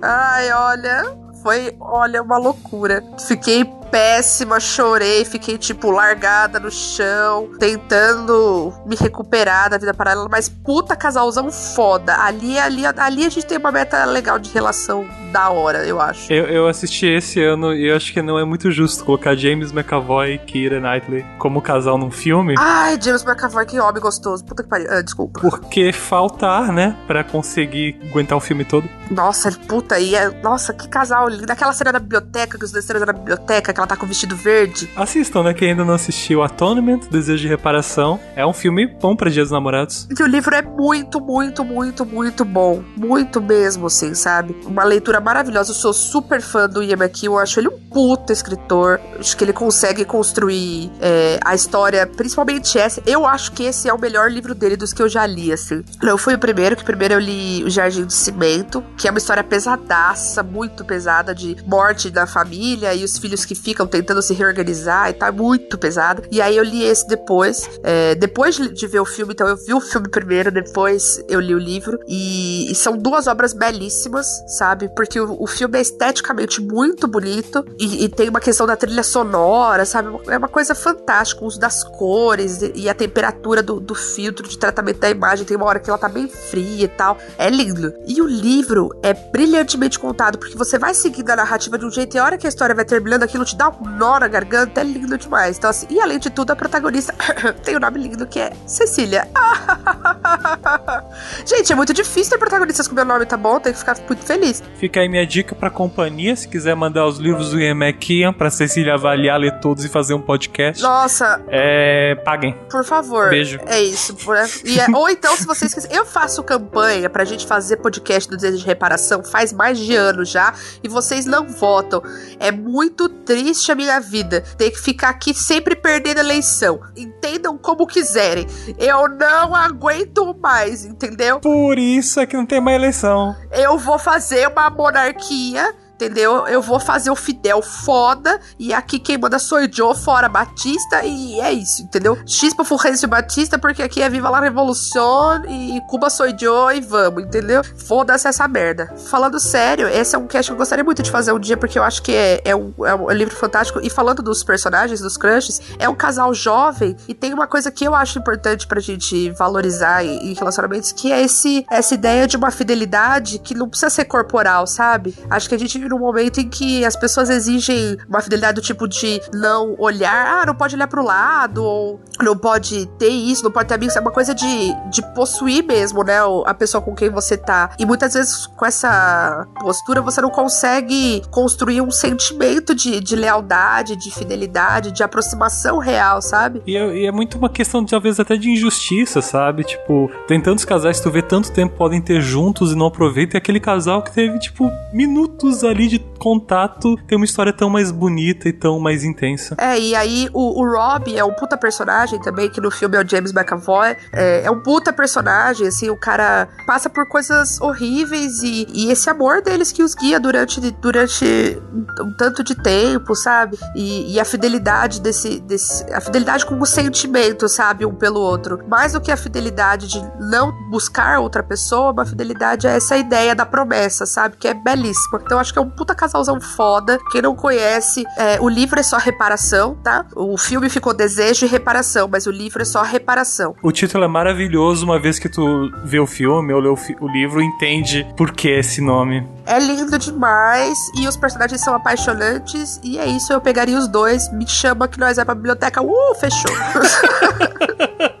Ai, 0.00 0.52
olha, 0.52 1.16
foi, 1.42 1.76
olha, 1.80 2.22
uma 2.22 2.38
loucura. 2.38 3.04
Fiquei 3.26 3.64
péssima, 3.90 4.58
chorei, 4.58 5.24
fiquei, 5.24 5.58
tipo, 5.58 5.90
largada 5.90 6.58
no 6.58 6.70
chão, 6.70 7.48
tentando 7.58 8.72
me 8.86 8.96
recuperar 8.96 9.70
da 9.70 9.78
vida 9.78 9.94
paralela, 9.94 10.28
mas 10.30 10.48
puta 10.48 10.96
casalzão 10.96 11.50
foda. 11.50 12.16
Ali, 12.16 12.58
ali, 12.58 12.82
ali 12.86 13.26
a 13.26 13.28
gente 13.28 13.46
tem 13.46 13.58
uma 13.58 13.72
meta 13.72 14.04
legal 14.04 14.38
de 14.38 14.50
relação 14.50 15.06
da 15.32 15.50
hora, 15.50 15.86
eu 15.86 16.00
acho. 16.00 16.32
Eu, 16.32 16.46
eu 16.46 16.68
assisti 16.68 17.06
esse 17.06 17.42
ano 17.42 17.74
e 17.74 17.88
eu 17.88 17.96
acho 17.96 18.12
que 18.12 18.22
não 18.22 18.38
é 18.38 18.44
muito 18.44 18.70
justo 18.70 19.04
colocar 19.04 19.34
James 19.34 19.72
McAvoy 19.72 20.34
e 20.34 20.38
Keira 20.38 20.80
Knightley 20.80 21.24
como 21.38 21.60
casal 21.60 21.98
num 21.98 22.10
filme. 22.10 22.54
Ai, 22.58 22.98
James 23.00 23.24
McAvoy, 23.24 23.66
que 23.66 23.78
homem 23.78 24.00
gostoso. 24.00 24.44
Puta 24.44 24.62
que 24.62 24.68
pariu. 24.68 24.86
Ah, 24.90 25.02
desculpa. 25.02 25.40
Porque 25.40 25.92
falta 25.92 26.46
ar, 26.46 26.72
né? 26.72 26.96
Pra 27.06 27.24
conseguir 27.24 28.00
aguentar 28.08 28.38
o 28.38 28.40
filme 28.40 28.64
todo. 28.64 28.88
Nossa, 29.10 29.50
puta, 29.66 29.98
e 29.98 30.14
é. 30.14 30.30
Nossa, 30.42 30.72
que 30.72 30.88
casal 30.88 31.28
lindo. 31.28 31.50
Aquela 31.52 31.72
cena 31.72 31.92
da 31.92 31.98
biblioteca, 31.98 32.56
que 32.58 32.64
os 32.64 32.72
dois 32.72 32.84
cenas 32.84 33.04
na 33.04 33.12
biblioteca, 33.12 33.72
que 33.74 33.80
ela 33.80 33.86
tá 33.86 33.96
com 33.96 34.06
o 34.06 34.08
vestido 34.08 34.36
verde. 34.36 34.88
Assistam, 34.96 35.42
né? 35.42 35.52
Quem 35.54 35.70
ainda 35.70 35.84
não 35.84 35.94
assistiu 35.94 36.42
Atonement, 36.42 37.00
Desejo 37.10 37.42
de 37.42 37.48
Reparação. 37.48 38.18
É 38.36 38.46
um 38.46 38.52
filme 38.52 38.86
bom 38.86 39.14
pra 39.16 39.30
Dia 39.30 39.42
dos 39.42 39.50
Namorados. 39.50 40.08
E 40.18 40.22
o 40.22 40.26
livro 40.26 40.54
é 40.54 40.62
muito, 40.62 41.20
muito, 41.20 41.64
muito, 41.64 42.06
muito 42.06 42.44
bom. 42.44 42.82
Muito 42.96 43.42
mesmo, 43.42 43.86
assim, 43.86 44.14
sabe? 44.14 44.56
Uma 44.64 44.84
leitura 44.84 45.20
maravilhosa. 45.20 45.72
Eu 45.72 45.74
sou 45.74 45.92
super 45.92 46.40
fã 46.40 46.68
do 46.68 46.82
Ian 46.82 46.96
McKeown. 46.96 47.34
Eu 47.34 47.38
acho 47.40 47.60
ele 47.60 47.68
um 47.68 47.78
puta 47.90 48.32
escritor. 48.32 49.00
Acho 49.24 49.38
que 49.38 49.44
ele 49.44 49.54
consegue 49.54 50.04
construir 50.04 50.92
é, 51.00 51.40
a 51.42 51.54
história, 51.54 52.06
principalmente 52.06 52.78
essa. 52.78 53.02
Eu 53.06 53.26
acho 53.26 53.52
que 53.52 53.64
esse 53.64 53.88
é 53.88 53.92
o 53.92 53.98
melhor 53.98 54.30
livro 54.30 54.54
dele 54.54 54.76
dos 54.76 54.92
que 54.92 55.00
eu 55.00 55.08
já 55.08 55.24
li, 55.24 55.50
assim. 55.50 55.82
Não 56.02 56.18
fui 56.18 56.34
o 56.34 56.38
primeiro, 56.38 56.76
que 56.76 56.84
primeiro 56.84 57.14
eu 57.14 57.18
li 57.18 57.64
O 57.64 57.70
Jardim 57.70 58.04
de 58.04 58.12
Cimento, 58.12 58.84
que 58.98 59.08
é 59.08 59.10
uma 59.10 59.16
história 59.16 59.42
pesadaça, 59.42 60.42
muito 60.42 60.84
pesada, 60.84 61.34
de 61.34 61.56
morte 61.66 62.10
da 62.10 62.26
família 62.26 62.94
e 62.94 63.02
os 63.02 63.16
filhos 63.16 63.46
que 63.46 63.54
ficam 63.54 63.86
tentando 63.86 64.20
se 64.20 64.34
reorganizar 64.34 65.10
e. 65.10 65.24
É 65.24 65.30
muito 65.30 65.78
pesada. 65.78 66.22
E 66.30 66.42
aí 66.42 66.54
eu 66.54 66.62
li 66.62 66.84
esse 66.84 67.08
depois. 67.08 67.66
É, 67.82 68.14
depois 68.14 68.56
de 68.56 68.86
ver 68.86 69.00
o 69.00 69.06
filme, 69.06 69.32
então 69.32 69.48
eu 69.48 69.56
vi 69.56 69.72
o 69.72 69.80
filme 69.80 70.06
primeiro, 70.06 70.52
depois 70.52 71.24
eu 71.30 71.40
li 71.40 71.54
o 71.54 71.58
livro. 71.58 71.98
E, 72.06 72.70
e 72.70 72.74
são 72.74 72.94
duas 72.94 73.26
obras 73.26 73.54
belíssimas, 73.54 74.26
sabe? 74.46 74.90
Porque 74.94 75.18
o, 75.18 75.42
o 75.42 75.46
filme 75.46 75.78
é 75.78 75.80
esteticamente 75.80 76.60
muito 76.60 77.08
bonito 77.08 77.64
e, 77.78 78.04
e, 78.04 78.08
tem 78.10 78.28
uma 78.28 78.40
questão 78.40 78.66
da 78.66 78.76
trilha 78.76 79.02
sonora, 79.14 79.84
sabe? 79.84 80.08
É 80.26 80.36
uma 80.36 80.48
coisa 80.48 80.74
fantástica, 80.74 81.44
o 81.44 81.46
uso 81.46 81.60
das 81.60 81.84
cores 81.84 82.60
e, 82.74 82.88
a 82.88 82.94
temperatura 82.94 83.62
do, 83.62 83.78
do, 83.78 83.94
filtro 83.94 84.48
de 84.48 84.58
tratamento 84.58 84.98
da 84.98 85.08
imagem. 85.08 85.46
Tem 85.46 85.56
uma 85.56 85.66
hora 85.66 85.78
que 85.78 85.88
ela 85.88 85.98
tá 85.98 86.08
bem 86.08 86.26
fria 86.26 86.84
e 86.84 86.88
tal. 86.88 87.16
É 87.38 87.48
lindo. 87.48 87.94
E 88.08 88.20
o 88.20 88.26
livro 88.26 88.90
é 89.04 89.14
brilhantemente 89.14 90.00
contado, 90.00 90.36
porque 90.36 90.56
você 90.56 90.78
vai 90.78 90.94
seguindo 90.94 91.30
a 91.30 91.36
narrativa 91.36 91.78
de 91.78 91.86
um 91.86 91.90
jeito 91.90 92.16
e 92.16 92.18
a 92.18 92.24
hora 92.24 92.36
que 92.36 92.46
a 92.46 92.48
história 92.48 92.74
vai 92.74 92.84
terminando, 92.84 93.22
aquilo 93.22 93.44
te 93.44 93.56
dá 93.56 93.68
um 93.68 93.88
nó 93.88 94.18
na 94.18 94.26
garganta. 94.26 94.80
É 94.80 94.84
lindo 94.84 95.16
demais. 95.16 95.58
Então, 95.58 95.70
assim, 95.70 95.86
e 95.88 96.00
além 96.00 96.18
de 96.18 96.30
tudo, 96.30 96.50
a 96.50 96.56
protagonista 96.56 97.14
tem 97.62 97.76
um 97.76 97.80
nome 97.80 98.00
lindo 98.00 98.26
que 98.26 98.40
é 98.40 98.52
Cecília. 98.66 99.28
Gente, 101.46 101.72
é 101.72 101.76
muito 101.76 101.94
difícil 101.94 102.32
ter 102.32 102.38
protagonistas 102.38 102.88
com 102.88 102.96
meu 102.96 103.04
nome, 103.04 103.26
tá 103.26 103.36
bom? 103.36 103.60
Tenho 103.60 103.74
que 103.74 103.78
ficar 103.78 103.96
muito 104.08 104.24
feliz. 104.24 104.62
Fica 104.76 105.00
aí 105.00 105.08
minha 105.08 105.26
dica 105.26 105.54
pra 105.54 105.70
companhia, 105.70 106.34
se 106.34 106.48
quiser 106.48 106.74
mandar 106.74 107.06
os 107.06 107.18
livros 107.18 107.50
do 107.50 107.60
Ian 107.60 108.32
pra 108.32 108.50
Cecília 108.50 108.93
avaliar, 108.94 109.38
ler 109.38 109.58
todos 109.60 109.84
e 109.84 109.88
fazer 109.88 110.14
um 110.14 110.20
podcast. 110.20 110.82
Nossa. 110.82 111.42
É. 111.48 112.14
Paguem. 112.24 112.56
Por 112.70 112.84
favor. 112.84 113.30
Beijo. 113.30 113.60
É 113.66 113.80
isso. 113.80 114.16
E 114.64 114.80
é... 114.80 114.86
Ou 114.94 115.08
então, 115.08 115.36
se 115.36 115.46
vocês 115.46 115.72
quiserem. 115.72 115.96
Eu 115.96 116.04
faço 116.04 116.42
campanha 116.42 117.08
pra 117.08 117.24
gente 117.24 117.46
fazer 117.46 117.76
podcast 117.78 118.28
do 118.28 118.36
Desejo 118.36 118.58
de 118.58 118.66
Reparação 118.66 119.22
faz 119.22 119.52
mais 119.52 119.78
de 119.78 119.94
ano 119.94 120.24
já 120.24 120.54
e 120.82 120.88
vocês 120.88 121.26
não 121.26 121.46
votam. 121.46 122.02
É 122.38 122.50
muito 122.50 123.08
triste 123.08 123.70
a 123.70 123.74
minha 123.74 124.00
vida 124.00 124.42
ter 124.56 124.70
que 124.70 124.80
ficar 124.80 125.10
aqui 125.10 125.34
sempre 125.34 125.76
perdendo 125.76 126.18
eleição. 126.18 126.80
Entendam 126.96 127.58
como 127.58 127.86
quiserem. 127.86 128.46
Eu 128.78 129.08
não 129.08 129.54
aguento 129.54 130.34
mais, 130.40 130.84
entendeu? 130.84 131.40
Por 131.40 131.78
isso 131.78 132.20
é 132.20 132.26
que 132.26 132.36
não 132.36 132.46
tem 132.46 132.60
mais 132.60 132.76
eleição. 132.76 133.34
Eu 133.52 133.78
vou 133.78 133.98
fazer 133.98 134.48
uma 134.48 134.70
monarquia 134.70 135.74
entendeu? 135.94 136.46
Eu 136.46 136.60
vou 136.60 136.78
fazer 136.80 137.10
o 137.10 137.16
Fidel 137.16 137.62
foda 137.62 138.40
e 138.58 138.74
aqui 138.74 138.98
quem 138.98 139.16
manda 139.16 139.38
sou 139.38 139.58
o 139.58 139.72
Joe, 139.72 139.96
fora 139.96 140.28
Batista 140.28 141.04
e 141.04 141.40
é 141.40 141.52
isso, 141.52 141.82
entendeu? 141.82 142.18
X 142.26 142.52
pra 142.54 142.64
Fulgêncio 142.64 143.08
Batista 143.08 143.58
porque 143.58 143.82
aqui 143.82 144.02
é 144.02 144.08
Viva 144.08 144.28
la 144.28 144.40
Revolução 144.40 145.44
e 145.46 145.80
Cuba 145.88 146.10
sou 146.10 146.26
Joe 146.38 146.76
e 146.76 146.80
vamos, 146.80 147.24
entendeu? 147.24 147.62
Foda-se 147.64 148.26
essa 148.26 148.46
merda. 148.48 148.94
Falando 149.08 149.38
sério, 149.38 149.88
esse 149.88 150.14
é 150.14 150.18
um 150.18 150.26
cast 150.26 150.50
que 150.50 150.54
eu 150.54 150.58
gostaria 150.58 150.84
muito 150.84 151.02
de 151.02 151.10
fazer 151.10 151.32
um 151.32 151.38
dia 151.38 151.56
porque 151.56 151.78
eu 151.78 151.82
acho 151.82 152.02
que 152.02 152.12
é, 152.12 152.40
é, 152.44 152.56
um, 152.56 152.72
é 152.84 152.94
um 152.94 153.10
livro 153.10 153.34
fantástico 153.34 153.80
e 153.82 153.88
falando 153.88 154.22
dos 154.22 154.42
personagens, 154.42 155.00
dos 155.00 155.16
crushes, 155.16 155.60
é 155.78 155.88
um 155.88 155.94
casal 155.94 156.34
jovem 156.34 156.96
e 157.06 157.14
tem 157.14 157.32
uma 157.32 157.46
coisa 157.46 157.70
que 157.70 157.84
eu 157.84 157.94
acho 157.94 158.18
importante 158.18 158.66
pra 158.66 158.80
gente 158.80 159.30
valorizar 159.30 160.04
em, 160.04 160.30
em 160.30 160.34
relacionamentos 160.34 160.92
que 160.92 161.12
é 161.12 161.22
esse, 161.22 161.64
essa 161.70 161.94
ideia 161.94 162.26
de 162.26 162.36
uma 162.36 162.50
fidelidade 162.50 163.38
que 163.38 163.54
não 163.54 163.68
precisa 163.68 163.90
ser 163.90 164.04
corporal, 164.06 164.66
sabe? 164.66 165.14
Acho 165.30 165.48
que 165.48 165.54
a 165.54 165.58
gente 165.58 165.78
vive 165.84 165.88
num 165.88 165.98
momento 165.98 166.40
em 166.40 166.48
que 166.48 166.84
as 166.84 166.96
pessoas 166.96 167.30
exigem 167.30 167.96
uma 168.08 168.20
fidelidade 168.20 168.54
do 168.54 168.60
tipo 168.60 168.88
de 168.88 169.20
não 169.32 169.74
olhar, 169.78 170.42
ah, 170.42 170.46
não 170.46 170.54
pode 170.54 170.74
olhar 170.74 170.88
pro 170.88 171.04
lado, 171.04 171.62
ou 171.62 172.00
não 172.20 172.36
pode 172.36 172.86
ter 172.98 173.08
isso, 173.08 173.44
não 173.44 173.50
pode 173.50 173.68
ter 173.68 173.74
amigos. 173.74 173.94
É 173.96 174.00
uma 174.00 174.10
coisa 174.10 174.34
de, 174.34 174.72
de 174.90 175.02
possuir 175.14 175.64
mesmo, 175.64 176.02
né? 176.02 176.18
A 176.46 176.54
pessoa 176.54 176.82
com 176.82 176.94
quem 176.94 177.10
você 177.10 177.36
tá. 177.36 177.70
E 177.78 177.84
muitas 177.84 178.14
vezes 178.14 178.46
com 178.46 178.64
essa 178.64 179.46
postura 179.60 180.00
você 180.00 180.20
não 180.20 180.30
consegue 180.30 181.22
construir 181.30 181.80
um 181.80 181.90
sentimento 181.90 182.74
de, 182.74 183.00
de 183.00 183.16
lealdade, 183.16 183.96
de 183.96 184.10
fidelidade, 184.10 184.90
de 184.90 185.02
aproximação 185.02 185.78
real, 185.78 186.22
sabe? 186.22 186.62
E 186.66 186.76
é, 186.76 186.96
e 186.96 187.06
é 187.06 187.12
muito 187.12 187.36
uma 187.36 187.48
questão, 187.48 187.84
talvez, 187.84 188.18
até 188.18 188.36
de 188.36 188.50
injustiça, 188.50 189.20
sabe? 189.20 189.64
Tipo, 189.64 190.10
tem 190.26 190.40
tantos 190.40 190.64
casais 190.64 190.98
que 190.98 191.02
tu 191.02 191.10
vê 191.10 191.22
tanto 191.22 191.52
tempo 191.52 191.76
podem 191.76 192.00
ter 192.00 192.20
juntos 192.20 192.72
e 192.72 192.74
não 192.74 192.86
aproveitam, 192.86 193.36
e 193.36 193.38
aquele 193.38 193.60
casal 193.60 194.02
que 194.02 194.12
teve, 194.12 194.38
tipo, 194.38 194.70
minutos 194.92 195.64
ali 195.64 195.73
ali 195.74 195.88
de 195.88 195.98
contato 196.18 196.96
tem 197.06 197.16
uma 197.16 197.24
história 197.24 197.52
tão 197.52 197.68
mais 197.68 197.90
bonita 197.90 198.48
e 198.48 198.52
tão 198.52 198.78
mais 198.78 199.04
intensa. 199.04 199.54
É, 199.58 199.78
e 199.78 199.94
aí 199.94 200.28
o, 200.32 200.62
o 200.62 200.72
Rob 200.72 201.14
é 201.14 201.24
um 201.24 201.34
puta 201.34 201.56
personagem 201.56 202.20
também, 202.20 202.48
que 202.48 202.60
no 202.60 202.70
filme 202.70 202.96
é 202.96 203.00
o 203.00 203.08
James 203.08 203.32
McAvoy. 203.32 203.96
É, 204.12 204.44
é 204.44 204.50
um 204.50 204.60
puta 204.60 204.92
personagem, 204.92 205.66
assim, 205.66 205.90
o 205.90 205.96
cara 205.96 206.48
passa 206.66 206.88
por 206.88 207.06
coisas 207.06 207.60
horríveis 207.60 208.42
e, 208.42 208.66
e 208.72 208.90
esse 208.90 209.10
amor 209.10 209.42
deles 209.42 209.72
que 209.72 209.82
os 209.82 209.94
guia 209.94 210.18
durante, 210.18 210.60
durante 210.72 211.60
um, 212.00 212.16
tanto 212.16 212.42
de 212.42 212.54
tempo, 212.54 213.14
sabe? 213.14 213.58
E, 213.74 214.14
e, 214.14 214.20
a 214.20 214.24
fidelidade 214.24 215.00
desse, 215.00 215.40
desse. 215.40 215.84
A 215.92 216.00
fidelidade 216.00 216.46
com 216.46 216.58
o 216.58 216.66
sentimento, 216.66 217.48
sabe? 217.48 217.84
Um 217.84 217.94
pelo 217.94 218.20
outro. 218.20 218.60
Mais 218.68 218.92
do 218.92 219.00
que 219.00 219.10
a 219.10 219.16
fidelidade 219.16 219.88
de 219.88 220.00
não 220.20 220.52
buscar 220.70 221.18
outra 221.18 221.42
pessoa, 221.42 221.92
uma 221.92 222.06
fidelidade 222.06 222.66
é 222.66 222.76
essa 222.76 222.96
ideia 222.96 223.34
da 223.34 223.44
promessa, 223.44 224.06
sabe? 224.06 224.36
Que 224.36 224.48
é 224.48 224.54
belíssima. 224.54 225.20
Então 225.22 225.38
acho 225.38 225.52
que 225.52 225.58
é 225.58 225.62
um 225.64 225.70
puta 225.70 225.94
casalzão 225.94 226.40
foda. 226.40 226.98
Quem 227.10 227.22
não 227.22 227.34
conhece, 227.34 228.04
é, 228.16 228.40
o 228.40 228.48
livro 228.48 228.78
é 228.78 228.82
só 228.82 228.98
reparação, 228.98 229.76
tá? 229.82 230.04
O 230.14 230.36
filme 230.36 230.68
ficou 230.68 230.94
desejo 230.94 231.46
e 231.46 231.48
reparação, 231.48 232.08
mas 232.10 232.26
o 232.26 232.30
livro 232.30 232.62
é 232.62 232.64
só 232.64 232.82
reparação. 232.82 233.54
O 233.62 233.72
título 233.72 234.04
é 234.04 234.08
maravilhoso, 234.08 234.84
uma 234.84 234.98
vez 234.98 235.18
que 235.18 235.28
tu 235.28 235.70
vê 235.84 235.98
o 235.98 236.06
filme 236.06 236.52
ou 236.52 236.60
lê 236.60 236.68
o, 236.68 236.76
o 237.00 237.08
livro, 237.08 237.40
entende 237.40 238.06
por 238.16 238.32
que 238.32 238.48
esse 238.48 238.80
nome. 238.80 239.26
É 239.46 239.58
lindo 239.58 239.98
demais 239.98 240.76
e 240.96 241.06
os 241.06 241.16
personagens 241.16 241.60
são 241.60 241.74
apaixonantes. 241.74 242.80
E 242.82 242.98
é 242.98 243.06
isso, 243.06 243.32
eu 243.32 243.40
pegaria 243.40 243.78
os 243.78 243.88
dois. 243.88 244.30
Me 244.32 244.46
chama 244.46 244.88
que 244.88 244.98
nós 244.98 245.18
é 245.18 245.24
pra 245.24 245.34
biblioteca. 245.34 245.82
Uh, 245.82 246.14
fechou. 246.18 246.50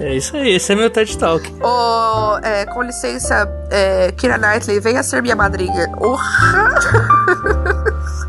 É 0.00 0.14
isso 0.14 0.36
aí, 0.36 0.54
esse 0.54 0.72
é 0.72 0.76
meu 0.76 0.90
TED 0.90 1.18
Talk. 1.18 1.52
Oh, 1.60 2.38
é, 2.42 2.64
com 2.66 2.82
licença, 2.82 3.48
é, 3.70 4.12
Kira 4.12 4.38
Knightley, 4.38 4.78
venha 4.78 5.02
ser 5.02 5.20
minha 5.22 5.34
madrinha. 5.34 5.88
Urra! 5.98 6.74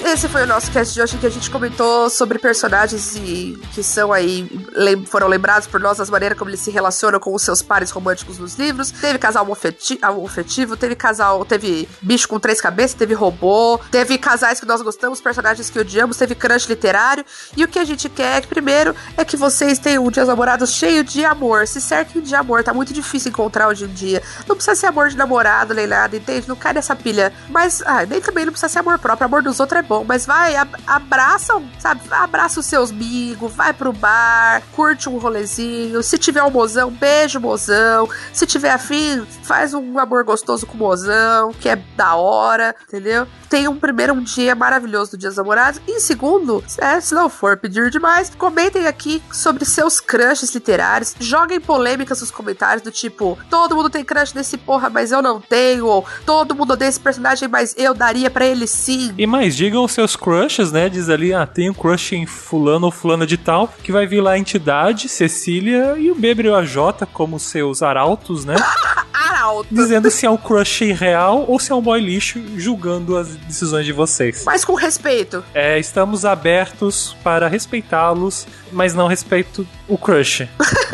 esse 0.06 0.28
foi 0.28 0.44
o 0.44 0.48
nosso 0.48 0.72
cast 0.72 0.94
de 0.94 1.02
hoje 1.02 1.18
que 1.18 1.28
a 1.28 1.30
gente 1.30 1.50
comentou 1.50 2.10
sobre 2.10 2.40
personagens 2.40 3.16
e, 3.16 3.60
que 3.74 3.84
são 3.84 4.12
aí, 4.12 4.50
lem 4.74 5.06
foram 5.06 5.28
lembrados 5.28 5.68
por 5.68 5.80
nós, 5.80 6.00
as 6.00 6.10
maneiras 6.10 6.38
como 6.38 6.50
eles 6.50 6.60
se 6.60 6.72
relacionam 6.72 7.20
com 7.20 7.34
os 7.34 7.42
seus 7.42 7.62
pares 7.62 7.92
românticos 7.92 8.38
nos 8.40 8.56
livros. 8.56 8.92
Teve 8.92 9.20
casal 9.20 9.48
afetivo, 9.52 10.76
teve 10.76 10.96
casal, 10.96 11.46
teve 11.46 11.88
bicho 12.02 12.28
com 12.28 12.40
três 12.40 12.60
cabeças, 12.60 12.96
teve 12.96 13.14
robô, 13.14 13.80
teve 13.92 14.18
casais 14.18 14.60
que 14.60 14.66
nós 14.66 14.82
gostamos, 14.82 15.22
personagens 15.22 15.70
que 15.70 15.80
odiamos, 15.80 16.18
teve 16.18 16.36
crush 16.36 16.68
literário. 16.68 17.24
E 17.56 17.64
o 17.64 17.68
que 17.68 17.80
a 17.80 17.86
gente 17.86 18.10
quer, 18.10 18.46
primeiro, 18.48 18.96
é 19.16 19.24
que 19.24 19.38
vocês 19.38 19.78
tenham 19.78 20.06
um 20.06 20.12
dia 20.12 20.26
namorados 20.26 20.72
cheio 20.72 21.04
de 21.04 21.24
amor. 21.24 21.68
Se 21.68 21.80
cerquem 21.80 22.22
de 22.22 22.34
amor, 22.34 22.64
tá 22.64 22.74
muito 22.74 22.94
difícil 22.94 23.30
encontrar 23.30 23.68
hoje 23.68 23.86
em 23.86 23.94
dia. 23.94 24.22
Não 24.48 24.56
precisa 24.56 24.76
ser 24.76 24.88
amor 24.88 25.10
de 25.10 25.18
namorado 25.18 25.74
nem 25.74 25.88
nada, 25.88 26.16
entende? 26.16 26.48
Não 26.48 26.56
cai 26.56 26.74
nessa 26.74 26.96
pilha. 26.96 27.32
Mas, 27.50 27.82
ah, 27.86 28.06
nem 28.06 28.20
também 28.20 28.46
não 28.46 28.52
precisa 28.52 28.72
ser 28.72 28.80
amor 28.80 28.98
próprio, 28.98 29.26
amor 29.26 29.44
dos 29.44 29.60
outros 29.60 29.80
é 29.80 29.84
bom, 29.92 30.06
mas 30.08 30.26
vai, 30.26 30.56
abraça, 30.88 31.62
sabe? 31.78 32.00
Abraça 32.12 32.62
os 32.62 32.66
seus 32.66 32.92
amigos, 32.92 33.52
vai 33.54 33.74
pro 33.74 33.92
bar, 33.92 34.64
curte 34.74 35.10
um 35.10 35.18
rolezinho. 35.18 36.02
Se 36.02 36.18
tiver 36.18 36.42
um 36.44 36.50
mozão, 36.50 36.90
beijo 36.90 37.40
o 37.40 37.42
mozão. 37.42 38.08
Se 38.32 38.46
tiver 38.46 38.72
afim, 38.72 39.26
faz 39.44 39.74
um 39.74 40.00
amor 40.00 40.24
gostoso 40.24 40.66
com 40.66 40.76
o 40.76 40.78
mozão, 40.78 41.52
que 41.52 41.68
é 41.68 41.76
da 41.98 42.16
hora, 42.16 42.74
entendeu? 42.88 43.28
Tem 43.50 43.68
um 43.68 43.76
primeiro 43.76 44.14
um 44.14 44.24
dia 44.24 44.56
maravilhoso 44.56 45.12
do 45.12 45.18
Dia 45.18 45.28
dos 45.28 45.36
Namorados. 45.36 45.82
E 45.86 46.00
segundo, 46.00 46.64
é, 46.78 47.02
se 47.02 47.14
não 47.14 47.28
for 47.28 47.58
pedir 47.58 47.90
demais, 47.90 48.32
comentem 48.38 48.88
aqui 48.88 49.22
sobre 49.30 49.66
seus 49.66 50.00
crushes 50.00 50.56
literários. 50.56 51.14
Joguem 51.20 51.60
polêmicas 51.60 52.22
nos 52.22 52.32
comentários 52.32 52.82
do 52.82 52.92
tipo, 52.92 53.38
todo 53.50 53.76
mundo 53.76 53.90
tem 53.90 54.06
crush 54.06 54.34
nesse 54.34 54.58
porra, 54.58 54.90
mas 54.90 55.12
eu 55.12 55.22
não 55.22 55.42
tenho. 55.42 55.86
Ou 55.86 56.06
todo 56.26 56.56
mundo 56.56 56.72
odeia 56.72 56.88
esse 56.88 57.00
personagem, 57.00 57.50
mas 57.50 57.76
eu 57.78 57.94
daria 57.94 58.30
para 58.30 58.46
ele 58.46 58.66
sim. 58.66 59.14
E 59.18 59.28
mais, 59.28 59.54
digam 59.54 59.81
os 59.84 59.92
seus 59.92 60.16
crushes, 60.16 60.72
né? 60.72 60.90
Diz 60.90 61.10
ali, 61.10 61.34
ah, 61.34 61.46
tem 61.46 61.70
um 61.70 61.74
crush 61.74 62.14
em 62.14 62.26
fulano 62.26 62.86
ou 62.86 62.92
fulana 62.92 63.26
de 63.26 63.38
tal, 63.38 63.74
que 63.84 63.92
vai 63.92 64.06
vir 64.06 64.22
lá 64.22 64.32
a 64.32 64.40
entidade, 64.40 65.10
Cecília 65.10 65.96
e 65.98 66.12
o 66.12 66.16
Bebre 66.16 66.48
e 66.48 66.52
o 66.52 66.56
AJ 66.56 67.08
como 67.14 67.40
seus 67.40 67.82
arautos, 67.82 68.46
né? 68.46 68.56
Arauto. 69.14 69.68
Dizendo 69.72 70.10
se 70.10 70.26
é 70.26 70.30
um 70.30 70.38
crush 70.38 70.92
real 70.94 71.46
ou 71.48 71.60
se 71.60 71.72
é 71.72 71.76
um 71.76 71.82
boy 71.82 72.00
lixo, 72.00 72.42
julgando 72.58 73.18
as 73.18 73.36
decisões 73.36 73.86
de 73.86 73.94
vocês. 73.94 74.44
Mas 74.46 74.66
com 74.66 74.74
respeito. 74.74 75.44
É, 75.54 75.80
estamos 75.80 76.26
abertos 76.26 77.16
para 77.24 77.48
respeitá-los, 77.48 78.48
mas 78.72 78.94
não 78.94 79.08
respeito 79.08 79.68
o 79.88 79.98
crush, 79.98 80.48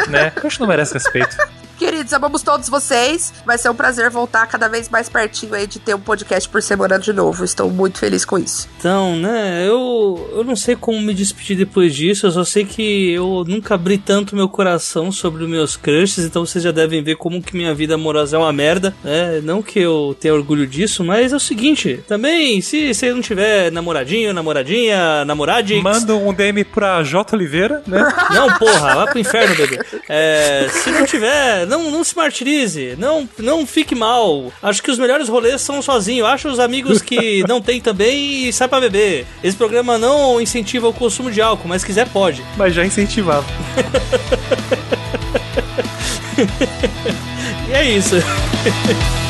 né? 0.09 0.31
Crush 0.35 0.59
não 0.59 0.67
merece 0.67 0.93
respeito. 0.93 1.37
Queridos, 1.77 2.11
amamos 2.11 2.41
todos 2.41 2.69
vocês. 2.69 3.31
Vai 3.45 3.57
ser 3.57 3.69
um 3.69 3.75
prazer 3.75 4.09
voltar 4.09 4.47
cada 4.47 4.67
vez 4.67 4.89
mais 4.89 5.07
pertinho 5.07 5.53
aí 5.53 5.67
de 5.67 5.77
ter 5.77 5.93
um 5.93 5.99
podcast 5.99 6.49
por 6.49 6.61
semana 6.61 6.97
de 6.97 7.13
novo. 7.13 7.45
Estou 7.45 7.69
muito 7.69 7.99
feliz 7.99 8.25
com 8.25 8.37
isso. 8.37 8.67
Então, 8.79 9.15
né, 9.15 9.63
eu, 9.67 10.29
eu 10.33 10.43
não 10.43 10.55
sei 10.55 10.75
como 10.75 10.99
me 10.99 11.13
despedir 11.13 11.55
depois 11.55 11.93
disso. 11.93 12.25
Eu 12.25 12.31
só 12.31 12.43
sei 12.43 12.65
que 12.65 13.11
eu 13.11 13.43
nunca 13.47 13.75
abri 13.75 13.99
tanto 13.99 14.35
meu 14.35 14.49
coração 14.49 15.11
sobre 15.11 15.43
os 15.43 15.49
meus 15.49 15.77
crushes. 15.77 16.25
Então 16.25 16.43
vocês 16.43 16.63
já 16.63 16.71
devem 16.71 17.03
ver 17.03 17.15
como 17.15 17.43
que 17.43 17.55
minha 17.55 17.75
vida 17.75 17.93
amorosa 17.93 18.37
é 18.37 18.39
uma 18.39 18.51
merda. 18.51 18.95
Né? 19.03 19.39
Não 19.43 19.61
que 19.61 19.79
eu 19.79 20.17
tenha 20.19 20.33
orgulho 20.33 20.65
disso, 20.65 21.03
mas 21.03 21.31
é 21.31 21.35
o 21.35 21.39
seguinte: 21.39 22.03
também, 22.07 22.59
se 22.59 22.91
você 22.91 23.13
não 23.13 23.21
tiver 23.21 23.71
namoradinho, 23.71 24.33
namoradinha, 24.33 25.23
namoradix. 25.25 25.83
Manda 25.83 26.15
um 26.15 26.33
DM 26.33 26.63
pra 26.63 27.03
J. 27.03 27.35
Oliveira, 27.35 27.83
né? 27.85 28.11
Não, 28.33 28.57
porra, 28.57 28.95
vai 28.95 29.07
pro 29.07 29.19
inferno, 29.19 29.55
bebê. 29.55 29.79
É, 30.09 30.67
se 30.71 30.89
não 30.89 31.05
tiver 31.05 31.66
não, 31.67 31.91
não 31.91 32.03
se 32.03 32.15
martirize, 32.15 32.95
não, 32.97 33.29
não 33.37 33.67
fique 33.67 33.93
mal. 33.93 34.51
Acho 34.61 34.81
que 34.81 34.91
os 34.91 34.97
melhores 34.97 35.29
rolês 35.29 35.61
são 35.61 35.81
sozinho. 35.81 36.25
Acho 36.25 36.47
os 36.47 36.59
amigos 36.59 37.01
que 37.01 37.43
não 37.47 37.61
tem 37.61 37.81
também 37.81 38.47
e 38.47 38.53
sai 38.53 38.67
pra 38.67 38.79
beber. 38.79 39.25
Esse 39.43 39.57
programa 39.57 39.97
não 39.97 40.39
incentiva 40.41 40.87
o 40.87 40.93
consumo 40.93 41.31
de 41.31 41.41
álcool, 41.41 41.67
mas 41.67 41.83
quiser 41.83 42.07
pode. 42.09 42.43
Mas 42.55 42.73
já 42.73 42.85
incentivava. 42.85 43.45
e 47.69 47.73
é 47.73 47.91
isso. 47.91 48.15